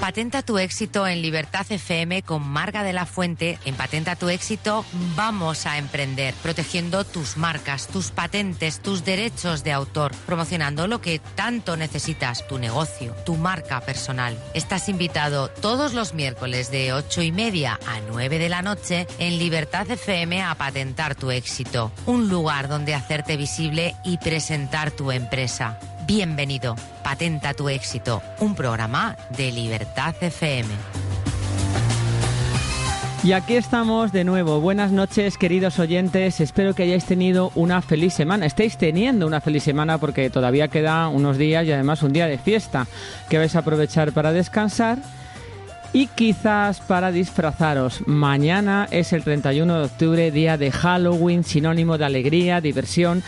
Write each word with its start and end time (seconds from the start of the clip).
Patenta 0.00 0.42
tu 0.42 0.58
éxito 0.58 1.06
en 1.06 1.20
Libertad 1.20 1.66
FM 1.68 2.22
con 2.22 2.46
Marga 2.46 2.84
de 2.84 2.92
la 2.92 3.06
Fuente. 3.06 3.58
En 3.64 3.74
Patenta 3.74 4.14
tu 4.14 4.28
éxito 4.28 4.84
vamos 5.16 5.66
a 5.66 5.78
emprender, 5.78 6.34
protegiendo 6.42 7.04
tus 7.04 7.36
marcas, 7.36 7.88
tus 7.88 8.10
patentes, 8.10 8.80
tus 8.80 9.04
derechos 9.04 9.64
de 9.64 9.72
autor, 9.72 10.12
promocionando 10.26 10.86
lo 10.86 11.00
que 11.00 11.18
tanto 11.18 11.76
necesitas, 11.76 12.46
tu 12.46 12.58
negocio, 12.58 13.14
tu 13.24 13.36
marca 13.36 13.80
personal. 13.80 14.38
Estás 14.54 14.88
invitado 14.88 15.48
todos 15.48 15.92
los 15.94 16.14
miércoles 16.14 16.70
de 16.70 16.92
8 16.92 17.22
y 17.22 17.32
media 17.32 17.80
a 17.86 18.00
9 18.08 18.38
de 18.38 18.48
la 18.48 18.62
noche 18.62 19.06
en 19.18 19.38
Libertad 19.38 19.90
FM 19.90 20.42
a 20.42 20.54
patentar 20.54 21.14
tu 21.14 21.30
éxito. 21.30 21.90
Un 22.04 22.28
lugar 22.28 22.68
donde 22.68 22.94
hacerte 22.94 23.36
visible 23.36 23.96
y 24.04 24.18
presentar 24.18 24.90
tu 24.90 25.10
empresa. 25.10 25.80
Bienvenido, 26.06 26.76
Patenta 27.02 27.52
tu 27.52 27.68
éxito, 27.68 28.22
un 28.38 28.54
programa 28.54 29.16
de 29.36 29.50
Libertad 29.50 30.14
FM. 30.20 30.68
Y 33.24 33.32
aquí 33.32 33.56
estamos 33.56 34.12
de 34.12 34.22
nuevo. 34.22 34.60
Buenas 34.60 34.92
noches, 34.92 35.36
queridos 35.36 35.80
oyentes. 35.80 36.40
Espero 36.40 36.74
que 36.74 36.84
hayáis 36.84 37.06
tenido 37.06 37.50
una 37.56 37.82
feliz 37.82 38.14
semana. 38.14 38.46
Estéis 38.46 38.76
teniendo 38.76 39.26
una 39.26 39.40
feliz 39.40 39.64
semana 39.64 39.98
porque 39.98 40.30
todavía 40.30 40.68
queda 40.68 41.08
unos 41.08 41.38
días 41.38 41.66
y 41.66 41.72
además 41.72 42.04
un 42.04 42.12
día 42.12 42.28
de 42.28 42.38
fiesta 42.38 42.86
que 43.28 43.38
vais 43.38 43.56
a 43.56 43.60
aprovechar 43.60 44.12
para 44.12 44.30
descansar 44.30 44.98
y 45.92 46.06
quizás 46.06 46.78
para 46.78 47.10
disfrazaros. 47.10 48.06
Mañana 48.06 48.86
es 48.92 49.12
el 49.12 49.24
31 49.24 49.78
de 49.78 49.84
octubre, 49.86 50.30
día 50.30 50.56
de 50.56 50.70
Halloween, 50.70 51.42
sinónimo 51.42 51.98
de 51.98 52.04
alegría, 52.04 52.60
diversión 52.60 53.24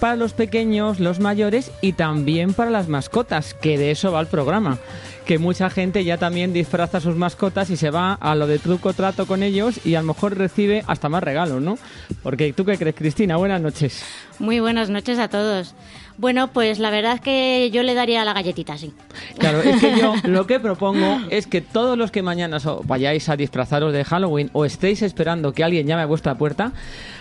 para 0.00 0.16
los 0.16 0.32
pequeños, 0.32 0.98
los 0.98 1.20
mayores 1.20 1.70
y 1.82 1.92
también 1.92 2.54
para 2.54 2.70
las 2.70 2.88
mascotas, 2.88 3.54
que 3.54 3.78
de 3.78 3.90
eso 3.90 4.10
va 4.10 4.20
el 4.20 4.26
programa. 4.26 4.78
Que 5.26 5.38
mucha 5.38 5.70
gente 5.70 6.02
ya 6.02 6.16
también 6.16 6.52
disfraza 6.52 7.00
sus 7.00 7.14
mascotas 7.14 7.70
y 7.70 7.76
se 7.76 7.90
va 7.90 8.14
a 8.14 8.34
lo 8.34 8.46
de 8.46 8.58
truco 8.58 8.94
trato 8.94 9.26
con 9.26 9.42
ellos 9.42 9.86
y 9.86 9.94
a 9.94 10.00
lo 10.00 10.08
mejor 10.08 10.36
recibe 10.36 10.82
hasta 10.88 11.08
más 11.08 11.22
regalos, 11.22 11.62
¿no? 11.62 11.78
Porque 12.22 12.52
tú 12.52 12.64
qué 12.64 12.78
crees, 12.78 12.96
Cristina, 12.96 13.36
buenas 13.36 13.60
noches. 13.60 14.02
Muy 14.40 14.58
buenas 14.58 14.90
noches 14.90 15.18
a 15.18 15.28
todos. 15.28 15.74
Bueno, 16.16 16.48
pues 16.48 16.78
la 16.78 16.90
verdad 16.90 17.14
es 17.14 17.20
que 17.20 17.70
yo 17.72 17.82
le 17.82 17.94
daría 17.94 18.24
la 18.24 18.32
galletita, 18.32 18.76
sí. 18.76 18.92
Claro, 19.38 19.60
es 19.60 19.80
que 19.80 19.96
yo 19.98 20.14
lo 20.24 20.46
que 20.46 20.58
propongo 20.58 21.20
es 21.30 21.46
que 21.46 21.60
todos 21.60 21.96
los 21.96 22.10
que 22.10 22.22
mañana 22.22 22.58
vayáis 22.84 23.28
a 23.28 23.36
disfrazaros 23.36 23.92
de 23.92 24.04
Halloween 24.04 24.50
o 24.52 24.64
estéis 24.64 25.02
esperando 25.02 25.52
que 25.52 25.62
alguien 25.62 25.86
llame 25.86 26.02
a 26.02 26.06
vuestra 26.06 26.36
puerta, 26.36 26.72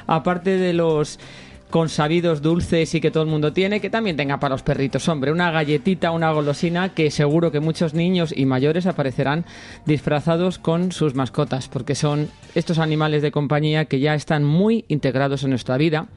aparte 0.08 0.58
de 0.58 0.74
los 0.74 1.20
con 1.70 1.90
sabidos 1.90 2.42
dulces 2.42 2.96
y 2.96 3.02
que 3.02 3.12
todo 3.12 3.24
el 3.24 3.30
mundo 3.30 3.54
tiene, 3.54 3.80
que 3.80 3.90
también 3.90 4.18
tenga 4.18 4.40
para 4.40 4.56
los 4.56 4.64
perritos. 4.64 5.08
Hombre, 5.08 5.32
una 5.32 5.52
galletita, 5.52 6.12
una 6.12 6.32
golosina, 6.32 6.90
que 6.90 7.12
seguro 7.12 7.52
que 7.52 7.60
muchos 7.60 7.94
niños 7.94 8.34
y 8.36 8.46
mayores 8.46 8.88
aparecerán 8.88 9.46
disfrazados 9.86 10.58
con 10.58 10.92
sus 10.92 11.16
mascotas, 11.16 11.68
porque 11.68 11.96
son 11.96 12.30
estos 12.56 12.80
animales 12.80 13.22
de 13.22 13.32
compañía 13.32 13.86
que 13.86 14.00
ya 14.00 14.16
están 14.16 14.44
muy 14.44 14.86
integrados 14.88 15.44
en 15.44 15.52
nuestra 15.52 15.78
vida. 15.78 16.08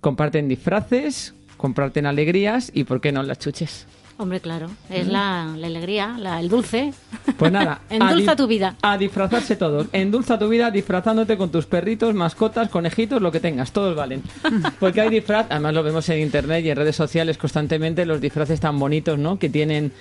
Comparten 0.00 0.48
disfraces, 0.48 1.34
comparten 1.56 2.06
alegrías 2.06 2.70
y, 2.74 2.84
¿por 2.84 3.00
qué 3.00 3.12
no, 3.12 3.22
las 3.22 3.38
chuches? 3.38 3.86
Hombre, 4.18 4.40
claro, 4.40 4.70
es 4.88 5.06
la, 5.08 5.52
alegría, 5.52 6.16
el 6.40 6.48
dulce. 6.48 6.94
Pues 7.36 7.52
nada, 7.52 7.82
endulza 7.90 8.34
tu 8.34 8.46
vida. 8.46 8.74
A 8.80 8.96
disfrazarse 8.96 9.56
todos. 9.56 9.88
Endulza 9.92 10.38
tu 10.38 10.48
vida 10.48 10.70
disfrazándote 10.70 11.36
con 11.36 11.50
tus 11.50 11.66
perritos, 11.66 12.14
mascotas, 12.14 12.70
conejitos, 12.70 13.20
lo 13.20 13.30
que 13.30 13.40
tengas, 13.40 13.72
todos 13.72 13.94
valen. 13.94 14.22
Porque 14.80 15.02
hay 15.02 15.10
disfraz, 15.10 15.46
además 15.50 15.74
lo 15.74 15.82
vemos 15.82 16.08
en 16.08 16.20
internet 16.20 16.64
y 16.64 16.70
en 16.70 16.76
redes 16.76 16.96
sociales 16.96 17.36
constantemente, 17.36 18.06
los 18.06 18.20
disfraces 18.20 18.58
tan 18.58 18.78
bonitos, 18.78 19.18
¿no? 19.18 19.38
Que 19.38 19.50
tienen 19.50 19.92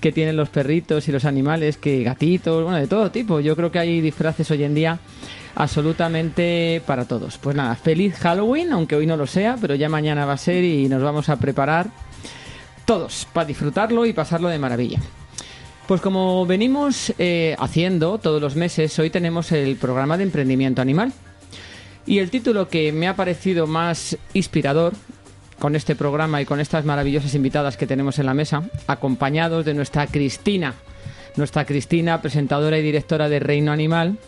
que 0.00 0.12
tienen 0.12 0.36
los 0.36 0.50
perritos 0.50 1.08
y 1.08 1.12
los 1.12 1.24
animales, 1.24 1.76
que 1.76 2.02
gatitos, 2.02 2.62
bueno, 2.62 2.78
de 2.78 2.86
todo 2.86 3.10
tipo. 3.10 3.40
Yo 3.40 3.56
creo 3.56 3.72
que 3.72 3.78
hay 3.78 4.00
disfraces 4.00 4.50
hoy 4.50 4.62
en 4.62 4.74
día 4.74 4.98
absolutamente 5.56 6.82
para 6.86 7.06
todos. 7.06 7.38
Pues 7.38 7.56
nada, 7.56 7.74
feliz 7.74 8.14
Halloween, 8.18 8.72
aunque 8.72 8.96
hoy 8.96 9.06
no 9.06 9.16
lo 9.16 9.26
sea, 9.26 9.56
pero 9.60 9.74
ya 9.74 9.88
mañana 9.88 10.26
va 10.26 10.34
a 10.34 10.38
ser 10.38 10.62
y 10.62 10.88
nos 10.88 11.02
vamos 11.02 11.28
a 11.28 11.36
preparar 11.36 11.88
todos, 12.84 13.26
para 13.32 13.46
disfrutarlo 13.46 14.06
y 14.06 14.12
pasarlo 14.12 14.48
de 14.48 14.58
maravilla. 14.58 15.00
Pues 15.86 16.00
como 16.00 16.46
venimos 16.46 17.12
eh, 17.18 17.56
haciendo 17.58 18.18
todos 18.18 18.40
los 18.40 18.56
meses, 18.56 18.98
hoy 18.98 19.10
tenemos 19.10 19.52
el 19.52 19.76
programa 19.76 20.16
de 20.16 20.24
emprendimiento 20.24 20.80
animal. 20.80 21.12
Y 22.06 22.18
el 22.18 22.30
título 22.30 22.68
que 22.68 22.92
me 22.92 23.08
ha 23.08 23.16
parecido 23.16 23.66
más 23.66 24.16
inspirador 24.32 24.94
con 25.58 25.76
este 25.76 25.94
programa 25.94 26.40
y 26.40 26.44
con 26.44 26.60
estas 26.60 26.84
maravillosas 26.84 27.34
invitadas 27.34 27.76
que 27.76 27.86
tenemos 27.86 28.18
en 28.18 28.26
la 28.26 28.34
mesa, 28.34 28.68
acompañados 28.86 29.64
de 29.64 29.74
nuestra 29.74 30.06
Cristina, 30.06 30.74
nuestra 31.36 31.64
Cristina, 31.64 32.20
presentadora 32.20 32.78
y 32.78 32.82
directora 32.82 33.28
de 33.28 33.40
Reino 33.40 33.72
Animal, 33.72 34.18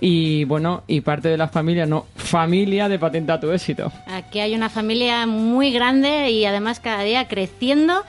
y 0.00 0.44
bueno, 0.44 0.82
y 0.86 1.02
parte 1.02 1.28
de 1.28 1.36
la 1.36 1.48
familia, 1.48 1.84
no, 1.84 2.06
familia 2.16 2.88
de 2.88 2.98
Patenta 2.98 3.38
tu 3.38 3.50
éxito. 3.50 3.92
Aquí 4.06 4.40
hay 4.40 4.54
una 4.54 4.70
familia 4.70 5.26
muy 5.26 5.72
grande 5.72 6.30
y 6.30 6.46
además 6.46 6.80
cada 6.80 7.02
día 7.02 7.28
creciendo. 7.28 8.02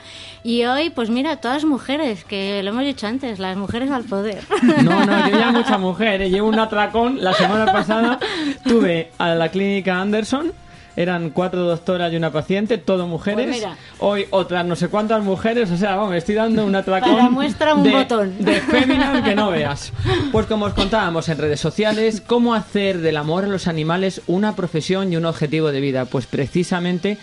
Y 0.44 0.64
hoy, 0.64 0.90
pues 0.90 1.10
mira, 1.10 1.38
todas 1.38 1.66
mujeres, 1.66 2.24
que 2.24 2.64
lo 2.64 2.72
hemos 2.72 2.84
dicho 2.84 3.08
antes, 3.08 3.40
las 3.40 3.58
mujeres 3.58 3.92
al 3.92 4.04
poder. 4.06 4.44
No, 4.84 5.06
no, 5.06 5.30
yo 5.30 5.38
ya 5.38 5.52
muchas 5.52 5.80
mujeres. 5.80 6.32
Llevo 6.32 6.48
un 6.48 6.60
atracón. 6.60 7.22
La 7.22 7.34
semana 7.34 7.72
pasada 7.72 8.20
tuve 8.64 9.12
a 9.18 9.36
la 9.36 9.50
clínica 9.50 10.00
Anderson 10.00 10.54
eran 10.96 11.30
cuatro 11.30 11.64
doctoras 11.64 12.12
y 12.14 12.16
una 12.16 12.32
paciente, 12.32 12.78
todo 12.78 13.08
mujeres. 13.08 13.62
Pues 13.62 13.78
Hoy 14.00 14.26
otras 14.32 14.66
no 14.66 14.76
sé 14.76 14.88
cuántas 14.88 15.24
mujeres, 15.24 15.72
o 15.72 15.78
sea, 15.78 15.96
vamos, 15.96 16.16
estoy 16.16 16.36
dando 16.36 16.66
un 16.66 16.76
atracón 16.76 17.16
Para 17.16 17.30
muestra 17.30 17.76
un 17.76 17.84
de, 17.84 17.92
botón. 17.92 18.36
de 18.40 18.62
feminine 18.62 19.24
que 19.24 19.36
no 19.36 19.52
veas. 19.52 19.94
Pues 20.32 20.46
como 20.46 20.66
os 20.66 20.74
contábamos 20.74 21.30
en 21.30 21.38
redes 21.38 21.60
sociales, 21.60 22.22
cómo 22.22 22.54
hacer 22.54 23.00
del 23.00 23.18
amor 23.18 23.46
a 23.46 23.48
los 23.48 23.68
animales 23.68 24.22
una 24.28 24.56
profesión 24.56 25.12
y 25.12 25.18
un 25.18 25.26
objetivo 25.26 25.72
de 25.72 25.82
vida. 25.82 26.06
Pues 26.06 26.26
precisamente 26.26 27.18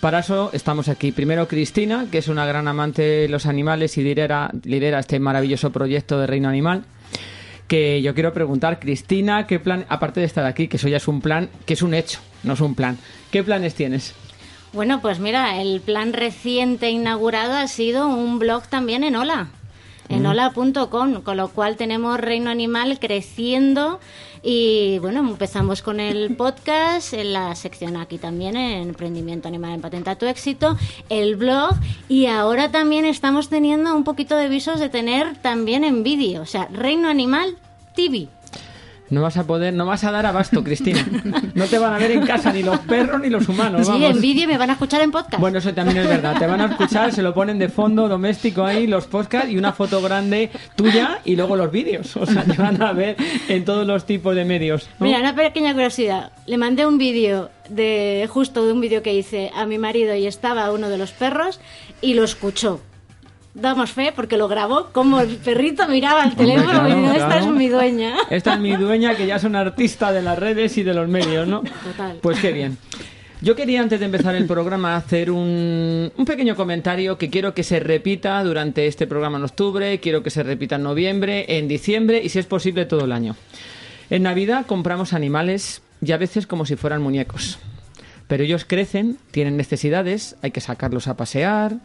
para 0.00 0.18
eso 0.18 0.50
estamos 0.52 0.88
aquí. 0.88 1.12
Primero 1.12 1.46
Cristina, 1.46 2.06
que 2.10 2.18
es 2.18 2.28
una 2.28 2.44
gran 2.44 2.66
amante 2.66 3.02
de 3.02 3.28
los 3.28 3.46
animales 3.46 3.96
y 3.98 4.02
lidera, 4.02 4.50
lidera 4.64 4.98
este 4.98 5.20
maravilloso 5.20 5.70
proyecto 5.70 6.18
de 6.18 6.26
Reino 6.26 6.48
Animal 6.48 6.82
que 7.68 8.02
yo 8.02 8.14
quiero 8.14 8.32
preguntar, 8.32 8.78
Cristina, 8.78 9.46
¿qué 9.46 9.58
plan, 9.58 9.86
aparte 9.88 10.20
de 10.20 10.26
estar 10.26 10.44
aquí, 10.44 10.68
que 10.68 10.76
eso 10.76 10.88
ya 10.88 10.96
es 10.98 11.08
un 11.08 11.20
plan, 11.20 11.48
que 11.66 11.74
es 11.74 11.82
un 11.82 11.94
hecho, 11.94 12.20
no 12.42 12.52
es 12.54 12.60
un 12.60 12.74
plan, 12.74 12.98
¿qué 13.30 13.42
planes 13.42 13.74
tienes? 13.74 14.14
Bueno, 14.72 15.02
pues 15.02 15.18
mira, 15.18 15.60
el 15.60 15.80
plan 15.80 16.12
reciente 16.12 16.90
inaugurado 16.90 17.54
ha 17.54 17.66
sido 17.68 18.08
un 18.08 18.38
blog 18.38 18.66
también 18.68 19.04
en 19.04 19.16
Hola, 19.16 19.48
en 20.08 20.26
hola.com, 20.26 21.22
con 21.22 21.36
lo 21.36 21.48
cual 21.48 21.76
tenemos 21.76 22.18
Reino 22.18 22.50
Animal 22.50 22.98
creciendo 22.98 24.00
y 24.42 24.98
bueno, 24.98 25.20
empezamos 25.20 25.82
con 25.82 26.00
el 26.00 26.36
podcast, 26.36 27.12
en 27.14 27.32
la 27.32 27.54
sección 27.54 27.96
aquí 27.96 28.18
también, 28.18 28.56
en 28.56 28.88
Emprendimiento 28.88 29.48
Animal 29.48 29.74
en 29.74 29.80
Patenta 29.80 30.16
tu 30.16 30.26
Éxito, 30.26 30.76
el 31.08 31.36
blog 31.36 31.74
y 32.08 32.26
ahora 32.26 32.70
también 32.70 33.04
estamos 33.04 33.48
teniendo 33.48 33.94
un 33.94 34.04
poquito 34.04 34.36
de 34.36 34.48
visos 34.48 34.80
de 34.80 34.88
tener 34.88 35.36
también 35.38 35.84
en 35.84 36.02
vídeo, 36.02 36.42
o 36.42 36.46
sea, 36.46 36.66
Reino 36.72 37.08
Animal 37.08 37.56
TV. 37.94 38.28
No 39.12 39.20
vas 39.20 39.36
a 39.36 39.46
poder, 39.46 39.74
no 39.74 39.84
vas 39.84 40.04
a 40.04 40.10
dar 40.10 40.24
abasto, 40.24 40.64
Cristina. 40.64 41.06
No 41.54 41.66
te 41.66 41.78
van 41.78 41.92
a 41.92 41.98
ver 41.98 42.12
en 42.12 42.24
casa 42.24 42.50
ni 42.50 42.62
los 42.62 42.78
perros 42.78 43.20
ni 43.20 43.28
los 43.28 43.46
humanos. 43.46 43.86
Sí, 43.86 44.02
en 44.02 44.18
vídeo 44.22 44.48
me 44.48 44.56
van 44.56 44.70
a 44.70 44.72
escuchar 44.72 45.02
en 45.02 45.10
podcast. 45.10 45.38
Bueno, 45.38 45.58
eso 45.58 45.74
también 45.74 45.98
es 45.98 46.08
verdad. 46.08 46.38
Te 46.38 46.46
van 46.46 46.62
a 46.62 46.64
escuchar, 46.64 47.12
se 47.12 47.20
lo 47.20 47.34
ponen 47.34 47.58
de 47.58 47.68
fondo 47.68 48.08
doméstico 48.08 48.64
ahí, 48.64 48.86
los 48.86 49.06
podcasts 49.06 49.50
y 49.50 49.58
una 49.58 49.74
foto 49.74 50.00
grande 50.00 50.50
tuya 50.76 51.20
y 51.26 51.36
luego 51.36 51.56
los 51.56 51.70
vídeos. 51.70 52.16
O 52.16 52.24
sea, 52.24 52.42
te 52.42 52.54
van 52.54 52.80
a 52.80 52.94
ver 52.94 53.16
en 53.48 53.66
todos 53.66 53.86
los 53.86 54.06
tipos 54.06 54.34
de 54.34 54.46
medios. 54.46 54.88
Mira, 54.98 55.20
una 55.20 55.34
pequeña 55.34 55.74
curiosidad. 55.74 56.32
Le 56.46 56.56
mandé 56.56 56.86
un 56.86 56.96
vídeo 56.96 57.50
de 57.68 58.26
justo 58.30 58.64
de 58.64 58.72
un 58.72 58.80
vídeo 58.80 59.02
que 59.02 59.12
hice 59.12 59.50
a 59.54 59.66
mi 59.66 59.76
marido 59.76 60.14
y 60.14 60.26
estaba 60.26 60.72
uno 60.72 60.88
de 60.88 60.96
los 60.96 61.12
perros 61.12 61.60
y 62.00 62.14
lo 62.14 62.24
escuchó 62.24 62.80
damos 63.54 63.90
fe 63.90 64.12
porque 64.14 64.36
lo 64.36 64.48
grabó 64.48 64.88
como 64.92 65.20
el 65.20 65.36
perrito 65.36 65.86
miraba 65.88 66.24
el 66.24 66.34
teléfono 66.36 66.88
y 66.88 66.94
dijo, 66.94 67.12
esta 67.12 67.38
es 67.38 67.46
mi 67.46 67.68
dueña. 67.68 68.16
Esta 68.30 68.54
es 68.54 68.60
mi 68.60 68.76
dueña 68.76 69.14
que 69.14 69.26
ya 69.26 69.36
es 69.36 69.44
una 69.44 69.60
artista 69.60 70.12
de 70.12 70.22
las 70.22 70.38
redes 70.38 70.76
y 70.78 70.82
de 70.82 70.94
los 70.94 71.08
medios, 71.08 71.46
¿no? 71.46 71.62
Total. 71.62 72.18
Pues 72.20 72.38
qué 72.40 72.52
bien. 72.52 72.78
Yo 73.40 73.56
quería 73.56 73.80
antes 73.80 73.98
de 73.98 74.06
empezar 74.06 74.36
el 74.36 74.46
programa 74.46 74.94
hacer 74.94 75.30
un, 75.30 76.12
un, 76.16 76.24
pequeño 76.24 76.54
comentario 76.54 77.18
que 77.18 77.28
quiero 77.28 77.54
que 77.54 77.64
se 77.64 77.80
repita 77.80 78.42
durante 78.44 78.86
este 78.86 79.08
programa 79.08 79.38
en 79.38 79.44
octubre, 79.44 79.98
quiero 79.98 80.22
que 80.22 80.30
se 80.30 80.44
repita 80.44 80.76
en 80.76 80.84
noviembre, 80.84 81.58
en 81.58 81.66
diciembre 81.66 82.20
y 82.22 82.28
si 82.28 82.38
es 82.38 82.46
posible 82.46 82.86
todo 82.86 83.04
el 83.04 83.10
año. 83.10 83.34
En 84.10 84.22
Navidad 84.22 84.64
compramos 84.66 85.12
animales 85.12 85.82
y 86.00 86.12
a 86.12 86.18
veces 86.18 86.46
como 86.46 86.66
si 86.66 86.76
fueran 86.76 87.02
muñecos. 87.02 87.58
Pero 88.28 88.44
ellos 88.44 88.64
crecen, 88.64 89.18
tienen 89.32 89.56
necesidades, 89.56 90.36
hay 90.40 90.52
que 90.52 90.60
sacarlos 90.60 91.08
a 91.08 91.16
pasear, 91.16 91.78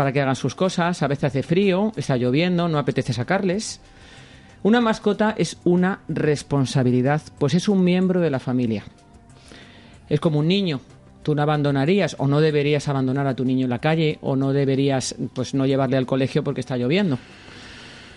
para 0.00 0.12
que 0.12 0.22
hagan 0.22 0.34
sus 0.34 0.54
cosas, 0.54 1.02
a 1.02 1.08
veces 1.08 1.24
hace 1.24 1.42
frío, 1.42 1.92
está 1.94 2.16
lloviendo, 2.16 2.68
no 2.68 2.78
apetece 2.78 3.12
sacarles. 3.12 3.82
Una 4.62 4.80
mascota 4.80 5.34
es 5.36 5.58
una 5.62 6.00
responsabilidad, 6.08 7.20
pues 7.38 7.52
es 7.52 7.68
un 7.68 7.84
miembro 7.84 8.22
de 8.22 8.30
la 8.30 8.38
familia. 8.38 8.82
Es 10.08 10.18
como 10.18 10.38
un 10.38 10.48
niño. 10.48 10.80
Tú 11.22 11.34
no 11.34 11.42
abandonarías 11.42 12.16
o 12.18 12.26
no 12.28 12.40
deberías 12.40 12.88
abandonar 12.88 13.26
a 13.26 13.36
tu 13.36 13.44
niño 13.44 13.64
en 13.64 13.68
la 13.68 13.80
calle 13.80 14.18
o 14.22 14.36
no 14.36 14.54
deberías 14.54 15.16
pues 15.34 15.52
no 15.52 15.66
llevarle 15.66 15.98
al 15.98 16.06
colegio 16.06 16.42
porque 16.42 16.62
está 16.62 16.78
lloviendo. 16.78 17.18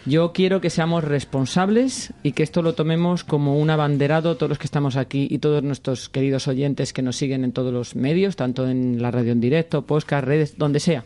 Yo 0.05 0.31
quiero 0.31 0.61
que 0.61 0.69
seamos 0.69 1.03
responsables 1.03 2.13
y 2.23 2.31
que 2.31 2.43
esto 2.43 2.61
lo 2.61 2.75
tomemos 2.75 3.25
como 3.25 3.59
un 3.59 3.69
abanderado 3.69 4.37
todos 4.37 4.51
los 4.51 4.57
que 4.57 4.67
estamos 4.67 4.95
aquí 4.95 5.27
y 5.29 5.39
todos 5.39 5.61
nuestros 5.63 6.07
queridos 6.07 6.47
oyentes 6.47 6.93
que 6.93 7.01
nos 7.01 7.17
siguen 7.17 7.43
en 7.43 7.51
todos 7.51 7.73
los 7.73 7.97
medios, 7.97 8.37
tanto 8.37 8.69
en 8.69 9.01
la 9.01 9.11
radio 9.11 9.33
en 9.33 9.41
directo, 9.41 9.81
podcast, 9.81 10.25
redes, 10.25 10.57
donde 10.57 10.79
sea. 10.79 11.03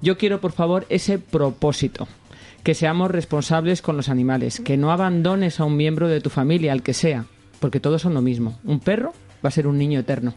Yo 0.00 0.18
quiero, 0.18 0.40
por 0.40 0.52
favor, 0.52 0.86
ese 0.88 1.18
propósito 1.18 2.06
que 2.62 2.74
seamos 2.74 3.10
responsables 3.10 3.80
con 3.80 3.96
los 3.96 4.08
animales, 4.08 4.60
que 4.60 4.76
no 4.76 4.90
abandones 4.90 5.60
a 5.60 5.64
un 5.64 5.76
miembro 5.76 6.08
de 6.08 6.20
tu 6.20 6.30
familia, 6.30 6.72
al 6.72 6.82
que 6.82 6.94
sea, 6.94 7.26
porque 7.60 7.78
todos 7.78 8.02
son 8.02 8.14
lo 8.14 8.22
mismo. 8.22 8.58
Un 8.64 8.80
perro 8.80 9.12
va 9.44 9.48
a 9.48 9.52
ser 9.52 9.68
un 9.68 9.78
niño 9.78 10.00
eterno. 10.00 10.34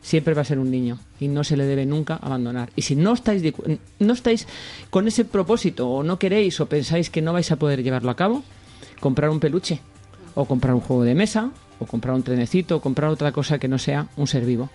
Siempre 0.00 0.34
va 0.34 0.42
a 0.42 0.44
ser 0.44 0.58
un 0.58 0.72
niño 0.72 0.98
y 1.20 1.28
no 1.28 1.44
se 1.44 1.56
le 1.56 1.64
debe 1.64 1.86
nunca 1.86 2.16
abandonar. 2.16 2.70
Y 2.74 2.82
si 2.82 2.96
no 2.96 3.12
estáis, 3.12 3.44
no 4.00 4.12
estáis 4.12 4.48
con 4.90 5.06
ese 5.06 5.24
propósito 5.24 5.88
o 5.88 6.02
no 6.02 6.18
queréis 6.18 6.60
o 6.60 6.66
pensáis 6.66 7.10
que 7.10 7.22
no 7.22 7.32
vais 7.32 7.52
a 7.52 7.56
poder 7.56 7.84
llevarlo 7.84 8.10
a 8.10 8.16
cabo, 8.16 8.42
comprar 8.98 9.30
un 9.30 9.38
peluche 9.38 9.80
o 10.34 10.46
comprar 10.46 10.74
un 10.74 10.80
juego 10.80 11.04
de 11.04 11.14
mesa 11.14 11.52
o 11.78 11.86
comprar 11.86 12.16
un 12.16 12.24
trenecito 12.24 12.76
o 12.76 12.80
comprar 12.80 13.10
otra 13.10 13.30
cosa 13.30 13.58
que 13.60 13.68
no 13.68 13.78
sea 13.78 14.08
un 14.16 14.26
ser 14.26 14.44
vivo. 14.44 14.68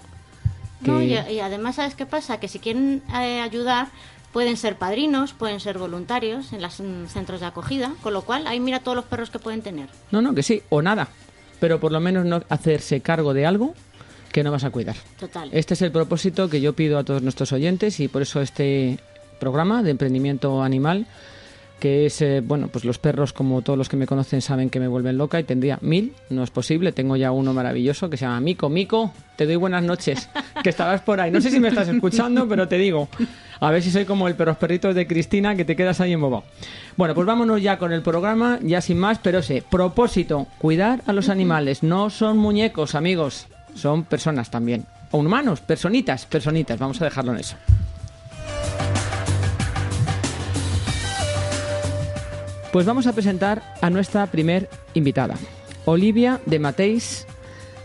Y, 0.86 1.40
además, 1.40 1.76
¿sabes 1.76 1.96
qué 1.96 2.06
pasa? 2.06 2.40
Que 2.40 2.48
si 2.48 2.60
quieren 2.60 3.02
eh, 3.14 3.42
ayudar, 3.42 3.88
pueden 4.32 4.58
ser 4.58 4.76
padrinos, 4.76 5.34
pueden 5.34 5.60
ser 5.60 5.78
voluntarios 5.78 6.54
en 6.54 6.62
los 6.62 6.82
centros 7.08 7.40
de 7.40 7.46
acogida, 7.46 7.94
con 8.04 8.14
lo 8.14 8.22
cual 8.22 8.48
ahí 8.48 8.60
mira 8.60 8.80
todos 8.80 8.96
los 8.96 9.06
perros 9.06 9.30
que 9.30 9.40
pueden 9.40 9.62
tener. 9.62 9.90
No, 10.12 10.22
no, 10.22 10.34
que 10.34 10.44
sí, 10.44 10.62
o 10.70 10.82
nada, 10.82 11.08
pero 11.60 11.80
por 11.80 11.92
lo 11.92 12.00
menos 12.00 12.26
no 12.26 12.42
hacerse 12.50 13.02
cargo 13.02 13.34
de 13.34 13.46
algo 13.46 13.74
que 14.32 14.44
no 14.44 14.52
vas 14.52 14.64
a 14.64 14.70
cuidar. 14.70 14.96
Total. 15.20 15.50
Este 15.52 15.74
es 15.74 15.82
el 15.82 15.92
propósito 15.92 16.50
que 16.50 16.62
yo 16.62 16.74
pido 16.74 17.00
a 17.00 17.04
todos 17.04 17.22
nuestros 17.24 17.52
oyentes 17.54 18.00
y 18.00 18.08
por 18.08 18.22
eso 18.22 18.42
este 18.42 19.00
programa 19.40 19.84
de 19.84 19.92
emprendimiento 19.92 20.62
animal 20.62 21.08
que 21.80 22.06
es, 22.06 22.22
eh, 22.22 22.42
bueno, 22.42 22.70
pues 22.70 22.86
los 22.86 22.98
perros, 22.98 23.34
como 23.34 23.62
todos 23.62 23.78
los 23.78 23.90
que 23.90 23.98
me 23.98 24.08
conocen, 24.08 24.42
saben 24.42 24.70
que 24.70 24.80
me 24.80 24.88
vuelven 24.88 25.18
loca 25.18 25.40
y 25.40 25.44
tendría 25.44 25.78
mil, 25.82 26.14
no 26.30 26.44
es 26.44 26.50
posible. 26.50 26.92
Tengo 26.92 27.16
ya 27.16 27.32
uno 27.32 27.54
maravilloso 27.54 28.10
que 28.10 28.18
se 28.18 28.26
llama 28.26 28.40
Mico. 28.40 28.70
Mico, 28.70 29.14
te 29.36 29.46
doy 29.46 29.56
buenas 29.56 29.84
noches, 29.84 30.30
que 30.64 30.70
estabas 30.70 31.02
por 31.02 31.20
ahí. 31.22 31.32
No 31.32 31.42
sé 31.42 31.52
si 31.52 31.60
me 31.60 31.68
estás 31.68 31.88
escuchando, 31.88 32.48
pero 32.48 32.68
te 32.68 32.78
digo, 32.78 33.10
a 33.60 33.72
ver 33.72 33.84
si 33.84 33.92
soy 33.92 34.06
como 34.06 34.28
el 34.28 34.36
perros 34.36 34.58
perritos 34.58 34.96
de 34.96 35.06
Cristina, 35.06 35.56
que 35.56 35.66
te 35.66 35.76
quedas 35.76 36.02
ahí 36.02 36.14
en 36.14 36.22
bobo. 36.22 36.44
Bueno, 36.96 37.14
pues 37.14 37.28
vámonos 37.28 37.62
ya 37.62 37.78
con 37.78 37.92
el 37.92 38.02
programa, 38.02 38.60
ya 38.64 38.82
sin 38.82 38.98
más, 38.98 39.20
pero 39.20 39.42
sé, 39.42 39.64
propósito, 39.70 40.48
cuidar 40.58 41.02
a 41.06 41.14
los 41.14 41.30
animales. 41.30 41.84
No 41.84 42.10
son 42.10 42.38
muñecos, 42.38 42.96
amigos 42.96 43.48
son 43.76 44.04
personas 44.04 44.50
también. 44.50 44.86
O 45.12 45.20
humanos, 45.20 45.62
personitas, 45.62 46.26
personitas, 46.26 46.80
vamos 46.80 47.02
a 47.02 47.06
dejarlo 47.06 47.34
en 47.34 47.40
eso. 47.40 47.56
Pues 52.72 52.86
vamos 52.86 53.08
a 53.08 53.14
presentar 53.14 53.64
a 53.82 53.90
nuestra 53.90 54.28
primer 54.28 54.70
invitada, 54.94 55.36
Olivia 55.86 56.42
de 56.46 56.60
Mateis, 56.60 57.26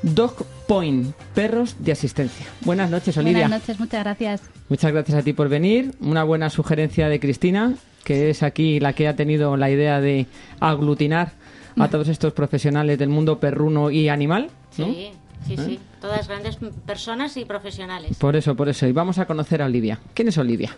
Dog 0.03 0.45
Point, 0.67 1.15
perros 1.35 1.77
de 1.79 1.93
asistencia. 1.93 2.47
Buenas 2.63 2.91
noches, 2.91 3.17
Olivia. 3.17 3.43
Buenas 3.43 3.61
noches, 3.61 3.79
muchas 3.79 4.03
gracias. 4.03 4.43
Muchas 4.69 4.93
gracias 4.93 5.19
a 5.19 5.23
ti 5.23 5.33
por 5.33 5.49
venir. 5.49 5.95
Una 6.01 6.25
buena 6.25 6.51
sugerencia 6.51 7.09
de 7.09 7.21
Cristina, 7.21 7.75
que 8.05 8.31
es 8.31 8.43
aquí 8.43 8.81
la 8.81 8.93
que 8.93 9.07
ha 9.07 9.15
tenido 9.15 9.57
la 9.57 9.71
idea 9.71 10.01
de 10.01 10.27
aglutinar 10.61 11.33
a 11.79 11.89
todos 11.89 12.09
estos 12.09 12.33
profesionales 12.33 12.99
del 12.99 13.09
mundo 13.09 13.39
perruno 13.39 13.91
y 13.91 14.09
animal. 14.09 14.51
Sí. 14.71 15.13
Sí, 15.47 15.57
sí, 15.57 15.81
todas 16.01 16.29
grandes 16.29 16.57
personas 16.87 17.37
y 17.37 17.45
profesionales. 17.45 18.17
Por 18.19 18.37
eso, 18.37 18.55
por 18.55 18.69
eso. 18.69 18.87
Y 18.87 18.93
vamos 18.93 19.19
a 19.19 19.27
conocer 19.27 19.61
a 19.61 19.67
Olivia. 19.67 19.99
¿Quién 20.15 20.29
es 20.29 20.39
Olivia? 20.39 20.71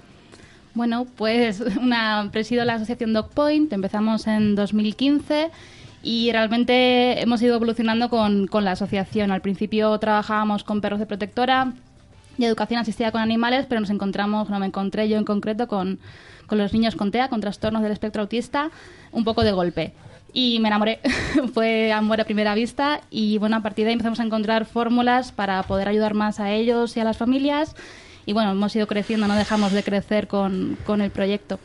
Bueno, 0.74 1.06
pues 1.16 1.60
una 1.80 2.28
presido 2.32 2.64
la 2.64 2.74
asociación 2.74 3.12
Dog 3.12 3.30
Point, 3.30 3.72
empezamos 3.72 4.26
en 4.26 4.54
2015 4.54 5.50
y 6.02 6.30
realmente 6.32 7.22
hemos 7.22 7.40
ido 7.40 7.54
evolucionando 7.54 8.10
con, 8.10 8.46
con 8.46 8.64
la 8.64 8.72
asociación. 8.72 9.30
Al 9.30 9.40
principio 9.40 9.96
trabajábamos 9.98 10.64
con 10.64 10.80
perros 10.80 10.98
de 10.98 11.06
protectora 11.06 11.72
y 12.36 12.44
educación 12.44 12.80
asistida 12.80 13.12
con 13.12 13.20
animales, 13.22 13.66
pero 13.68 13.80
nos 13.80 13.90
encontramos, 13.90 14.50
no 14.50 14.58
me 14.58 14.66
encontré 14.66 15.08
yo 15.08 15.16
en 15.16 15.24
concreto 15.24 15.68
con, 15.68 16.00
con 16.46 16.58
los 16.58 16.72
niños 16.72 16.96
con 16.96 17.10
TEA, 17.12 17.28
con 17.28 17.40
trastornos 17.40 17.82
del 17.82 17.92
espectro 17.92 18.22
autista, 18.22 18.70
un 19.12 19.24
poco 19.24 19.44
de 19.44 19.52
golpe 19.52 19.92
y 20.34 20.58
me 20.58 20.68
enamoré. 20.68 20.98
Fue 21.54 21.92
amor 21.92 22.20
a 22.20 22.24
primera 22.24 22.54
vista 22.54 23.00
y 23.10 23.38
bueno, 23.38 23.56
a 23.56 23.60
partir 23.60 23.84
de 23.84 23.90
ahí 23.90 23.92
empezamos 23.92 24.18
a 24.18 24.24
encontrar 24.24 24.66
fórmulas 24.66 25.30
para 25.30 25.62
poder 25.62 25.88
ayudar 25.88 26.14
más 26.14 26.40
a 26.40 26.50
ellos 26.50 26.96
y 26.96 27.00
a 27.00 27.04
las 27.04 27.16
familias 27.16 27.76
y 28.26 28.32
bueno, 28.32 28.52
hemos 28.52 28.74
ido 28.76 28.86
creciendo, 28.86 29.26
no 29.26 29.34
dejamos 29.34 29.72
de 29.72 29.82
crecer 29.82 30.28
con, 30.28 30.76
con 30.86 31.00
el 31.00 31.10
proyecto. 31.10 31.58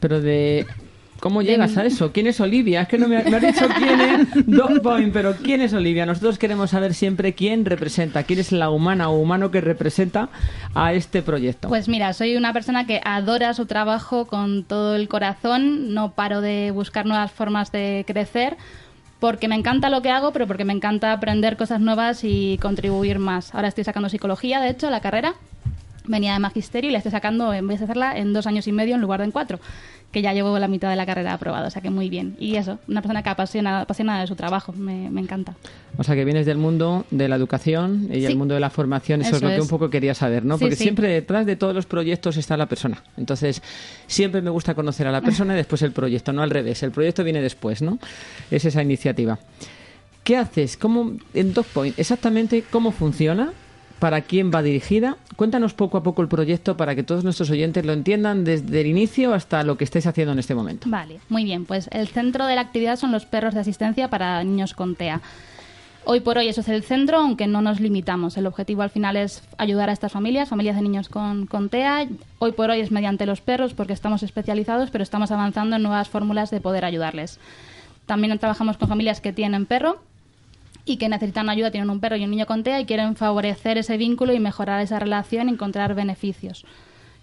Pero 0.00 0.20
de 0.20 0.66
¿Cómo 1.20 1.42
llegas 1.42 1.76
a 1.76 1.84
eso? 1.84 2.12
¿Quién 2.12 2.26
es 2.26 2.40
Olivia? 2.40 2.82
Es 2.82 2.88
que 2.88 2.96
no 2.96 3.06
me, 3.06 3.18
ha, 3.18 3.22
dicho 3.22 3.68
quién 3.76 4.00
es 4.00 4.28
Dog 4.46 4.80
Point, 4.80 5.12
pero 5.12 5.36
¿quién 5.36 5.60
es 5.60 5.74
Olivia? 5.74 6.06
Nosotros 6.06 6.38
queremos 6.38 6.70
saber 6.70 6.94
siempre 6.94 7.34
quién 7.34 7.66
representa, 7.66 8.22
quién 8.22 8.38
es 8.38 8.52
la 8.52 8.70
humana 8.70 9.10
o 9.10 9.18
humano 9.18 9.50
que 9.50 9.60
representa 9.60 10.30
a 10.74 10.94
este 10.94 11.20
proyecto. 11.20 11.68
Pues 11.68 11.88
mira, 11.88 12.14
soy 12.14 12.36
una 12.36 12.54
persona 12.54 12.86
que 12.86 13.02
adora 13.04 13.52
su 13.52 13.66
trabajo 13.66 14.26
con 14.26 14.64
todo 14.64 14.96
el 14.96 15.08
corazón, 15.08 15.92
no 15.92 16.12
paro 16.12 16.40
de 16.40 16.70
buscar 16.70 17.04
nuevas 17.04 17.30
formas 17.30 17.70
de 17.70 18.04
crecer 18.06 18.56
porque 19.20 19.46
me 19.48 19.54
encanta 19.54 19.90
lo 19.90 20.02
que 20.02 20.10
hago, 20.10 20.32
pero 20.32 20.46
porque 20.46 20.64
me 20.64 20.72
encanta 20.72 21.12
aprender 21.12 21.56
cosas 21.56 21.80
nuevas 21.80 22.24
y 22.24 22.58
contribuir 22.60 23.18
más. 23.18 23.54
Ahora 23.54 23.68
estoy 23.68 23.84
sacando 23.84 24.08
psicología, 24.08 24.60
de 24.60 24.70
hecho, 24.70 24.90
la 24.90 25.00
carrera. 25.00 25.34
Venía 26.10 26.32
de 26.32 26.40
magisterio 26.40 26.90
y 26.90 26.92
la 26.92 26.98
estoy 26.98 27.12
sacando, 27.12 27.54
en 27.54 27.66
vez 27.68 27.78
de 27.78 27.84
hacerla 27.84 28.18
en 28.18 28.32
dos 28.32 28.46
años 28.46 28.66
y 28.66 28.72
medio 28.72 28.96
en 28.96 29.00
lugar 29.00 29.20
de 29.20 29.26
en 29.26 29.30
cuatro 29.30 29.60
que 30.12 30.22
ya 30.22 30.32
llevo 30.32 30.58
la 30.58 30.66
mitad 30.66 30.90
de 30.90 30.96
la 30.96 31.06
carrera 31.06 31.34
aprobada, 31.34 31.68
o 31.68 31.70
sea 31.70 31.82
que 31.82 31.90
muy 31.90 32.10
bien. 32.10 32.36
Y 32.40 32.56
eso, 32.56 32.78
una 32.88 33.00
persona 33.00 33.22
que 33.22 33.30
apasiona, 33.30 33.82
apasiona 33.82 34.20
de 34.20 34.26
su 34.26 34.34
trabajo, 34.34 34.72
me, 34.72 35.06
encanta. 35.06 35.54
O 35.96 36.02
sea 36.02 36.16
que 36.16 36.24
vienes 36.24 36.46
del 36.46 36.58
mundo 36.58 37.06
de 37.10 37.28
la 37.28 37.36
educación 37.36 38.08
y 38.12 38.24
el 38.24 38.36
mundo 38.36 38.54
de 38.54 38.60
la 38.60 38.70
formación, 38.70 39.20
eso, 39.20 39.36
es 39.36 39.42
lo 39.42 39.48
que 39.48 39.60
un 39.60 39.68
poco 39.68 39.88
quería 39.88 40.14
saber, 40.14 40.44
¿no? 40.44 40.58
Porque 40.58 40.74
siempre 40.74 41.08
detrás 41.08 41.46
de 41.46 41.54
todos 41.54 41.74
los 41.74 41.86
proyectos 41.86 42.36
está 42.36 42.56
la 42.56 42.66
persona. 42.66 43.02
Entonces, 43.16 43.62
siempre 44.06 44.42
me 44.42 44.50
gusta 44.50 44.74
conocer 44.74 45.06
a 45.06 45.12
la 45.12 45.20
persona 45.20 45.54
y 45.54 45.56
después 45.56 45.82
el 45.82 45.92
proyecto, 45.92 46.32
no 46.32 46.42
al 46.42 46.50
revés. 46.50 46.82
El 46.82 46.90
proyecto 46.90 47.22
viene 47.22 47.40
después, 47.40 47.80
¿no? 47.80 47.98
Es 48.50 48.64
esa 48.64 48.82
iniciativa. 48.82 49.38
¿Qué 50.24 50.36
haces? 50.36 50.76
¿Cómo, 50.76 51.12
en 51.34 51.54
DocPoint, 51.54 51.98
exactamente 51.98 52.64
cómo 52.70 52.90
funciona? 52.90 53.52
Para 54.00 54.22
quién 54.22 54.50
va 54.52 54.62
dirigida. 54.62 55.16
Cuéntanos 55.36 55.74
poco 55.74 55.98
a 55.98 56.02
poco 56.02 56.22
el 56.22 56.28
proyecto 56.28 56.76
para 56.76 56.96
que 56.96 57.04
todos 57.04 57.22
nuestros 57.22 57.50
oyentes 57.50 57.84
lo 57.84 57.92
entiendan 57.92 58.44
desde 58.44 58.80
el 58.80 58.86
inicio 58.88 59.32
hasta 59.34 59.62
lo 59.62 59.76
que 59.76 59.84
estáis 59.84 60.06
haciendo 60.06 60.32
en 60.32 60.40
este 60.40 60.54
momento. 60.54 60.88
Vale, 60.90 61.20
muy 61.28 61.44
bien. 61.44 61.66
Pues 61.66 61.88
el 61.92 62.08
centro 62.08 62.46
de 62.46 62.56
la 62.56 62.62
actividad 62.62 62.96
son 62.96 63.12
los 63.12 63.26
perros 63.26 63.54
de 63.54 63.60
asistencia 63.60 64.08
para 64.08 64.42
niños 64.42 64.74
con 64.74 64.96
TEA. 64.96 65.20
Hoy 66.06 66.20
por 66.20 66.38
hoy 66.38 66.48
eso 66.48 66.62
es 66.62 66.68
el 66.68 66.82
centro, 66.82 67.18
aunque 67.18 67.46
no 67.46 67.60
nos 67.60 67.78
limitamos. 67.78 68.38
El 68.38 68.46
objetivo 68.46 68.82
al 68.82 68.90
final 68.90 69.16
es 69.16 69.42
ayudar 69.58 69.90
a 69.90 69.92
estas 69.92 70.12
familias, 70.12 70.48
familias 70.48 70.76
de 70.76 70.82
niños 70.82 71.10
con, 71.10 71.46
con 71.46 71.68
TEA. 71.68 72.08
Hoy 72.38 72.52
por 72.52 72.70
hoy 72.70 72.80
es 72.80 72.90
mediante 72.90 73.26
los 73.26 73.42
perros 73.42 73.74
porque 73.74 73.92
estamos 73.92 74.22
especializados, 74.22 74.90
pero 74.90 75.02
estamos 75.02 75.30
avanzando 75.30 75.76
en 75.76 75.82
nuevas 75.82 76.08
fórmulas 76.08 76.50
de 76.50 76.62
poder 76.62 76.86
ayudarles. 76.86 77.38
También 78.06 78.36
trabajamos 78.38 78.78
con 78.78 78.88
familias 78.88 79.20
que 79.20 79.34
tienen 79.34 79.66
perro 79.66 80.00
y 80.84 80.96
que 80.96 81.08
necesitan 81.08 81.48
ayuda, 81.48 81.70
tienen 81.70 81.90
un 81.90 82.00
perro 82.00 82.16
y 82.16 82.24
un 82.24 82.30
niño 82.30 82.46
con 82.46 82.62
TEA 82.62 82.80
y 82.80 82.86
quieren 82.86 83.16
favorecer 83.16 83.78
ese 83.78 83.96
vínculo 83.96 84.32
y 84.32 84.40
mejorar 84.40 84.80
esa 84.80 84.98
relación 84.98 85.48
y 85.48 85.52
encontrar 85.52 85.94
beneficios. 85.94 86.64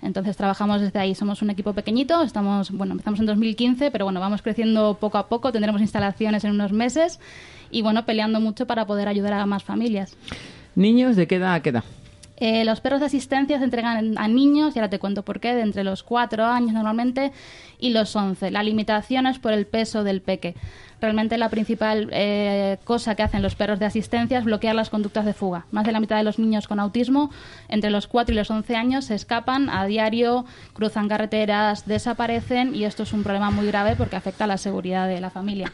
Entonces 0.01 0.37
trabajamos 0.37 0.81
desde 0.81 0.99
ahí, 0.99 1.15
somos 1.15 1.41
un 1.41 1.49
equipo 1.49 1.73
pequeñito, 1.73 2.21
estamos, 2.21 2.71
bueno, 2.71 2.93
empezamos 2.93 3.19
en 3.19 3.25
2015, 3.25 3.89
pero 3.89 4.05
bueno, 4.05 4.19
vamos 4.19 4.41
creciendo 4.41 4.97
poco 4.99 5.17
a 5.17 5.27
poco, 5.27 5.51
tendremos 5.51 5.81
instalaciones 5.81 6.43
en 6.43 6.51
unos 6.51 6.71
meses 6.71 7.19
y 7.71 7.81
bueno, 7.81 8.05
peleando 8.05 8.39
mucho 8.39 8.67
para 8.67 8.85
poder 8.85 9.07
ayudar 9.07 9.33
a 9.33 9.45
más 9.45 9.63
familias. 9.63 10.15
¿Niños 10.75 11.15
de 11.15 11.27
qué 11.27 11.35
edad 11.35 11.55
a 11.55 11.61
qué 11.61 11.69
edad? 11.69 11.83
Eh, 12.39 12.63
los 12.65 12.81
perros 12.81 12.99
de 12.99 13.07
asistencia 13.07 13.57
se 13.57 13.63
entregan 13.63 14.17
a 14.17 14.27
niños, 14.27 14.75
y 14.75 14.79
ahora 14.79 14.89
te 14.89 14.99
cuento 14.99 15.23
por 15.23 15.39
qué, 15.39 15.55
de 15.55 15.61
entre 15.61 15.83
los 15.83 16.03
4 16.03 16.45
años 16.45 16.73
normalmente 16.73 17.31
y 17.79 17.89
los 17.89 18.15
11. 18.15 18.51
La 18.51 18.63
limitación 18.63 19.25
es 19.25 19.39
por 19.39 19.53
el 19.53 19.65
peso 19.65 20.03
del 20.03 20.21
peque. 20.21 20.55
Realmente 20.99 21.37
la 21.37 21.49
principal 21.49 22.09
eh, 22.11 22.77
cosa 22.83 23.15
que 23.15 23.21
hacen 23.21 23.43
los 23.43 23.55
perros 23.55 23.79
de 23.79 23.85
asistencia 23.85 24.39
es 24.39 24.45
bloquear 24.45 24.75
las 24.75 24.89
conductas 24.89 25.25
de 25.25 25.33
fuga. 25.33 25.65
Más 25.71 25.85
de 25.85 25.91
la 25.91 25.99
mitad 25.99 26.17
de 26.17 26.23
los 26.23 26.39
niños 26.39 26.67
con 26.67 26.79
autismo, 26.79 27.31
entre 27.69 27.91
los 27.91 28.07
4 28.07 28.33
y 28.33 28.37
los 28.37 28.49
11 28.49 28.75
años, 28.75 29.05
se 29.05 29.15
escapan 29.15 29.69
a 29.69 29.85
diario, 29.85 30.45
cruzan 30.73 31.07
carreteras, 31.07 31.85
desaparecen 31.85 32.73
y 32.75 32.85
esto 32.85 33.03
es 33.03 33.13
un 33.13 33.23
problema 33.23 33.51
muy 33.51 33.67
grave 33.67 33.95
porque 33.95 34.15
afecta 34.15 34.45
a 34.45 34.47
la 34.47 34.57
seguridad 34.57 35.07
de 35.07 35.21
la 35.21 35.29
familia. 35.29 35.71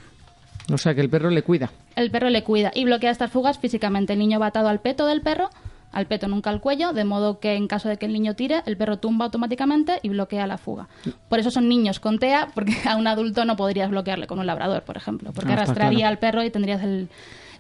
O 0.72 0.78
sea 0.78 0.94
que 0.94 1.02
el 1.02 1.10
perro 1.10 1.30
le 1.30 1.42
cuida. 1.42 1.72
El 1.96 2.10
perro 2.12 2.30
le 2.30 2.44
cuida 2.44 2.72
y 2.74 2.86
bloquea 2.86 3.12
estas 3.12 3.32
fugas 3.32 3.60
físicamente. 3.60 4.14
El 4.14 4.20
niño 4.20 4.40
va 4.40 4.48
atado 4.48 4.70
al 4.70 4.80
peto 4.80 5.08
del 5.08 5.22
perro 5.22 5.50
al 5.94 6.08
peto, 6.08 6.28
nunca 6.28 6.50
al 6.50 6.60
cuello, 6.60 6.92
de 6.92 7.06
modo 7.06 7.40
que 7.40 7.54
en 7.56 7.68
caso 7.68 7.88
de 7.88 7.98
que 7.98 8.06
el 8.06 8.14
niño 8.14 8.36
tire, 8.36 8.64
el 8.66 8.76
perro 8.76 8.98
tumba 8.98 9.26
automáticamente 9.26 10.00
y 10.02 10.10
bloquea 10.10 10.48
la 10.48 10.58
fuga. 10.58 10.88
Por 11.30 11.40
eso 11.40 11.52
son 11.52 11.70
niños 11.70 12.00
con 12.00 12.20
TEA, 12.20 12.50
porque 12.54 12.74
a 12.90 12.96
un 12.96 13.08
adulto 13.08 13.46
no 13.46 13.56
podrías 13.56 13.90
bloquearle 13.90 14.28
con 14.28 14.40
un 14.40 14.46
labrador, 14.46 14.84
por 14.84 14.98
ejemplo, 14.98 15.32
porque 15.34 15.52
ah, 15.52 15.54
arrastraría 15.54 16.08
al 16.08 16.20
perro 16.20 16.44
y 16.44 16.50
tendrías 16.50 16.84
el, 16.84 17.10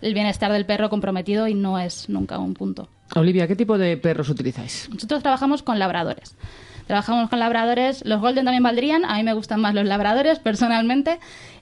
el 0.01 0.13
bienestar 0.13 0.51
del 0.51 0.65
perro 0.65 0.89
comprometido 0.89 1.47
y 1.47 1.53
no 1.53 1.79
es 1.79 2.09
nunca 2.09 2.39
un 2.39 2.53
punto. 2.53 2.89
Olivia, 3.15 3.47
¿qué 3.47 3.55
tipo 3.55 3.77
de 3.77 3.95
perros 3.97 4.29
utilizáis? 4.29 4.89
Nosotros 4.91 5.21
trabajamos 5.21 5.61
con 5.61 5.77
labradores. 5.77 6.35
Trabajamos 6.87 7.29
con 7.29 7.39
labradores, 7.39 8.03
los 8.05 8.19
Golden 8.19 8.45
también 8.45 8.63
valdrían, 8.63 9.05
a 9.05 9.15
mí 9.15 9.23
me 9.23 9.33
gustan 9.33 9.61
más 9.61 9.73
los 9.73 9.85
labradores 9.85 10.39
personalmente, 10.39 11.19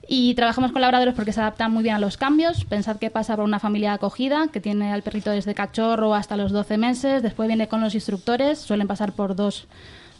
y 0.08 0.34
trabajamos 0.34 0.72
con 0.72 0.82
labradores 0.82 1.14
porque 1.14 1.32
se 1.32 1.40
adaptan 1.40 1.72
muy 1.72 1.82
bien 1.82 1.94
a 1.94 1.98
los 1.98 2.16
cambios. 2.16 2.64
Pensad 2.64 2.96
que 2.96 3.10
pasa 3.10 3.36
por 3.36 3.44
una 3.44 3.60
familia 3.60 3.92
acogida 3.92 4.48
que 4.52 4.60
tiene 4.60 4.92
al 4.92 5.02
perrito 5.02 5.30
desde 5.30 5.54
cachorro 5.54 6.14
hasta 6.14 6.36
los 6.36 6.52
12 6.52 6.76
meses, 6.76 7.22
después 7.22 7.46
viene 7.46 7.68
con 7.68 7.80
los 7.80 7.94
instructores, 7.94 8.58
suelen 8.58 8.88
pasar 8.88 9.12
por 9.12 9.36
dos 9.36 9.68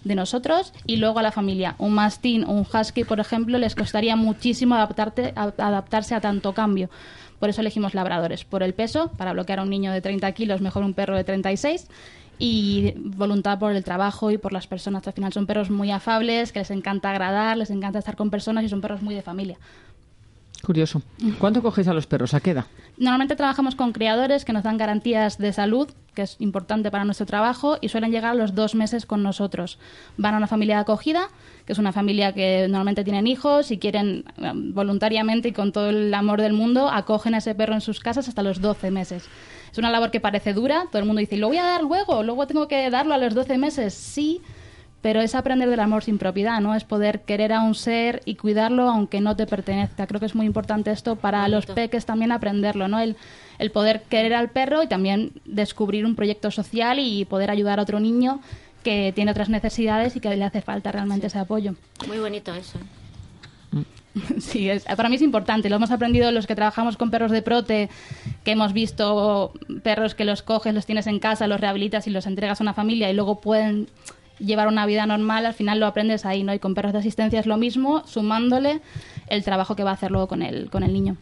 de 0.05 0.15
nosotros 0.15 0.73
y 0.87 0.97
luego 0.97 1.19
a 1.19 1.23
la 1.23 1.33
familia. 1.33 1.75
Un 1.79 1.95
mastín 1.95 2.45
o 2.45 2.53
un 2.53 2.67
husky, 2.73 3.05
por 3.05 3.21
ejemplo, 3.21 3.59
les 3.59 3.75
costaría 3.75 4.17
muchísimo 4.17 4.75
adaptarte, 4.75 5.33
adaptarse 5.37 6.15
a 6.15 6.21
tanto 6.21 6.55
cambio. 6.55 6.91
Por 7.39 7.49
eso 7.49 7.61
elegimos 7.61 7.95
labradores. 7.95 8.45
Por 8.45 8.63
el 8.63 8.75
peso, 8.75 9.11
para 9.17 9.33
bloquear 9.33 9.59
a 9.59 9.63
un 9.63 9.71
niño 9.71 9.93
de 9.93 10.01
30 10.01 10.31
kilos, 10.33 10.61
mejor 10.61 10.85
un 10.85 10.95
perro 10.95 11.17
de 11.17 11.25
36. 11.25 11.89
Y 12.45 12.95
voluntad 12.97 13.61
por 13.61 13.71
el 13.71 13.85
trabajo 13.85 14.33
y 14.33 14.37
por 14.37 14.53
las 14.53 14.67
personas. 14.67 15.07
Al 15.07 15.13
final 15.13 15.33
son 15.33 15.47
perros 15.47 15.71
muy 15.71 15.93
afables, 15.93 16.51
que 16.51 16.59
les 16.59 16.73
encanta 16.73 17.11
agradar, 17.11 17.57
les 17.57 17.71
encanta 17.71 18.01
estar 18.01 18.17
con 18.17 18.31
personas 18.31 18.65
y 18.65 18.69
son 18.69 18.81
perros 18.81 19.01
muy 19.01 19.15
de 19.15 19.23
familia. 19.23 19.59
Curioso. 20.63 21.03
¿Cuánto 21.39 21.63
cogéis 21.63 21.87
a 21.87 21.93
los 21.93 22.09
perros? 22.09 22.35
¿A 22.35 22.41
qué 22.41 22.51
edad? 22.51 22.67
Normalmente 22.97 23.37
trabajamos 23.37 23.77
con 23.77 23.93
criadores 23.93 24.45
que 24.45 24.53
nos 24.53 24.63
dan 24.63 24.77
garantías 24.77 25.39
de 25.39 25.53
salud, 25.53 25.89
que 26.15 26.23
es 26.23 26.37
importante 26.41 26.91
para 26.91 27.05
nuestro 27.05 27.27
trabajo, 27.27 27.79
y 27.81 27.89
suelen 27.89 28.11
llegar 28.11 28.33
a 28.33 28.35
los 28.35 28.55
dos 28.55 28.75
meses 28.75 29.07
con 29.07 29.23
nosotros. 29.23 29.79
Van 30.17 30.35
a 30.35 30.37
una 30.39 30.47
familia 30.49 30.77
de 30.77 30.83
acogida, 30.83 31.29
que 31.65 31.73
es 31.73 31.79
una 31.79 31.93
familia 31.93 32.33
que 32.33 32.67
normalmente 32.69 33.03
tienen 33.03 33.27
hijos 33.27 33.71
y 33.71 33.79
quieren 33.79 34.25
eh, 34.37 34.53
voluntariamente 34.55 35.49
y 35.49 35.53
con 35.53 35.73
todo 35.73 35.91
el 35.91 36.13
amor 36.15 36.41
del 36.41 36.53
mundo 36.53 36.89
acogen 36.89 37.35
a 37.35 37.39
ese 37.39 37.55
perro 37.55 37.75
en 37.75 37.81
sus 37.81 38.01
casas 38.01 38.29
hasta 38.29 38.43
los 38.43 38.61
12 38.61 38.91
meses. 38.91 39.29
Es 39.73 39.79
una 39.79 39.91
labor 39.91 40.11
que 40.11 40.21
parece 40.21 40.53
dura, 40.53 40.85
todo 40.91 40.99
el 40.99 41.07
mundo 41.07 41.21
dice, 41.21 41.39
¿lo 41.39 41.49
voy 41.49 41.57
a 41.57 41.65
dar 41.65 41.83
luego? 41.83 42.23
¿Luego 42.23 42.47
tengo 42.47 42.69
que 42.69 42.91
darlo 42.91 43.15
a 43.15 43.19
los 43.19 43.35
12 43.35 43.57
meses? 43.57 43.95
Sí, 43.95 44.43
pero 45.01 45.23
es 45.23 45.35
aprender 45.35 45.71
del 45.71 45.81
amor 45.81 46.05
sin 46.05 46.19
propiedad, 46.19 46.61
¿no? 46.61 46.75
Es 46.75 46.85
poder 46.85 47.23
querer 47.23 47.55
a 47.55 47.63
un 47.63 47.75
ser 47.75 48.21
y 48.27 48.37
cuidarlo 48.37 48.91
aunque 48.91 49.23
no 49.23 49.35
te 49.35 49.47
pertenezca. 49.47 50.07
Creo 50.07 50.21
que 50.21 50.27
es 50.27 50.35
muy 50.35 50.45
importante 50.45 50.91
esto 50.91 51.17
para 51.17 51.49
los 51.49 51.65
peques 51.65 52.05
también 52.05 52.33
aprenderlo, 52.33 52.87
¿no? 52.87 53.01
El, 53.01 53.17
el 53.59 53.71
poder 53.71 54.03
querer 54.03 54.35
al 54.35 54.51
perro 54.51 54.83
y 54.83 54.89
también 54.89 55.33
descubrir 55.47 56.05
un 56.05 56.17
proyecto 56.17 56.51
social 56.51 56.99
y 56.99 57.25
poder 57.25 57.51
ayudar 57.51 57.79
a 57.79 57.83
otro 57.83 57.99
niño 57.99 58.41
que 58.85 59.13
tiene 59.15 59.31
otras 59.31 59.49
necesidades 59.49 60.17
y 60.17 60.21
que 60.21 60.37
le 60.37 60.45
hace 60.45 60.61
falta 60.61 60.93
realmente 60.93 61.29
ese 61.29 61.39
apoyo. 61.39 61.75
Muy 62.07 62.19
bonito 62.19 62.55
eso. 62.55 62.79
Sí, 64.39 64.69
es, 64.69 64.85
para 64.85 65.09
mí 65.09 65.17
es 65.17 65.23
importante. 65.23 65.71
Lo 65.71 65.77
hemos 65.77 65.91
aprendido 65.91 66.31
los 66.33 66.47
que 66.47 66.55
trabajamos 66.55 66.97
con 66.97 67.11
perros 67.11 67.31
de 67.31 67.43
prote, 67.43 67.89
que 68.45 68.53
hemos 68.53 68.73
visto 68.73 69.53
perros 69.83 70.15
que 70.15 70.25
los 70.25 70.43
coges, 70.43 70.75
los 70.75 70.87
tienes 70.87 71.07
en 71.07 71.19
casa, 71.19 71.47
los 71.47 71.61
rehabilitas 71.61 72.07
y 72.07 72.11
los 72.11 72.27
entregas 72.27 72.61
a 72.61 72.65
una 72.65 72.75
familia 72.75 73.11
y 73.11 73.15
luego 73.15 73.41
pueden 73.41 73.89
llevar 74.39 74.69
una 74.69 74.87
vida 74.87 75.07
normal. 75.07 75.47
Al 75.47 75.55
final 75.55 75.81
lo 75.81 75.87
aprendes 75.87 76.27
ahí, 76.27 76.43
¿no? 76.43 76.53
Y 76.53 76.59
con 76.59 76.75
perros 76.75 76.93
de 76.93 76.99
asistencia 76.99 77.41
es 77.41 77.47
lo 77.47 77.57
mismo, 77.57 78.03
sumándole 78.07 78.81
el 79.29 79.45
trabajo 79.45 79.77
que 79.77 79.85
va 79.85 79.91
a 79.91 79.95
hacer 79.95 80.11
luego 80.11 80.29
con 80.29 80.43
el, 80.43 80.69
con 80.71 80.83
el 80.83 80.93
niño. 80.93 81.17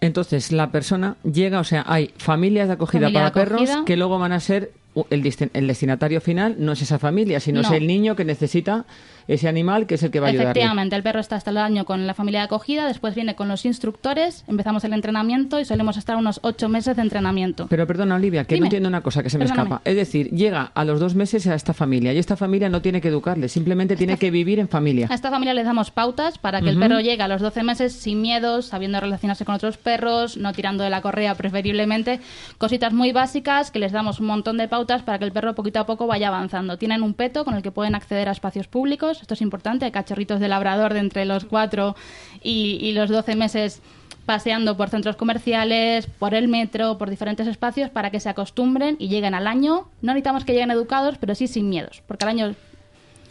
Entonces, 0.00 0.52
la 0.52 0.70
persona 0.70 1.16
llega, 1.24 1.58
o 1.58 1.64
sea, 1.64 1.84
hay 1.86 2.12
familias 2.16 2.68
de 2.68 2.74
acogida 2.74 3.02
Familia 3.02 3.24
de 3.24 3.30
para 3.30 3.44
perros 3.44 3.70
que 3.84 3.96
luego 3.96 4.18
van 4.18 4.32
a 4.32 4.38
ser 4.40 4.70
el, 5.10 5.34
el 5.54 5.66
destinatario 5.66 6.20
final, 6.20 6.56
no 6.58 6.72
es 6.72 6.82
esa 6.82 6.98
familia, 6.98 7.40
sino 7.40 7.62
No. 7.62 7.68
es 7.68 7.74
el 7.74 7.86
niño 7.86 8.14
que 8.14 8.24
necesita 8.24 8.84
ese 9.28 9.48
animal 9.48 9.86
que 9.86 9.94
es 9.94 10.02
el 10.02 10.10
que 10.10 10.20
va 10.20 10.26
a 10.26 10.30
ayudarle. 10.30 10.50
Efectivamente, 10.50 10.96
el 10.96 11.02
perro 11.02 11.20
está 11.20 11.36
hasta 11.36 11.50
el 11.50 11.58
año 11.58 11.84
con 11.84 12.06
la 12.06 12.14
familia 12.14 12.40
de 12.40 12.46
acogida, 12.46 12.86
después 12.86 13.14
viene 13.14 13.36
con 13.36 13.46
los 13.46 13.64
instructores, 13.64 14.44
empezamos 14.48 14.82
el 14.84 14.92
entrenamiento 14.94 15.60
y 15.60 15.64
solemos 15.64 15.96
estar 15.96 16.16
unos 16.16 16.40
ocho 16.42 16.68
meses 16.68 16.96
de 16.96 17.02
entrenamiento. 17.02 17.66
Pero 17.68 17.86
perdona, 17.86 18.16
Olivia, 18.16 18.44
que 18.44 18.54
no 18.54 18.56
Dime. 18.56 18.66
entiendo 18.66 18.88
una 18.88 19.02
cosa 19.02 19.22
que 19.22 19.30
se 19.30 19.38
me 19.38 19.44
Perdóname. 19.44 19.68
escapa. 19.68 19.82
Es 19.88 19.96
decir, 19.96 20.30
llega 20.30 20.72
a 20.74 20.84
los 20.84 20.98
dos 20.98 21.14
meses 21.14 21.46
a 21.46 21.54
esta 21.54 21.74
familia 21.74 22.12
y 22.12 22.18
esta 22.18 22.36
familia 22.36 22.68
no 22.68 22.82
tiene 22.82 23.00
que 23.00 23.08
educarle, 23.08 23.48
simplemente 23.48 23.96
tiene 23.96 24.16
que 24.16 24.30
vivir 24.30 24.58
en 24.58 24.68
familia. 24.68 25.06
A 25.10 25.14
esta 25.14 25.30
familia 25.30 25.54
les 25.54 25.66
damos 25.66 25.90
pautas 25.90 26.38
para 26.38 26.60
que 26.62 26.70
el 26.70 26.78
perro 26.78 27.00
llegue 27.00 27.22
a 27.22 27.28
los 27.28 27.42
12 27.42 27.62
meses 27.62 27.92
sin 27.92 28.22
miedos, 28.22 28.66
sabiendo 28.66 28.98
relacionarse 28.98 29.44
con 29.44 29.54
otros 29.54 29.76
perros, 29.76 30.36
no 30.36 30.52
tirando 30.52 30.84
de 30.84 30.90
la 30.90 31.02
correa 31.02 31.34
preferiblemente. 31.34 32.20
Cositas 32.56 32.92
muy 32.92 33.12
básicas 33.12 33.70
que 33.70 33.78
les 33.78 33.92
damos 33.92 34.20
un 34.20 34.26
montón 34.26 34.56
de 34.56 34.68
pautas 34.68 35.02
para 35.02 35.18
que 35.18 35.24
el 35.24 35.32
perro 35.32 35.54
poquito 35.54 35.80
a 35.80 35.86
poco 35.86 36.06
vaya 36.06 36.28
avanzando. 36.28 36.78
Tienen 36.78 37.02
un 37.02 37.14
peto 37.14 37.44
con 37.44 37.54
el 37.54 37.62
que 37.62 37.70
pueden 37.70 37.94
acceder 37.94 38.28
a 38.28 38.32
espacios 38.32 38.68
públicos. 38.68 39.17
Esto 39.20 39.34
es 39.34 39.42
importante. 39.42 39.90
Cachorritos 39.90 40.40
de 40.40 40.48
labrador 40.48 40.94
de 40.94 41.00
entre 41.00 41.24
los 41.24 41.44
4 41.44 41.96
y, 42.42 42.78
y 42.80 42.92
los 42.92 43.10
12 43.10 43.36
meses 43.36 43.82
paseando 44.28 44.76
por 44.76 44.90
centros 44.90 45.16
comerciales, 45.16 46.06
por 46.06 46.34
el 46.34 46.48
metro, 46.48 46.98
por 46.98 47.08
diferentes 47.08 47.46
espacios 47.46 47.88
para 47.88 48.10
que 48.10 48.20
se 48.20 48.28
acostumbren 48.28 48.96
y 48.98 49.08
lleguen 49.08 49.34
al 49.34 49.46
año. 49.46 49.88
No 50.02 50.12
necesitamos 50.12 50.44
que 50.44 50.52
lleguen 50.52 50.70
educados, 50.70 51.16
pero 51.18 51.34
sí 51.34 51.46
sin 51.46 51.70
miedos, 51.70 52.02
porque 52.06 52.26
al 52.26 52.30
año 52.32 52.54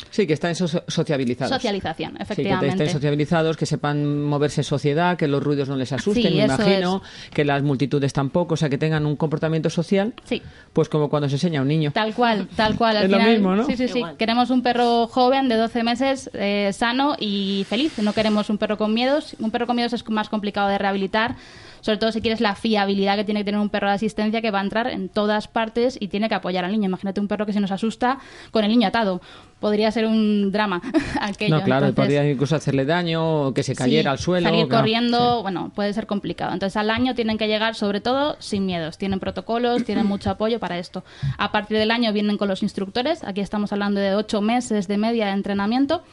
Sí, 0.10 0.26
que 0.26 0.34
están 0.34 0.56
so- 0.56 0.68
sociabilizados. 0.88 1.54
socialización, 1.54 2.12
Sí, 2.12 2.18
que 2.18 2.24
efectivamente. 2.24 2.68
estén 2.70 2.90
sociabilizados, 2.90 3.58
que 3.58 3.66
sepan 3.66 4.24
moverse 4.24 4.62
en 4.62 4.66
sociedad, 4.66 5.18
que 5.18 5.28
los 5.28 5.44
ruidos 5.44 5.70
no 5.70 5.76
les 5.76 5.92
asusten, 5.92 6.24
Sí, 6.32 6.38
me 6.38 6.46
imagino, 6.46 7.02
que 7.34 7.44
las 7.46 7.62
multitudes 7.64 8.14
tampoco, 8.14 8.54
o 8.56 8.58
sea, 8.58 8.70
que 8.70 8.78
tengan 8.78 9.06
un 9.06 9.16
comportamiento 9.16 9.70
social, 9.70 10.14
Sí. 10.24 10.42
pues 10.74 10.90
como 10.90 11.10
cuando 11.10 11.30
se 11.30 11.36
enseña 11.36 11.60
a 11.60 11.62
un 11.64 11.68
niño. 11.68 11.92
Tal 11.92 12.14
cual, 12.14 12.48
tal 12.56 12.76
cual. 12.78 12.98
Al 12.98 13.06
Es 13.06 13.12
lo 13.12 13.20
mismo, 13.20 13.56
¿no? 13.56 13.66
Sí, 13.66 13.76
sí, 13.78 13.88
sí. 13.88 14.00
Igual. 14.00 14.18
Queremos 14.18 14.50
un 14.50 14.62
perro 14.64 15.08
joven 15.08 15.50
de 15.50 15.56
12 15.56 15.84
meses, 15.84 16.30
eh, 16.34 16.72
sano 16.74 17.16
y 17.20 17.66
feliz. 17.70 17.98
No 18.00 18.14
queremos 18.14 18.50
un 18.50 18.58
perro 18.58 18.78
con 18.78 18.94
miedos. 18.94 19.36
Un 19.40 19.52
perro 19.52 19.68
con 19.68 19.76
miedos 19.76 19.94
es 19.94 20.08
más 20.10 20.30
complicado 20.30 20.68
de 20.70 20.78
rehabilitar, 20.78 21.36
sobre 21.82 21.98
todo 21.98 22.12
si 22.12 22.22
quieres 22.22 22.42
la 22.42 22.56
fiabilidad 22.56 23.16
que 23.16 23.24
tiene 23.24 23.42
que 23.42 23.46
tener 23.46 23.60
un 23.60 23.70
perro 23.70 23.88
de 23.88 23.94
asistencia 23.96 24.42
que 24.42 24.52
va 24.52 24.60
a 24.60 24.64
entrar 24.64 24.88
en 24.88 25.10
todas 25.10 25.48
partes 25.48 25.98
y 26.00 26.08
tiene 26.08 26.30
que 26.30 26.36
apoyar 26.36 26.66
al 26.66 26.72
niño. 26.72 26.86
Imagínate 26.86 27.20
un 27.20 27.28
perro 27.28 27.46
que 27.46 27.54
se 27.54 27.60
nos 27.60 27.72
asusta 27.72 28.20
con 28.52 28.64
el 28.64 28.70
niño 28.70 28.88
atado. 28.88 29.22
Podría 29.60 29.92
ser 29.92 30.06
un 30.06 30.52
drama 30.52 30.82
aquello. 31.22 31.58
no, 31.58 31.64
claro, 31.64 31.88
Entonces, 31.88 32.16
podría 32.16 32.32
incluso 32.32 32.56
hacerle 32.56 32.86
daño 32.86 33.54
que 33.54 33.64
se 33.64 33.76
cayera 33.76 34.12
Sí, 34.12 34.14
al 34.14 34.20
suelo. 34.20 34.50
Salir 34.50 34.68
claro, 34.68 34.82
corriendo, 34.82 35.38
sí. 35.38 35.42
bueno, 35.42 35.72
puede 35.74 35.94
ser 35.94 36.06
complicado. 36.06 36.54
Entonces 36.54 36.78
al 36.78 36.90
año 36.90 37.16
tienen 37.16 37.38
que 37.38 37.48
llegar 37.48 37.76
sobre 37.76 38.02
todo 38.02 38.36
sin 38.40 38.66
miedos. 38.66 38.98
Tienen 38.98 39.20
protocolos, 39.20 39.84
tienen 39.84 40.06
mucho 40.08 40.30
apoyo 40.30 40.60
para 40.60 40.78
esto. 40.78 41.04
A 41.38 41.52
partir 41.52 41.78
del 41.78 41.92
año 41.92 42.14
vienen 42.14 42.38
con 42.38 42.48
los 42.48 42.62
instructores. 42.64 43.24
Aquí 43.24 43.42
estamos 43.42 43.72
hablando 43.74 44.00
de 44.00 44.16
ocho 44.16 44.42
meses 44.42 44.88
de 44.88 44.98
media 44.98 45.28
de 45.28 45.32
entrenamiento 45.32 46.04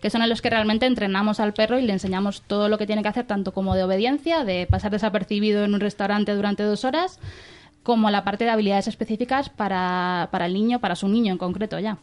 que 0.00 0.10
son 0.10 0.22
en 0.22 0.28
los 0.28 0.42
que 0.42 0.50
realmente 0.50 0.86
entrenamos 0.86 1.40
al 1.40 1.54
perro 1.54 1.78
y 1.78 1.82
le 1.82 1.92
enseñamos 1.92 2.42
todo 2.42 2.68
lo 2.68 2.78
que 2.78 2.86
tiene 2.86 3.02
que 3.02 3.08
hacer, 3.08 3.26
tanto 3.26 3.52
como 3.52 3.74
de 3.74 3.84
obediencia, 3.84 4.44
de 4.44 4.66
pasar 4.68 4.90
desapercibido 4.90 5.64
en 5.64 5.74
un 5.74 5.80
restaurante 5.80 6.34
durante 6.34 6.62
dos 6.62 6.84
horas, 6.84 7.18
como 7.82 8.10
la 8.10 8.24
parte 8.24 8.44
de 8.44 8.50
habilidades 8.50 8.88
específicas 8.88 9.48
para, 9.48 10.28
para 10.32 10.46
el 10.46 10.54
niño, 10.54 10.80
para 10.80 10.96
su 10.96 11.08
niño 11.08 11.32
en 11.32 11.38
concreto 11.38 11.78
ya. 11.78 11.98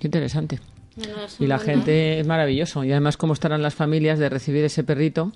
Qué 0.00 0.06
interesante. 0.06 0.60
No, 0.96 1.16
no, 1.16 1.24
es 1.24 1.40
Y 1.40 1.46
la 1.46 1.58
gente 1.58 2.18
es 2.18 2.26
maravilloso. 2.26 2.82
Y 2.84 2.90
además, 2.90 3.16
cómo 3.16 3.34
estarán 3.34 3.62
las 3.62 3.74
familias 3.74 4.18
de 4.18 4.28
recibir 4.28 4.64
ese 4.64 4.82
perrito 4.82 5.32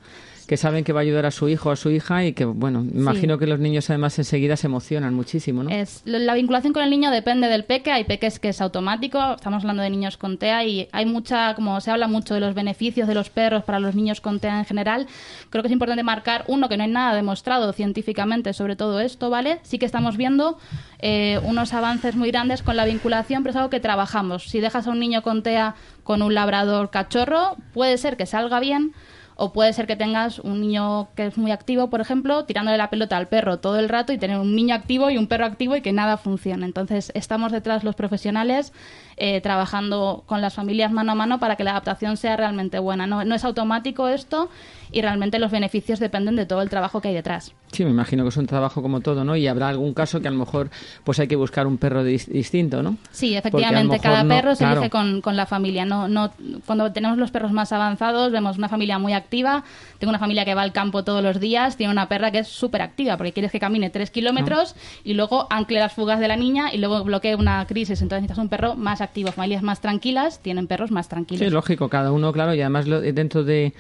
que 0.47 0.57
saben 0.57 0.85
que 0.85 0.93
va 0.93 1.01
a 1.01 1.03
ayudar 1.03 1.27
a 1.27 1.31
su 1.31 1.49
hijo 1.49 1.71
o 1.71 1.73
a 1.73 1.77
su 1.77 1.91
hija 1.91 2.25
y 2.25 2.33
que, 2.33 2.45
bueno, 2.45 2.81
imagino 2.81 3.39
que 3.39 3.47
los 3.47 3.59
niños 3.59 3.89
además 3.91 4.19
enseguida 4.19 4.57
se 4.57 4.67
emocionan 4.67 5.15
muchísimo, 5.15 5.63
¿no? 5.63 5.71
Es, 5.71 6.03
la 6.05 6.35
vinculación 6.35 6.73
con 6.73 6.83
el 6.83 6.91
niño 6.91 7.11
depende 7.11 7.49
del 7.49 7.65
peque. 7.65 7.93
Hay 7.93 8.05
peques 8.05 8.39
que 8.39 8.51
es 8.51 8.61
automático. 8.61 9.35
Estamos 9.35 9.63
hablando 9.63 9.83
de 9.83 9.91
niños 9.91 10.17
con 10.17 10.39
TEA 10.39 10.65
y 10.65 10.89
hay 10.93 11.07
mucha, 11.07 11.55
como 11.55 11.81
se 11.81 11.91
habla 11.91 12.09
mucho 12.09 12.35
de 12.35 12.41
los 12.41 12.55
beneficios 12.55 13.09
de 13.09 13.15
los 13.15 13.31
perros 13.31 13.65
para 13.65 13.81
los 13.81 13.95
niños 13.95 14.21
con 14.21 14.41
TEA 14.41 14.59
en 14.59 14.65
general. 14.65 15.07
Creo 15.51 15.63
que 15.63 15.69
es 15.69 15.73
importante 15.73 16.03
marcar, 16.03 16.45
uno, 16.49 16.69
que 16.69 16.77
no 16.77 16.85
hay 16.85 16.91
nada 16.91 17.15
demostrado 17.15 17.73
científicamente 17.73 18.53
sobre 18.53 18.77
todo 18.77 19.01
esto, 19.01 19.31
¿vale? 19.31 19.61
Sí 19.63 19.79
que 19.79 19.87
estamos 19.87 20.17
viendo 20.17 20.59
eh, 20.99 21.41
unos 21.45 21.73
avances 21.73 22.17
muy 22.17 22.31
grandes 22.31 22.63
con 22.63 22.77
la 22.77 22.85
vinculación, 22.85 23.43
pero 23.43 23.51
es 23.51 23.57
algo 23.57 23.71
que 23.71 23.81
trabajamos. 23.81 24.45
Si 24.45 24.61
dejas 24.61 24.87
a 24.87 24.91
un 24.91 25.01
niño 25.01 25.23
con 25.23 25.43
TEA 25.43 25.75
con 26.03 26.23
un 26.23 26.35
labrador 26.35 26.91
cachorro, 26.91 27.57
puede 27.73 27.97
ser 27.99 28.17
que 28.17 28.27
salga 28.27 28.61
bien. 28.61 28.93
O 29.37 29.53
puede 29.53 29.73
ser 29.73 29.87
que 29.89 29.97
tengas 29.97 30.39
un 30.39 30.61
niño 30.61 31.09
que 31.17 31.27
es 31.27 31.37
muy 31.37 31.51
activo, 31.51 31.91
por 31.91 32.01
ejemplo, 32.01 32.45
tirándole 32.45 32.77
la 32.79 32.89
pelota 32.91 33.17
al 33.17 33.27
perro 33.27 33.59
todo 33.59 33.79
el 33.81 33.89
rato 33.89 34.13
y 34.13 34.19
tener 34.19 34.39
un 34.39 34.55
niño 34.55 34.75
activo 34.75 35.11
y 35.11 35.19
un 35.19 35.27
perro 35.27 35.45
activo 35.47 35.75
y 35.75 35.81
que 35.81 35.93
nada 35.93 36.17
funcione. 36.17 36.65
Entonces, 36.67 37.11
estamos 37.15 37.51
detrás 37.51 37.83
los 37.83 37.97
profesionales 37.97 38.73
eh, 39.17 39.41
trabajando 39.41 40.25
con 40.27 40.41
las 40.41 40.55
familias 40.55 40.93
mano 40.93 41.13
a 41.13 41.15
mano 41.15 41.39
para 41.41 41.57
que 41.57 41.65
la 41.65 41.73
adaptación 41.73 42.17
sea 42.17 42.37
realmente 42.37 42.79
buena. 42.79 43.07
No, 43.07 43.25
no 43.25 43.35
es 43.35 43.45
automático 43.45 44.09
esto 44.09 44.51
y 44.93 45.03
realmente 45.03 45.39
los 45.41 45.51
beneficios 45.51 45.99
dependen 45.99 46.37
de 46.37 46.47
todo 46.47 46.63
el 46.63 46.71
trabajo 46.71 47.01
que 47.01 47.09
hay 47.09 47.15
detrás. 47.15 47.53
Sí, 47.73 47.85
me 47.85 47.91
imagino 47.91 48.23
que 48.23 48.29
es 48.29 48.37
un 48.37 48.47
trabajo 48.47 48.83
como 48.83 49.01
todo, 49.01 49.25
¿no? 49.25 49.35
Y 49.35 49.49
habrá 49.49 49.69
algún 49.69 49.95
caso 49.95 50.21
que 50.21 50.29
a 50.29 50.31
lo 50.31 50.39
mejor 50.39 50.71
pues 51.03 51.19
hay 51.19 51.27
que 51.27 51.35
buscar 51.35 51.67
un 51.67 51.79
perro 51.79 52.05
dis- 52.05 52.27
distinto, 52.29 52.83
¿no? 52.85 52.97
Sí, 53.11 53.35
efectivamente, 53.37 53.99
cada 53.99 54.23
no- 54.23 54.29
perro 54.35 54.55
se 54.55 54.59
claro. 54.65 54.77
elige 54.81 54.91
con, 54.91 55.21
con 55.21 55.37
la 55.37 55.47
familia. 55.47 55.85
No, 55.85 56.07
no, 56.07 56.31
cuando 56.67 56.93
tenemos 56.93 57.19
los 57.19 57.33
perros 57.33 57.51
más 57.51 57.73
avanzados, 57.73 58.31
vemos 58.31 58.59
una 58.59 58.69
familia 58.69 58.99
muy 59.01 59.13
activa. 59.13 59.24
Tengo 59.99 60.11
una 60.11 60.19
familia 60.19 60.45
que 60.45 60.55
va 60.55 60.63
al 60.63 60.73
campo 60.73 61.05
todos 61.05 61.23
los 61.23 61.41
días, 61.41 61.77
tiene 61.77 61.93
una 61.93 62.09
perra 62.09 62.31
que 62.31 62.39
es 62.41 62.49
súper 62.49 62.83
activa, 62.83 63.17
porque 63.17 63.33
quieres 63.33 63.51
que 63.53 63.61
camine 63.61 63.91
tres 63.91 64.11
kilómetros 64.11 64.75
y 65.05 65.15
luego 65.15 65.47
ancle 65.51 65.79
las 65.81 65.93
fugas 65.93 66.21
de 66.21 66.29
la 66.29 66.37
niña 66.37 66.73
y 66.73 66.79
luego 66.79 67.03
bloquee 67.05 67.35
una 67.35 67.65
crisis. 67.67 68.01
Entonces 68.03 68.23
necesitas 68.23 68.43
un 68.43 68.49
perro 68.49 68.75
más 68.77 69.01
activo. 69.01 69.33
Familias 69.33 69.63
más 69.63 69.81
tranquilas 69.81 70.41
tienen 70.41 70.67
perros 70.67 70.91
más 70.91 71.07
Sí, 71.07 71.11
tranquilos. 71.11 71.47
es 71.47 71.53
lógico, 71.53 71.89
cada 71.89 72.13
uno, 72.13 72.33
claro, 72.33 72.55
y 72.55 72.61
además 72.61 72.85
dentro 72.87 73.45
de 73.45 73.73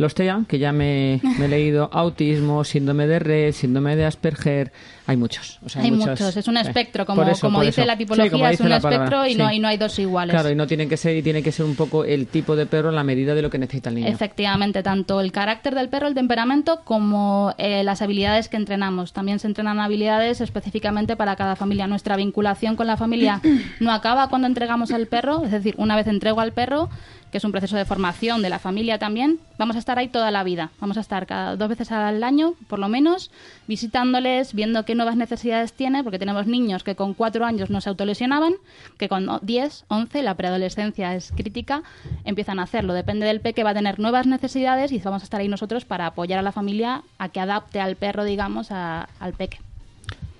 Los 0.00 0.14
TEA, 0.14 0.44
que 0.48 0.58
ya 0.58 0.72
me, 0.72 1.20
me 1.38 1.44
he 1.44 1.48
leído, 1.48 1.90
autismo, 1.92 2.64
síndrome 2.64 3.06
de 3.06 3.18
red, 3.18 3.52
síndrome 3.52 3.96
de 3.96 4.06
Asperger, 4.06 4.72
hay 5.06 5.18
muchos. 5.18 5.58
O 5.62 5.68
sea, 5.68 5.82
hay 5.82 5.90
muchos, 5.90 6.18
muchos, 6.18 6.36
es 6.38 6.48
un 6.48 6.56
eh, 6.56 6.62
espectro, 6.62 7.04
como, 7.04 7.22
eso, 7.24 7.46
como 7.48 7.60
dice 7.60 7.82
eso. 7.82 7.86
la 7.86 7.92
Sí, 7.92 7.98
tipología, 7.98 8.50
es 8.50 8.60
un 8.60 8.72
espectro 8.72 8.98
palabra, 8.98 9.28
y, 9.28 9.34
no, 9.34 9.52
y 9.52 9.58
no 9.58 9.68
hay 9.68 9.76
dos 9.76 9.98
iguales. 9.98 10.32
Claro, 10.32 10.48
y 10.48 10.54
no 10.54 10.66
tienen 10.66 10.88
que 10.88 10.96
ser, 10.96 11.18
y 11.18 11.22
tiene 11.22 11.42
que 11.42 11.52
ser 11.52 11.66
un 11.66 11.74
poco 11.74 12.06
el 12.06 12.28
tipo 12.28 12.56
de 12.56 12.64
perro 12.64 12.88
a 12.88 12.92
la 12.92 13.04
medida 13.04 13.34
de 13.34 13.42
lo 13.42 13.50
que 13.50 13.58
necesita 13.58 13.90
el 13.90 13.96
niño. 13.96 14.08
Efectivamente, 14.08 14.82
tanto 14.82 15.20
el 15.20 15.32
carácter 15.32 15.74
del 15.74 15.90
perro, 15.90 16.06
el 16.06 16.14
temperamento, 16.14 16.80
como 16.82 17.54
eh, 17.58 17.84
las 17.84 18.00
habilidades 18.00 18.48
que 18.48 18.56
entrenamos. 18.56 19.12
También 19.12 19.38
se 19.38 19.48
entrenan 19.48 19.80
habilidades 19.80 20.40
específicamente 20.40 21.14
para 21.14 21.36
cada 21.36 21.56
familia. 21.56 21.86
Nuestra 21.86 22.16
vinculación 22.16 22.74
con 22.74 22.86
la 22.86 22.96
familia 22.96 23.42
no 23.80 23.92
acaba 23.92 24.28
cuando 24.28 24.46
entregamos 24.46 24.92
al 24.92 25.08
perro, 25.08 25.44
es 25.44 25.50
decir, 25.50 25.74
una 25.76 25.94
vez 25.94 26.06
entrego 26.06 26.40
al 26.40 26.52
perro, 26.52 26.88
que 27.30 27.38
es 27.38 27.44
un 27.44 27.52
proceso 27.52 27.76
de 27.76 27.84
formación 27.84 28.42
de 28.42 28.48
la 28.50 28.58
familia 28.58 28.98
también, 28.98 29.38
vamos 29.58 29.76
a 29.76 29.78
estar 29.78 29.98
ahí 29.98 30.08
toda 30.08 30.30
la 30.30 30.42
vida. 30.42 30.70
Vamos 30.80 30.96
a 30.96 31.00
estar 31.00 31.26
cada 31.26 31.56
dos 31.56 31.68
veces 31.68 31.92
al 31.92 32.22
año, 32.24 32.54
por 32.68 32.78
lo 32.78 32.88
menos, 32.88 33.30
visitándoles, 33.68 34.52
viendo 34.52 34.84
qué 34.84 34.94
nuevas 34.94 35.16
necesidades 35.16 35.72
tiene, 35.72 36.02
porque 36.02 36.18
tenemos 36.18 36.46
niños 36.46 36.82
que 36.84 36.94
con 36.96 37.14
cuatro 37.14 37.44
años 37.46 37.70
no 37.70 37.80
se 37.80 37.88
autolesionaban, 37.88 38.54
que 38.98 39.08
con 39.08 39.28
o- 39.28 39.38
10, 39.40 39.84
11, 39.88 40.22
la 40.22 40.34
preadolescencia 40.34 41.14
es 41.14 41.30
crítica, 41.32 41.82
empiezan 42.24 42.58
a 42.58 42.64
hacerlo. 42.64 42.92
Depende 42.94 43.26
del 43.26 43.40
peque, 43.40 43.62
va 43.64 43.70
a 43.70 43.74
tener 43.74 43.98
nuevas 44.00 44.26
necesidades 44.26 44.92
y 44.92 44.98
vamos 44.98 45.22
a 45.22 45.24
estar 45.24 45.40
ahí 45.40 45.48
nosotros 45.48 45.84
para 45.84 46.06
apoyar 46.06 46.38
a 46.38 46.42
la 46.42 46.52
familia 46.52 47.02
a 47.18 47.28
que 47.28 47.40
adapte 47.40 47.80
al 47.80 47.96
perro, 47.96 48.24
digamos, 48.24 48.70
al 48.70 49.32
peque. 49.36 49.58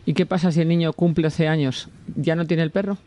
¿Y 0.06 0.14
qué 0.14 0.26
pasa 0.26 0.50
si 0.50 0.60
el 0.60 0.68
niño 0.68 0.92
cumple 0.92 1.26
11 1.28 1.46
años? 1.46 1.88
¿Ya 2.16 2.34
no 2.34 2.46
tiene 2.46 2.62
el 2.64 2.70
perro? 2.70 2.98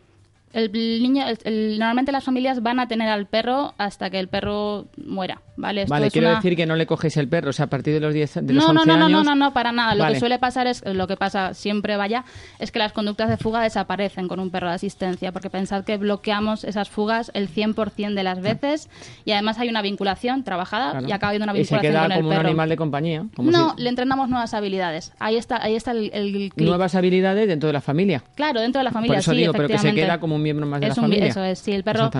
El 0.54 0.72
niño, 0.72 1.26
el- 1.28 1.38
el- 1.44 1.78
normalmente 1.78 2.12
las 2.12 2.24
familias 2.24 2.62
van 2.62 2.78
a 2.80 2.88
tener 2.88 3.08
al 3.08 3.26
perro 3.26 3.74
hasta 3.76 4.08
que 4.08 4.18
el 4.20 4.28
perro 4.28 4.86
muera, 4.96 5.40
¿vale? 5.56 5.82
Esto 5.82 5.90
vale, 5.92 6.06
es 6.06 6.12
quiero 6.12 6.28
una- 6.28 6.36
decir 6.36 6.56
que 6.56 6.64
no 6.64 6.76
le 6.76 6.86
coges 6.86 7.16
el 7.16 7.28
perro, 7.28 7.50
o 7.50 7.52
sea, 7.52 7.66
a 7.66 7.68
partir 7.68 7.92
de 7.92 8.00
los 8.00 8.14
10 8.14 8.34
de 8.34 8.52
los 8.54 8.62
no, 8.64 8.70
11 8.70 8.86
no, 8.86 8.92
no, 8.94 8.98
no, 9.00 9.04
años... 9.06 9.24
no, 9.24 9.34
no, 9.34 9.46
no, 9.46 9.52
para 9.52 9.72
nada. 9.72 9.94
Lo 9.94 10.06
que 10.06 10.18
suele 10.20 10.38
pasar 10.38 10.66
es, 10.66 10.82
lo 10.86 11.06
que 11.08 11.16
pasa 11.16 11.54
siempre 11.54 11.96
vaya, 11.96 12.24
es 12.60 12.70
que 12.70 12.78
las 12.78 12.92
conductas 12.92 13.28
de 13.28 13.36
fuga 13.36 13.60
desaparecen 13.62 14.28
con 14.28 14.38
un 14.40 14.50
perro 14.50 14.68
de 14.68 14.74
asistencia, 14.74 15.32
porque 15.32 15.50
pensad 15.50 15.84
que 15.84 15.96
bloqueamos 15.96 16.62
esas 16.64 16.88
fugas 16.88 17.30
el 17.34 17.48
100% 17.48 18.14
de 18.14 18.22
las 18.22 18.40
veces 18.40 18.88
y 19.24 19.32
además 19.32 19.58
hay 19.58 19.68
una 19.68 19.82
vinculación 19.82 20.44
trabajada 20.44 20.92
Claro. 20.92 21.08
y 21.08 21.12
acaba 21.12 21.30
habiendo 21.30 21.44
una 21.50 21.58
Y 21.58 21.64
se 21.64 21.74
vinculación 21.74 21.92
queda 21.92 22.02
con 22.02 22.12
el 22.12 22.18
como 22.18 22.28
un 22.28 22.34
perro. 22.36 22.48
animal 22.48 22.68
de 22.68 22.76
compañía. 22.76 23.24
Como 23.34 23.50
no, 23.50 23.74
si- 23.76 23.82
le 23.82 23.88
entrenamos 23.88 24.28
nuevas 24.28 24.54
habilidades. 24.54 25.12
Ahí 25.18 25.36
está, 25.36 25.60
ahí 25.62 25.74
está 25.74 25.90
el. 25.90 26.52
Nuevas 26.56 26.94
habilidades 26.94 27.48
dentro 27.48 27.66
de 27.66 27.72
la 27.72 27.80
familia. 27.80 28.22
Claro, 28.36 28.60
dentro 28.60 28.78
de 28.78 28.84
la 28.84 28.92
familia, 28.92 29.14
Por 29.14 29.18
eso 29.20 29.32
sí, 29.32 29.38
digo, 29.38 29.52
pero 29.52 29.66
que 29.68 29.78
se 29.78 29.92
queda 29.94 30.20
como 30.20 30.36
un 30.36 30.43
miembro 30.44 30.66
más 30.66 30.80
de 30.80 30.86
Es 30.86 30.96
la 30.96 31.02
un 31.02 31.08
familia. 31.10 31.26
Eso 31.28 31.42
es, 31.42 31.58
sí, 31.58 31.72
el 31.72 31.82
perro 31.82 32.10